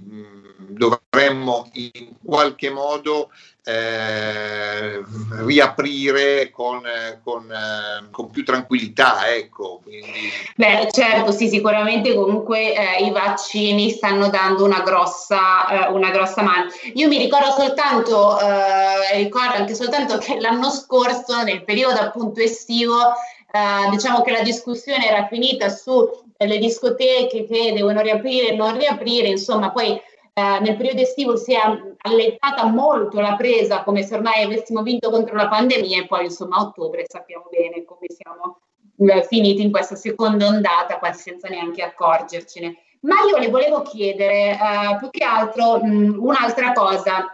dovremmo 0.73 1.69
in 1.73 2.15
qualche 2.23 2.69
modo 2.69 3.29
eh, 3.65 5.01
riaprire 5.45 6.49
con, 6.51 6.81
con, 7.23 7.49
eh, 7.49 8.09
con, 8.11 8.29
più 8.29 8.43
tranquillità. 8.43 9.33
Ecco. 9.33 9.79
Quindi... 9.81 10.29
Beh, 10.55 10.89
certo, 10.91 11.31
sì, 11.31 11.47
sicuramente 11.47 12.13
comunque 12.13 12.73
eh, 12.75 13.05
i 13.05 13.11
vaccini 13.11 13.89
stanno 13.89 14.29
dando 14.29 14.65
una 14.65 14.81
grossa, 14.81 15.87
eh, 15.87 15.91
una 15.91 16.11
grossa 16.11 16.41
mano. 16.41 16.69
Io 16.93 17.07
mi 17.07 17.17
ricordo 17.17 17.51
soltanto, 17.51 18.39
eh, 18.39 19.15
ricordo 19.23 19.55
anche 19.55 19.75
soltanto 19.75 20.17
che 20.17 20.39
l'anno 20.39 20.69
scorso, 20.69 21.41
nel 21.43 21.63
periodo 21.63 21.99
appunto 21.99 22.41
estivo, 22.41 23.13
Uh, 23.53 23.87
diciamo 23.91 24.23
che 24.23 24.31
la 24.31 24.41
discussione 24.41 25.07
era 25.07 25.27
finita 25.27 25.69
sulle 25.69 26.57
discoteche 26.57 27.45
che 27.45 27.71
devono 27.71 28.01
riaprire 28.01 28.47
e 28.47 28.55
non 28.55 28.75
riaprire, 28.75 29.27
insomma, 29.27 29.69
poi 29.69 30.01
eh, 30.33 30.59
nel 30.61 30.75
periodo 30.75 31.01
estivo 31.01 31.35
si 31.35 31.53
è 31.53 31.59
allentata 31.97 32.65
molto 32.65 33.19
la 33.19 33.35
presa 33.35 33.83
come 33.83 34.01
se 34.01 34.15
ormai 34.15 34.43
avessimo 34.43 34.81
vinto 34.81 35.11
contro 35.11 35.35
la 35.35 35.47
pandemia 35.47 36.01
e 36.01 36.07
poi 36.07 36.25
insomma 36.25 36.57
a 36.57 36.61
ottobre 36.61 37.05
sappiamo 37.07 37.45
bene 37.51 37.85
come 37.85 38.07
siamo 38.07 38.59
eh, 38.97 39.23
finiti 39.23 39.61
in 39.61 39.71
questa 39.71 39.95
seconda 39.95 40.47
ondata 40.47 40.97
quasi 40.97 41.21
senza 41.21 41.47
neanche 41.49 41.83
accorgercene. 41.83 42.77
Ma 43.01 43.15
io 43.29 43.37
le 43.37 43.49
volevo 43.49 43.81
chiedere 43.81 44.51
eh, 44.51 44.97
più 44.97 45.09
che 45.11 45.23
altro 45.23 45.83
mh, 45.83 46.15
un'altra 46.19 46.71
cosa, 46.71 47.25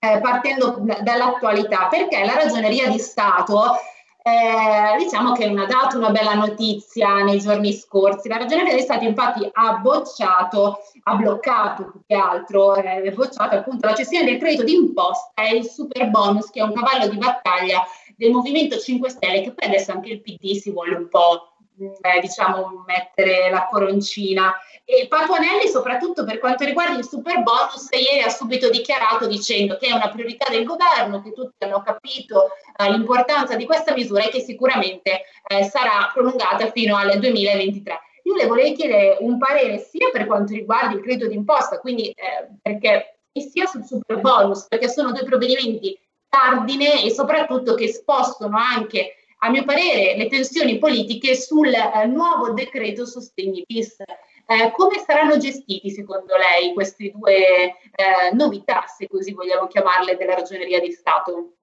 eh, 0.00 0.20
partendo 0.20 0.78
dall'attualità, 1.02 1.86
perché 1.88 2.24
la 2.24 2.34
ragioneria 2.34 2.88
di 2.88 2.98
Stato 2.98 3.76
eh, 4.22 4.96
diciamo 4.98 5.32
che 5.32 5.48
non 5.48 5.64
ha 5.64 5.66
dato 5.66 5.98
una 5.98 6.10
bella 6.10 6.34
notizia 6.34 7.22
nei 7.22 7.40
giorni 7.40 7.72
scorsi. 7.72 8.28
La 8.28 8.38
Ragioneria 8.38 8.72
degli 8.72 8.82
Stati 8.82 9.04
infatti 9.04 9.48
ha 9.52 9.76
bocciato, 9.78 10.78
ha 11.02 11.14
bloccato 11.16 11.90
più 11.90 12.00
che 12.06 12.14
altro, 12.14 12.76
eh, 12.76 13.10
bocciato 13.12 13.56
appunto 13.56 13.86
la 13.86 13.94
cessione 13.94 14.24
del 14.24 14.38
credito 14.38 14.62
d'imposta 14.62 15.42
e 15.42 15.56
il 15.56 15.66
super 15.66 16.08
bonus 16.08 16.50
che 16.50 16.60
è 16.60 16.62
un 16.62 16.72
cavallo 16.72 17.08
di 17.08 17.16
battaglia 17.16 17.82
del 18.16 18.30
Movimento 18.30 18.78
5 18.78 19.08
Stelle 19.08 19.42
che 19.42 19.52
poi 19.52 19.68
adesso 19.68 19.90
anche 19.90 20.10
il 20.10 20.20
PD 20.20 20.54
si 20.54 20.70
vuole 20.70 20.94
un 20.94 21.08
po' 21.08 21.51
eh, 21.84 22.20
diciamo 22.20 22.84
mettere 22.86 23.50
la 23.50 23.66
coroncina 23.70 24.54
e 24.84 25.06
Patuanelli, 25.06 25.68
soprattutto 25.68 26.24
per 26.24 26.38
quanto 26.38 26.64
riguarda 26.64 26.98
il 26.98 27.06
super 27.06 27.42
bonus, 27.42 27.88
ieri 27.90 28.22
ha 28.22 28.28
subito 28.28 28.68
dichiarato 28.68 29.26
dicendo 29.26 29.76
che 29.76 29.86
è 29.86 29.92
una 29.92 30.10
priorità 30.10 30.50
del 30.50 30.64
governo, 30.64 31.22
che 31.22 31.32
tutti 31.32 31.64
hanno 31.64 31.82
capito 31.82 32.48
eh, 32.76 32.90
l'importanza 32.90 33.54
di 33.54 33.64
questa 33.64 33.92
misura 33.94 34.24
e 34.24 34.30
che 34.30 34.40
sicuramente 34.40 35.22
eh, 35.46 35.64
sarà 35.64 36.10
prolungata 36.12 36.70
fino 36.70 36.96
al 36.96 37.18
2023. 37.18 38.00
Io 38.24 38.34
le 38.34 38.46
vorrei 38.46 38.72
chiedere 38.74 39.16
un 39.20 39.38
parere 39.38 39.78
sia 39.78 40.10
per 40.10 40.26
quanto 40.26 40.52
riguarda 40.52 40.94
il 40.94 41.02
credito 41.02 41.26
d'imposta, 41.26 41.78
quindi 41.78 42.10
eh, 42.10 42.48
perché 42.60 43.18
sia 43.32 43.66
sul 43.66 43.84
super 43.84 44.20
bonus, 44.20 44.66
perché 44.68 44.88
sono 44.88 45.12
due 45.12 45.24
provvedimenti 45.24 45.98
cardine 46.28 47.02
e 47.04 47.10
soprattutto 47.10 47.74
che 47.74 47.88
spostano 47.88 48.56
anche 48.56 49.21
a 49.44 49.50
mio 49.50 49.64
parere, 49.64 50.16
le 50.16 50.28
tensioni 50.28 50.78
politiche 50.78 51.34
sul 51.34 51.72
eh, 51.72 52.06
nuovo 52.06 52.52
decreto 52.52 53.04
sostegni 53.04 53.64
bis. 53.66 53.98
Eh, 54.00 54.70
come 54.72 55.02
saranno 55.04 55.36
gestiti 55.36 55.90
secondo 55.90 56.36
lei 56.36 56.72
queste 56.74 57.10
due 57.10 57.74
eh, 57.74 58.32
novità, 58.32 58.84
se 58.86 59.08
così 59.08 59.32
vogliamo 59.32 59.66
chiamarle, 59.66 60.16
della 60.16 60.34
ragioneria 60.34 60.80
di 60.80 60.92
Stato? 60.92 61.56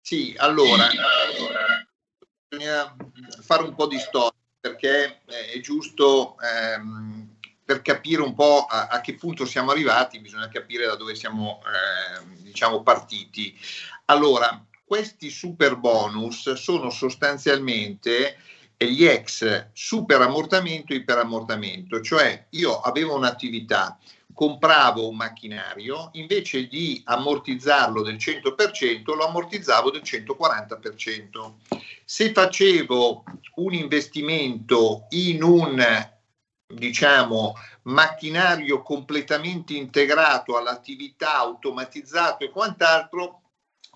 Sì, 0.00 0.34
allora, 0.38 0.86
bisogna 2.48 2.96
fare 3.42 3.62
un 3.62 3.74
po' 3.74 3.86
di 3.86 3.98
storia 3.98 4.38
perché 4.60 5.22
è 5.24 5.58
giusto 5.60 6.36
ehm, 6.38 7.38
per 7.64 7.82
capire 7.82 8.22
un 8.22 8.34
po' 8.34 8.66
a, 8.68 8.86
a, 8.86 9.00
che 9.00 9.16
punto 9.16 9.44
siamo 9.44 9.72
arrivati, 9.72 10.20
bisogna 10.20 10.48
capire 10.48 10.86
da 10.86 10.94
dove 10.94 11.16
siamo 11.16 11.60
eh, 11.64 12.42
diciamo 12.42 12.82
partiti. 12.82 13.56
Allora, 14.06 14.64
questi 14.86 15.30
super 15.30 15.76
bonus 15.76 16.52
sono 16.52 16.90
sostanzialmente 16.90 18.36
gli 18.78 19.04
ex 19.04 19.70
super 19.72 20.20
ammortamento 20.20 20.92
e 20.92 20.96
iperammortamento, 20.96 22.00
cioè 22.00 22.46
io 22.50 22.78
avevo 22.80 23.16
un'attività, 23.16 23.98
compravo 24.32 25.08
un 25.08 25.16
macchinario, 25.16 26.10
invece 26.12 26.68
di 26.68 27.02
ammortizzarlo 27.04 28.02
del 28.02 28.16
100%, 28.16 29.14
lo 29.16 29.26
ammortizzavo 29.26 29.90
del 29.90 30.02
140%. 30.02 31.54
Se 32.04 32.32
facevo 32.32 33.24
un 33.56 33.74
investimento 33.74 35.06
in 35.10 35.42
un 35.42 36.14
diciamo 36.68 37.54
macchinario 37.84 38.82
completamente 38.82 39.74
integrato 39.74 40.56
all'attività, 40.56 41.36
automatizzato 41.36 42.44
e 42.44 42.50
quant'altro, 42.50 43.40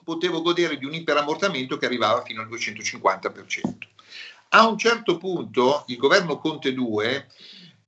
potevo 0.04 0.42
godere 0.42 0.78
di 0.78 0.84
un 0.84 0.94
iperammortamento 0.94 1.76
che 1.76 1.86
arrivava 1.86 2.22
fino 2.22 2.42
al 2.42 2.48
250%. 2.48 3.88
A 4.50 4.66
un 4.66 4.76
certo 4.76 5.16
punto 5.16 5.84
il 5.86 5.96
governo 5.96 6.38
Conte 6.38 6.72
2 6.72 7.28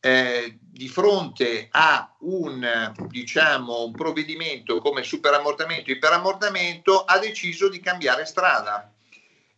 eh, 0.04 0.58
di 0.60 0.88
fronte 0.88 1.68
a 1.70 2.12
un, 2.20 2.92
diciamo, 3.08 3.84
un 3.84 3.92
provvedimento 3.92 4.80
come 4.80 5.02
superammortamento 5.02 5.90
e 5.90 5.94
iperammortamento 5.94 7.04
ha 7.04 7.18
deciso 7.18 7.68
di 7.68 7.80
cambiare 7.80 8.26
strada. 8.26 8.92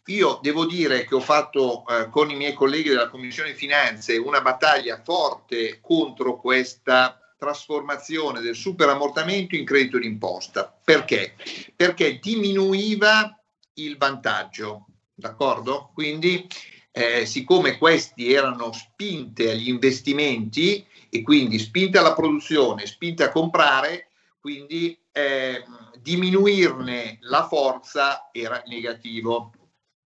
Io 0.07 0.39
devo 0.43 0.67
dire 0.67 1.07
che 1.07 1.15
ho 1.15 1.21
fatto 1.21 1.85
eh, 1.87 2.11
con 2.11 2.31
i 2.31 2.37
miei 2.37 2.53
colleghi 2.53 2.91
della 2.91 3.09
Commissione 3.09 3.55
Finanze 3.55 4.19
una 4.19 4.43
battaglia 4.43 5.01
forte 5.03 5.79
contro 5.81 6.37
questa 6.37 7.19
trasformazione 7.37 8.41
del 8.41 8.55
superammortamento 8.55 9.55
in 9.57 9.65
credito 9.65 9.99
d'imposta. 9.99 10.79
Perché? 10.85 11.35
Perché 11.75 12.19
diminuiva 12.19 13.39
il 13.75 13.97
vantaggio, 13.97 14.87
d'accordo? 15.15 15.91
Quindi 15.93 16.47
eh, 16.91 17.27
siccome 17.27 17.77
questi 17.77 18.33
erano 18.33 18.73
spinte 18.73 19.51
agli 19.51 19.69
investimenti 19.69 20.87
e 21.11 21.23
quindi 21.23 21.59
spinte 21.59 21.99
alla 21.99 22.15
produzione, 22.15 22.87
spinte 22.87 23.25
a 23.25 23.31
comprare, 23.31 24.09
quindi 24.41 24.97
eh, 25.11 25.65
diminuirne 26.01 27.19
la 27.23 27.47
forza 27.49 28.31
era 28.33 28.63
negativo 28.67 29.53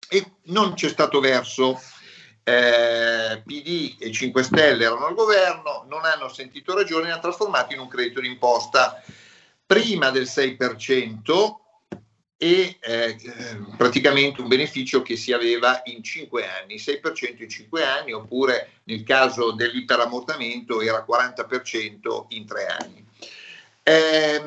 e 0.08 0.24
non 0.44 0.74
c'è 0.74 0.88
stato 0.88 1.20
verso. 1.20 1.78
Eh, 2.48 3.42
PD 3.44 3.96
e 3.98 4.10
5 4.10 4.42
Stelle 4.42 4.84
erano 4.84 5.06
al 5.06 5.14
governo, 5.14 5.84
non 5.88 6.04
hanno 6.04 6.28
sentito 6.28 6.74
ragione 6.74 7.08
e 7.08 7.10
hanno 7.10 7.20
trasformato 7.20 7.74
in 7.74 7.80
un 7.80 7.88
credito 7.88 8.20
d'imposta 8.20 9.02
prima 9.66 10.10
del 10.10 10.24
6%, 10.24 11.56
e 12.40 12.78
eh, 12.80 13.16
praticamente 13.76 14.40
un 14.40 14.46
beneficio 14.46 15.02
che 15.02 15.16
si 15.16 15.32
aveva 15.32 15.82
in 15.86 16.04
5 16.04 16.46
anni, 16.46 16.76
6% 16.76 17.42
in 17.42 17.48
5 17.48 17.84
anni 17.84 18.12
oppure 18.12 18.80
nel 18.84 19.02
caso 19.02 19.50
dell'iperammortamento 19.50 20.80
era 20.80 21.04
40% 21.04 22.26
in 22.28 22.46
3 22.46 22.66
anni. 22.66 23.04
Eh, 23.82 24.42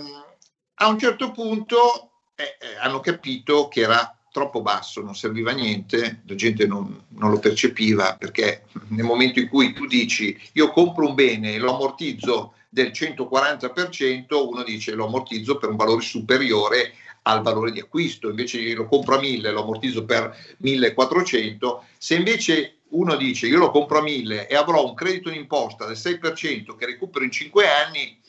a 0.76 0.88
un 0.88 0.97
certo 0.97 1.32
punto 1.32 2.12
eh, 2.36 2.58
eh, 2.62 2.78
hanno 2.78 3.02
capito 3.02 3.68
che 3.68 3.82
era 3.82 4.18
troppo 4.32 4.62
basso, 4.62 5.02
non 5.02 5.16
serviva 5.16 5.52
a 5.52 5.56
niente, 5.56 6.22
la 6.26 6.36
gente 6.36 6.66
non, 6.66 7.04
non, 7.10 7.32
lo 7.32 7.40
percepiva 7.40 8.16
perché 8.18 8.64
nel 8.88 9.04
momento 9.04 9.40
in 9.40 9.50
cui 9.50 9.74
tu 9.74 9.86
dici 9.86 10.40
io 10.54 10.72
compro 10.72 11.08
un 11.08 11.16
bene 11.16 11.54
e 11.54 11.58
lo 11.58 11.76
ammortizzo 11.76 12.54
del 12.70 12.92
140%, 12.92 14.26
uno 14.48 14.64
dice 14.64 14.94
lo 14.94 15.08
ammortizzo 15.08 15.58
per 15.58 15.70
un 15.70 15.76
valore 15.76 16.02
superiore 16.02 16.94
al 17.24 17.42
valore 17.42 17.72
di 17.72 17.80
acquisto, 17.80 18.30
invece 18.30 18.74
lo 18.74 18.88
compro 18.88 19.16
a 19.16 19.20
1000, 19.20 19.52
lo 19.52 19.64
ammortizzo 19.64 20.06
per 20.06 20.36
1400, 20.58 21.84
se 21.98 22.16
invece 22.16 22.78
uno 22.92 23.16
dice 23.16 23.48
io 23.48 23.58
lo 23.58 23.70
compro 23.70 24.00
a 24.00 24.02
1000 24.02 24.48
e 24.48 24.56
avrò 24.56 24.86
un 24.86 24.94
credito 24.94 25.30
d'imposta 25.30 25.86
del 25.86 25.98
6% 25.98 26.76
che 26.76 26.86
recupero 26.86 27.24
in 27.24 27.32
5 27.32 27.68
anni, 27.68 28.20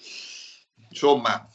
insomma, 0.88 1.48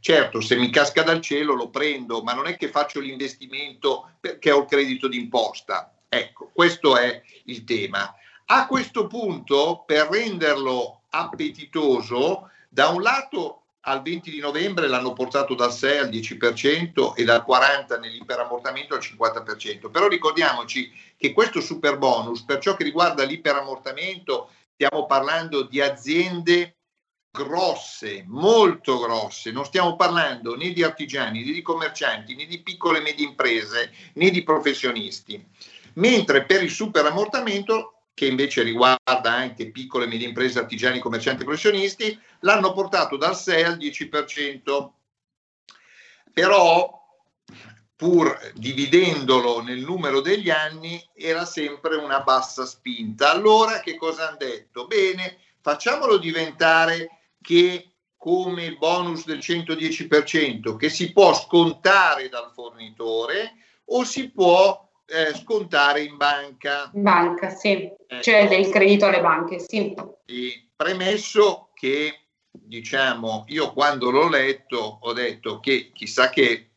certo 0.00 0.40
se 0.40 0.56
mi 0.56 0.70
casca 0.70 1.02
dal 1.02 1.20
cielo 1.20 1.54
lo 1.54 1.70
prendo, 1.70 2.22
ma 2.22 2.32
non 2.32 2.46
è 2.46 2.56
che 2.56 2.68
faccio 2.68 3.00
l'investimento 3.00 4.12
perché 4.20 4.50
ho 4.50 4.60
il 4.60 4.66
credito 4.66 5.08
d'imposta. 5.08 5.92
Ecco, 6.08 6.50
questo 6.52 6.96
è 6.96 7.22
il 7.44 7.64
tema. 7.64 8.14
A 8.46 8.66
questo 8.66 9.06
punto, 9.06 9.82
per 9.84 10.08
renderlo 10.08 11.02
appetitoso, 11.10 12.50
da 12.68 12.88
un 12.88 13.02
lato 13.02 13.62
al 13.88 14.02
20 14.02 14.30
di 14.30 14.40
novembre 14.40 14.88
l'hanno 14.88 15.12
portato 15.12 15.54
dal 15.54 15.72
6 15.72 15.98
al 15.98 16.08
10% 16.08 17.14
e 17.14 17.24
dal 17.24 17.44
40% 17.46 17.98
nell'iperammortamento 18.00 18.94
al 18.94 19.00
50%. 19.00 19.90
Però 19.90 20.08
ricordiamoci 20.08 20.92
che 21.16 21.32
questo 21.32 21.60
super 21.60 21.96
bonus, 21.98 22.42
per 22.42 22.58
ciò 22.58 22.76
che 22.76 22.84
riguarda 22.84 23.24
l'iperammortamento, 23.24 24.50
stiamo 24.74 25.06
parlando 25.06 25.62
di 25.62 25.80
aziende 25.80 26.75
grosse, 27.36 28.24
molto 28.26 28.98
grosse, 28.98 29.50
non 29.50 29.66
stiamo 29.66 29.94
parlando 29.94 30.56
né 30.56 30.72
di 30.72 30.82
artigiani, 30.82 31.44
né 31.44 31.52
di 31.52 31.60
commercianti, 31.60 32.34
né 32.34 32.46
di 32.46 32.62
piccole 32.62 32.98
e 32.98 33.02
medie 33.02 33.26
imprese, 33.26 33.92
né 34.14 34.30
di 34.30 34.42
professionisti. 34.42 35.44
Mentre 35.94 36.46
per 36.46 36.62
il 36.62 36.70
superammortamento 36.70 37.96
che 38.14 38.26
invece 38.26 38.62
riguarda 38.62 39.30
anche 39.30 39.70
piccole 39.70 40.06
e 40.06 40.08
medie 40.08 40.26
imprese, 40.26 40.58
artigiani, 40.58 41.00
commercianti 41.00 41.42
e 41.42 41.44
professionisti, 41.44 42.18
l'hanno 42.40 42.72
portato 42.72 43.18
dal 43.18 43.36
6 43.36 43.62
al 43.62 43.76
10%. 43.76 44.90
Però, 46.32 46.90
pur 47.94 48.52
dividendolo 48.54 49.60
nel 49.60 49.80
numero 49.80 50.22
degli 50.22 50.48
anni, 50.48 51.02
era 51.14 51.44
sempre 51.44 51.96
una 51.96 52.20
bassa 52.20 52.64
spinta. 52.64 53.30
Allora 53.30 53.80
che 53.80 53.96
cosa 53.96 54.28
hanno 54.28 54.38
detto? 54.38 54.86
Bene, 54.86 55.36
facciamolo 55.60 56.16
diventare 56.16 57.10
che 57.40 57.92
come 58.16 58.64
il 58.64 58.76
bonus 58.76 59.24
del 59.24 59.38
110% 59.38 60.76
che 60.76 60.88
si 60.88 61.12
può 61.12 61.32
scontare 61.32 62.28
dal 62.28 62.50
fornitore 62.52 63.54
o 63.84 64.02
si 64.02 64.30
può 64.30 64.86
eh, 65.06 65.32
scontare 65.34 66.02
in 66.02 66.16
banca. 66.16 66.90
Banca, 66.92 67.50
sì, 67.50 67.70
ecco. 67.72 68.22
cioè 68.22 68.48
del 68.48 68.68
credito 68.68 69.06
alle 69.06 69.20
banche, 69.20 69.60
sì. 69.60 69.94
E 70.24 70.68
premesso 70.74 71.70
che, 71.74 72.26
diciamo, 72.50 73.44
io 73.48 73.72
quando 73.72 74.10
l'ho 74.10 74.28
letto 74.28 74.98
ho 75.02 75.12
detto 75.12 75.60
che 75.60 75.92
chissà 75.92 76.28
che 76.30 76.70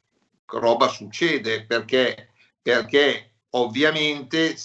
roba 0.46 0.88
succede 0.88 1.66
perché, 1.66 2.34
perché 2.62 3.38
ovviamente 3.52 4.56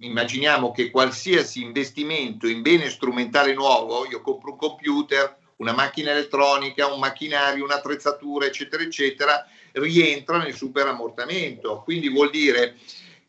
immaginiamo 0.00 0.72
che 0.72 0.90
qualsiasi 0.90 1.62
investimento 1.62 2.46
in 2.46 2.60
bene 2.60 2.90
strumentale 2.90 3.54
nuovo, 3.54 4.06
io 4.06 4.20
compro 4.20 4.52
un 4.52 4.58
computer, 4.58 5.38
una 5.56 5.72
macchina 5.72 6.10
elettronica, 6.10 6.92
un 6.92 6.98
macchinario, 6.98 7.64
un'attrezzatura, 7.64 8.46
eccetera, 8.46 8.82
eccetera, 8.82 9.46
rientra 9.72 10.38
nel 10.38 10.54
superammortamento. 10.54 11.82
Quindi 11.82 12.08
vuol 12.08 12.30
dire 12.30 12.76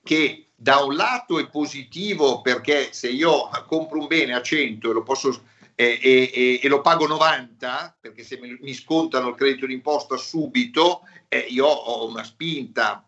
che 0.03 0.45
da 0.55 0.77
un 0.77 0.95
lato 0.95 1.37
è 1.39 1.49
positivo 1.49 2.41
perché 2.41 2.93
se 2.93 3.09
io 3.09 3.49
compro 3.67 3.99
un 3.99 4.07
bene 4.07 4.33
a 4.33 4.41
100 4.41 4.89
e 4.89 4.93
lo, 4.93 5.03
posso, 5.03 5.43
eh, 5.75 5.99
eh, 6.01 6.59
e 6.63 6.67
lo 6.67 6.81
pago 6.81 7.05
90, 7.07 7.97
perché 7.99 8.23
se 8.23 8.39
mi 8.39 8.73
scontano 8.73 9.29
il 9.29 9.35
credito 9.35 9.65
d'imposta 9.65 10.15
subito, 10.15 11.01
eh, 11.27 11.45
io 11.49 11.65
ho 11.65 12.07
una 12.07 12.23
spinta 12.23 13.05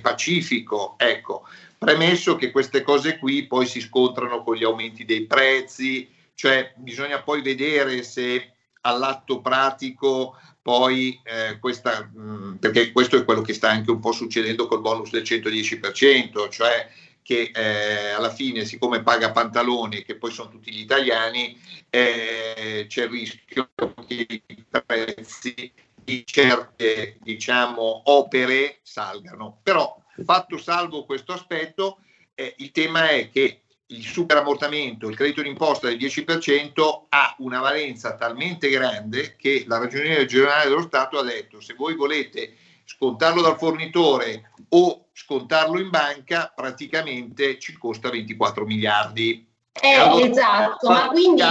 pacifico. 0.00 0.94
Ecco, 0.98 1.46
premesso 1.76 2.36
che 2.36 2.50
queste 2.50 2.82
cose 2.82 3.18
qui 3.18 3.46
poi 3.46 3.66
si 3.66 3.80
scontrano 3.80 4.42
con 4.42 4.56
gli 4.56 4.64
aumenti 4.64 5.04
dei 5.04 5.26
prezzi, 5.26 6.08
cioè 6.36 6.74
bisogna 6.76 7.22
poi 7.22 7.42
vedere 7.42 8.04
se 8.04 8.52
all'atto 8.82 9.40
pratico 9.40 10.38
poi 10.62 11.20
eh, 11.24 11.58
questa, 11.58 12.10
mh, 12.12 12.20
mm, 12.20 12.54
perché 12.56 12.92
questo 12.92 13.16
è 13.16 13.24
quello 13.24 13.40
che 13.40 13.54
sta 13.54 13.70
anche 13.70 13.90
un 13.90 14.00
po' 14.00 14.12
succedendo 14.12 14.66
col 14.66 14.80
bonus 14.80 15.10
del 15.10 15.22
110%, 15.22 16.48
cioè 16.50 16.88
che 17.22 17.50
eh, 17.54 18.10
alla 18.10 18.30
fine, 18.30 18.64
siccome 18.64 19.02
paga 19.02 19.32
pantaloni, 19.32 20.02
che 20.02 20.16
poi 20.16 20.30
sono 20.30 20.48
tutti 20.50 20.72
gli 20.72 20.80
italiani, 20.80 21.56
eh, 21.90 22.86
c'è 22.88 23.04
il 23.04 23.08
rischio 23.08 23.70
che 24.06 24.26
i 24.46 24.64
prezzi 24.86 25.72
di 25.94 26.24
certe 26.24 27.18
diciamo, 27.20 28.02
opere 28.06 28.78
salgano. 28.82 29.58
Però, 29.62 30.00
fatto 30.24 30.58
salvo 30.58 31.04
questo 31.04 31.32
aspetto, 31.32 31.98
eh, 32.34 32.54
il 32.58 32.70
tema 32.70 33.08
è 33.08 33.30
che 33.30 33.62
il 33.88 34.04
superammortamento, 34.04 35.08
il 35.08 35.16
credito 35.16 35.42
d'imposta 35.42 35.86
del 35.86 35.96
10% 35.96 37.04
ha 37.08 37.34
una 37.38 37.60
valenza 37.60 38.16
talmente 38.16 38.68
grande 38.68 39.36
che 39.36 39.64
la 39.66 39.78
Ragioneria 39.78 40.24
Generale 40.24 40.68
dello 40.68 40.82
Stato 40.82 41.18
ha 41.18 41.22
detto 41.22 41.60
se 41.60 41.74
voi 41.74 41.94
volete 41.94 42.56
scontarlo 42.84 43.42
dal 43.42 43.58
fornitore 43.58 44.50
o 44.70 45.06
scontarlo 45.12 45.78
in 45.78 45.90
banca 45.90 46.52
praticamente 46.54 47.58
ci 47.58 47.76
costa 47.76 48.10
24 48.10 48.64
miliardi. 48.64 49.46
Eh, 49.80 49.94
allora, 49.94 50.26
esatto, 50.26 50.88
ma 50.88 51.08
quindi 51.08 51.42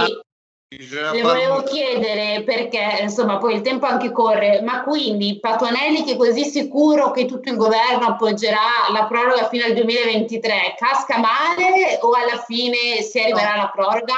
Le 0.68 1.22
volevo 1.22 1.62
chiedere 1.62 2.42
perché, 2.42 2.98
insomma, 3.00 3.38
poi 3.38 3.54
il 3.54 3.60
tempo 3.60 3.86
anche 3.86 4.10
corre, 4.10 4.62
ma 4.62 4.82
quindi 4.82 5.38
Patuanelli 5.38 6.02
che 6.02 6.14
è 6.14 6.16
così 6.16 6.44
sicuro 6.44 7.12
che 7.12 7.24
tutto 7.24 7.50
il 7.50 7.56
governo 7.56 8.06
appoggerà 8.06 8.90
la 8.90 9.04
proroga 9.04 9.48
fino 9.48 9.64
al 9.64 9.74
2023, 9.74 10.74
casca 10.76 11.18
male 11.18 12.00
o 12.00 12.10
alla 12.14 12.42
fine 12.42 13.00
si 13.02 13.20
arriverà 13.20 13.52
alla 13.52 13.68
proroga? 13.68 14.14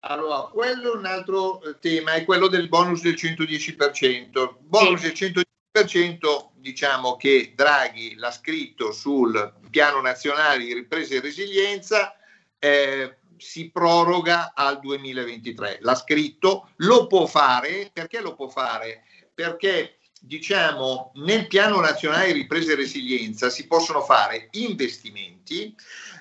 Allora, 0.00 0.48
quello 0.52 0.94
è 0.94 0.96
un 0.96 1.06
altro 1.06 1.62
eh, 1.62 1.78
tema, 1.78 2.14
è 2.14 2.24
quello 2.24 2.48
del 2.48 2.68
bonus 2.68 3.02
del 3.02 3.14
110%. 3.14 4.54
Bonus 4.58 5.00
sì. 5.00 5.30
del 5.30 5.44
110% 5.78 6.48
diciamo 6.54 7.14
che 7.14 7.52
Draghi 7.54 8.16
l'ha 8.16 8.32
scritto 8.32 8.90
sul 8.90 9.52
piano 9.70 10.00
nazionale 10.00 10.64
di 10.64 10.74
ripresa 10.74 11.14
e 11.14 11.20
resilienza. 11.20 12.16
Eh, 12.58 13.18
si 13.42 13.70
proroga 13.70 14.52
al 14.54 14.78
2023. 14.78 15.78
L'ha 15.80 15.94
scritto, 15.94 16.70
lo 16.76 17.06
può 17.06 17.26
fare, 17.26 17.90
perché 17.92 18.20
lo 18.20 18.34
può 18.34 18.48
fare? 18.48 19.02
Perché 19.34 19.98
diciamo 20.20 21.10
nel 21.16 21.48
piano 21.48 21.80
nazionale 21.80 22.30
ripresa 22.30 22.72
e 22.72 22.76
resilienza 22.76 23.50
si 23.50 23.66
possono 23.66 24.02
fare 24.02 24.48
investimenti, 24.52 25.74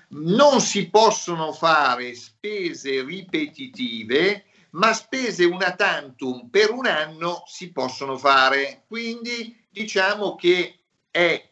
non 0.10 0.60
si 0.60 0.90
possono 0.90 1.54
fare 1.54 2.16
spese 2.16 3.04
ripetitive, 3.04 4.46
ma 4.72 4.92
spese 4.94 5.46
una 5.46 5.76
tantum 5.76 6.50
per 6.50 6.72
un 6.72 6.88
anno 6.88 7.44
si 7.46 7.72
possono 7.72 8.18
fare. 8.18 8.84
Quindi 8.88 9.66
diciamo 9.70 10.36
che 10.36 10.80
è 11.12 11.50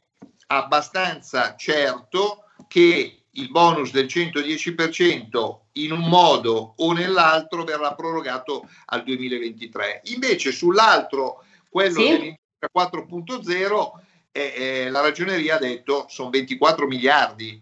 abbastanza 0.48 1.56
certo 1.56 2.46
che 2.68 3.19
il 3.34 3.50
bonus 3.50 3.92
del 3.92 4.06
110% 4.06 5.60
in 5.74 5.92
un 5.92 6.08
modo 6.08 6.74
o 6.78 6.92
nell'altro 6.94 7.64
verrà 7.64 7.94
prorogato 7.94 8.68
al 8.86 9.04
2023. 9.04 10.02
Invece 10.06 10.52
sull'altro, 10.52 11.44
quello 11.70 12.00
sì. 12.00 12.10
dell'industria 12.10 12.70
4.0, 12.74 13.92
eh, 14.32 14.54
eh, 14.56 14.90
la 14.90 15.02
ragioneria 15.02 15.56
ha 15.56 15.60
detto 15.60 16.06
sono 16.10 16.30
24 16.30 16.88
miliardi 16.88 17.62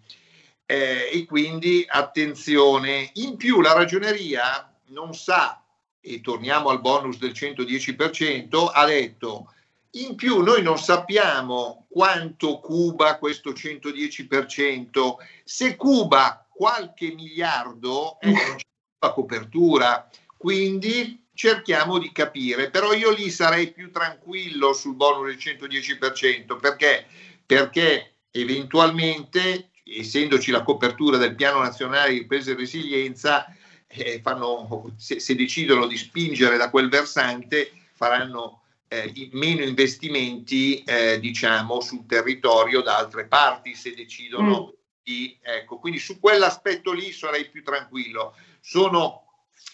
eh, 0.66 1.10
e 1.12 1.26
quindi 1.26 1.86
attenzione. 1.88 3.10
In 3.16 3.36
più 3.36 3.62
la 3.62 3.74
ragioneria 3.74 4.72
non 4.88 5.14
sa, 5.14 5.62
e 6.00 6.22
torniamo 6.22 6.70
al 6.70 6.82
bonus 6.82 7.18
del 7.18 7.32
110%, 7.32 8.72
ha 8.74 8.86
detto 8.86 9.52
in 9.92 10.16
più 10.16 10.42
noi 10.42 10.62
non 10.62 10.78
sappiamo 10.78 11.88
quanto 11.90 12.60
cuba 12.60 13.18
questo 13.18 13.52
110%, 13.52 15.16
se 15.44 15.76
cuba 15.76 16.46
qualche 16.50 17.14
miliardo 17.14 18.20
eh, 18.20 18.34
c'è 18.34 18.66
la 19.00 19.14
copertura, 19.14 20.10
quindi 20.36 21.26
cerchiamo 21.34 22.00
di 22.00 22.12
capire, 22.12 22.70
però 22.70 22.94
io 22.94 23.12
lì 23.12 23.30
sarei 23.30 23.72
più 23.72 23.92
tranquillo 23.92 24.74
sul 24.74 24.96
bonus 24.96 25.28
del 25.28 25.38
110%, 25.38 26.60
perché? 26.60 27.06
Perché 27.46 28.16
eventualmente, 28.32 29.70
essendoci 29.84 30.52
la 30.52 30.64
copertura 30.64 31.18
del 31.18 31.36
piano 31.36 31.60
nazionale 31.60 32.12
di 32.12 32.20
ripresa 32.20 32.52
e 32.52 32.56
resilienza, 32.56 33.46
eh, 33.88 34.20
fanno, 34.22 34.94
se, 34.98 35.20
se 35.20 35.36
decidono 35.36 35.88
di 35.88 35.98
spingere 35.98 36.58
da 36.58 36.70
quel 36.70 36.90
versante, 36.90 37.72
faranno 37.94 38.64
eh, 38.88 39.30
meno 39.34 39.64
investimenti 39.64 40.82
eh, 40.84 41.20
diciamo 41.20 41.82
sul 41.82 42.06
territorio 42.06 42.82
da 42.82 42.98
altre 42.98 43.26
parti 43.26 43.76
se 43.76 43.94
decidono 43.94 44.66
mm. 44.66 44.78
di 45.04 45.38
ecco 45.42 45.78
quindi 45.78 46.00
su 46.00 46.20
quell'aspetto 46.20 46.94
lì 46.94 47.12
sarei 47.12 47.50
più 47.50 47.64
tranquillo 47.64 48.36
sono 48.62 49.24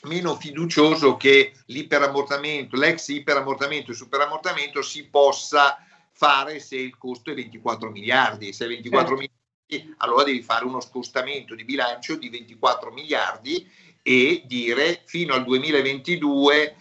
meno 0.04 0.36
fiducioso 0.36 1.16
che 1.16 1.54
l'iperammortamento 1.68 2.76
l'ex 2.76 3.10
iperammortamento 3.10 3.92
e 3.92 3.96
superammortamento 3.96 4.82
si 4.82 5.08
possa 5.08 5.78
fare 6.12 6.60
se 6.60 6.78
il 6.78 6.98
costo 6.98 7.32
è 7.32 7.36
24 7.36 7.90
miliardi 7.92 8.52
se 8.52 8.66
24 8.66 9.18
certo. 9.18 9.34
miliardi 9.70 9.96
allora 9.98 10.24
devi 10.24 10.42
fare 10.42 10.66
uno 10.66 10.80
scostamento 10.80 11.56
di 11.56 11.64
bilancio 11.64 12.16
di 12.16 12.30
24 12.30 12.92
miliardi 12.92 13.70
e 14.06 14.44
dire 14.46 15.04
fino 15.06 15.34
al 15.34 15.46
2022 15.46 16.76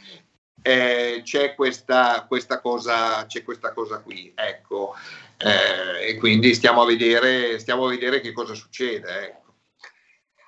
eh, 0.63 1.21
c'è, 1.25 1.55
questa, 1.55 2.25
questa 2.27 2.61
cosa, 2.61 3.27
c'è 3.27 3.43
questa 3.43 3.73
cosa 3.73 4.01
qui, 4.01 4.33
ecco, 4.35 4.95
eh, 5.37 6.09
e 6.09 6.17
quindi 6.19 6.55
stiamo 6.55 6.83
a, 6.83 6.87
vedere, 6.87 7.59
stiamo 7.59 7.87
a 7.87 7.91
vedere 7.91 8.21
che 8.21 8.33
cosa 8.33 8.55
succede. 8.55 9.25
Ecco. 9.25 9.41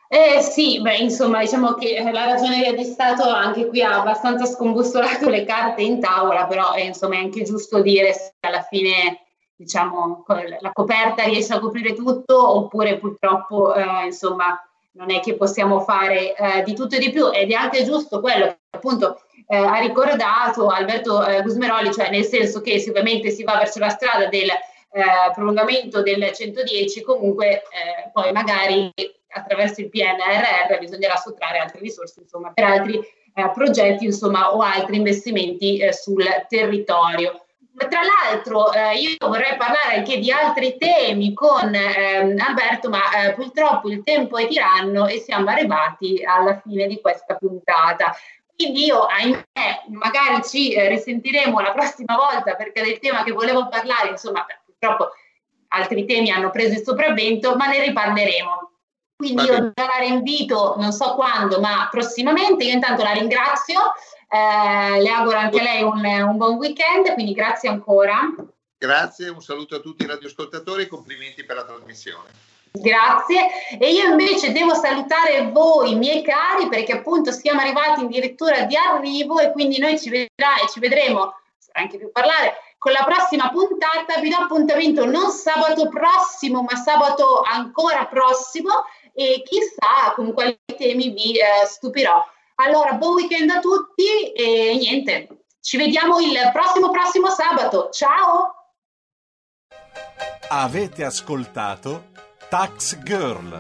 Eh 0.08 0.40
sì, 0.42 0.80
beh, 0.80 0.98
insomma, 0.98 1.40
diciamo 1.40 1.74
che 1.74 2.00
la 2.12 2.24
ragioneria 2.24 2.72
di 2.72 2.84
Stato 2.84 3.28
anche 3.28 3.66
qui 3.66 3.82
ha 3.82 4.00
abbastanza 4.00 4.46
scombussolato 4.46 5.28
le 5.28 5.44
carte 5.44 5.82
in 5.82 5.98
tavola, 5.98 6.46
però 6.46 6.74
eh, 6.74 6.84
insomma 6.84 7.16
è 7.16 7.18
anche 7.18 7.42
giusto 7.42 7.82
dire 7.82 8.12
se 8.12 8.34
alla 8.40 8.62
fine 8.62 9.20
diciamo 9.56 10.24
la 10.60 10.72
coperta 10.72 11.24
riesce 11.24 11.54
a 11.54 11.60
coprire 11.60 11.94
tutto 11.94 12.56
oppure 12.56 12.98
purtroppo 12.98 13.74
eh, 13.74 14.06
insomma 14.06 14.60
non 14.94 15.10
è 15.10 15.20
che 15.20 15.34
possiamo 15.34 15.80
fare 15.80 16.34
eh, 16.34 16.62
di 16.62 16.74
tutto 16.74 16.96
e 16.96 16.98
di 16.98 17.10
più 17.10 17.30
ed 17.30 17.50
è 17.50 17.54
anche 17.54 17.84
giusto 17.84 18.20
quello 18.20 18.46
che 18.46 18.58
appunto 18.70 19.20
eh, 19.46 19.56
ha 19.56 19.78
ricordato 19.78 20.68
Alberto 20.68 21.24
eh, 21.24 21.42
Gusmeroli, 21.42 21.92
cioè 21.92 22.10
nel 22.10 22.24
senso 22.24 22.60
che 22.60 22.78
sicuramente 22.78 23.30
si 23.30 23.44
va 23.44 23.56
verso 23.56 23.78
la 23.78 23.88
strada 23.90 24.26
del 24.26 24.48
eh, 24.48 25.32
prolungamento 25.34 26.02
del 26.02 26.30
110, 26.32 27.02
comunque 27.02 27.48
eh, 27.48 28.10
poi 28.12 28.32
magari 28.32 28.92
attraverso 29.28 29.80
il 29.80 29.88
PNRR 29.88 30.78
bisognerà 30.78 31.16
sottrarre 31.16 31.58
altre 31.58 31.80
risorse 31.80 32.20
insomma, 32.20 32.52
per 32.52 32.64
altri 32.64 32.98
eh, 32.98 33.50
progetti 33.52 34.04
insomma, 34.04 34.54
o 34.54 34.60
altri 34.60 34.96
investimenti 34.96 35.80
sul 35.92 36.24
territorio. 36.48 37.43
Tra 37.76 38.00
l'altro 38.02 38.72
eh, 38.72 38.96
io 38.98 39.16
vorrei 39.18 39.56
parlare 39.56 39.96
anche 39.96 40.18
di 40.18 40.30
altri 40.30 40.76
temi 40.78 41.34
con 41.34 41.74
ehm, 41.74 42.38
Alberto, 42.38 42.88
ma 42.88 43.10
eh, 43.10 43.34
purtroppo 43.34 43.90
il 43.90 44.04
tempo 44.04 44.36
è 44.38 44.46
tiranno 44.46 45.06
e 45.06 45.18
siamo 45.18 45.50
arrivati 45.50 46.22
alla 46.24 46.60
fine 46.60 46.86
di 46.86 47.00
questa 47.00 47.34
puntata. 47.34 48.14
Quindi 48.54 48.84
io, 48.84 49.02
ahimè, 49.02 49.42
magari 49.88 50.44
ci 50.44 50.72
eh, 50.72 50.88
risentiremo 50.88 51.58
la 51.58 51.72
prossima 51.72 52.14
volta 52.14 52.54
perché 52.54 52.82
del 52.82 53.00
tema 53.00 53.24
che 53.24 53.32
volevo 53.32 53.68
parlare, 53.68 54.10
insomma, 54.10 54.46
purtroppo 54.64 55.10
altri 55.68 56.04
temi 56.04 56.30
hanno 56.30 56.50
preso 56.50 56.74
il 56.74 56.84
sopravvento, 56.84 57.56
ma 57.56 57.66
ne 57.66 57.80
riparleremo. 57.86 58.70
Quindi 59.16 59.44
io 59.44 59.72
la 59.74 59.96
rinvito, 59.98 60.74
non 60.78 60.92
so 60.92 61.14
quando, 61.14 61.60
ma 61.60 61.88
prossimamente. 61.90 62.64
Io 62.64 62.72
intanto 62.72 63.02
la 63.02 63.12
ringrazio, 63.12 63.94
eh, 64.34 65.00
le 65.00 65.08
auguro 65.10 65.38
anche 65.38 65.60
a 65.60 65.62
lei 65.62 65.82
un, 65.82 66.04
un 66.04 66.36
buon 66.36 66.56
weekend, 66.56 67.12
quindi 67.12 67.32
grazie 67.32 67.68
ancora. 67.68 68.34
Grazie, 68.76 69.28
un 69.28 69.40
saluto 69.40 69.76
a 69.76 69.80
tutti 69.80 70.02
i 70.02 70.08
radioascoltatori 70.08 70.82
e 70.82 70.88
complimenti 70.88 71.44
per 71.44 71.56
la 71.56 71.64
trasmissione. 71.64 72.30
Grazie. 72.72 73.78
E 73.78 73.92
io 73.92 74.10
invece 74.10 74.50
devo 74.50 74.74
salutare 74.74 75.50
voi, 75.52 75.94
miei 75.94 76.22
cari, 76.22 76.68
perché 76.68 76.94
appunto 76.94 77.30
siamo 77.30 77.60
arrivati 77.60 78.00
addirittura 78.00 78.62
di 78.62 78.74
arrivo 78.74 79.38
e 79.38 79.52
quindi 79.52 79.78
noi 79.78 79.98
ci, 79.98 80.10
vedrà, 80.10 80.56
e 80.60 80.68
ci 80.68 80.80
vedremo, 80.80 81.36
sarà 81.56 81.84
anche 81.84 81.98
più 81.98 82.10
parlare, 82.10 82.56
con 82.76 82.90
la 82.90 83.04
prossima 83.04 83.50
puntata. 83.50 84.20
Vi 84.20 84.28
do 84.28 84.36
appuntamento 84.36 85.04
non 85.04 85.30
sabato 85.30 85.88
prossimo, 85.88 86.62
ma 86.62 86.74
sabato 86.74 87.42
ancora 87.42 88.06
prossimo 88.06 88.84
e 89.14 89.44
chissà 89.44 90.12
con 90.16 90.32
quali 90.32 90.58
temi 90.76 91.10
vi 91.10 91.38
eh, 91.38 91.66
stupirò. 91.66 92.20
Allora, 92.56 92.92
buon 92.92 93.14
weekend 93.14 93.50
a 93.50 93.58
tutti 93.60 94.32
e 94.32 94.76
niente, 94.78 95.46
ci 95.60 95.76
vediamo 95.76 96.20
il 96.20 96.50
prossimo 96.52 96.90
prossimo 96.90 97.28
sabato. 97.30 97.90
Ciao! 97.90 98.54
Avete 100.48 101.04
ascoltato 101.04 102.10
Tax 102.48 102.98
Girl. 103.02 103.58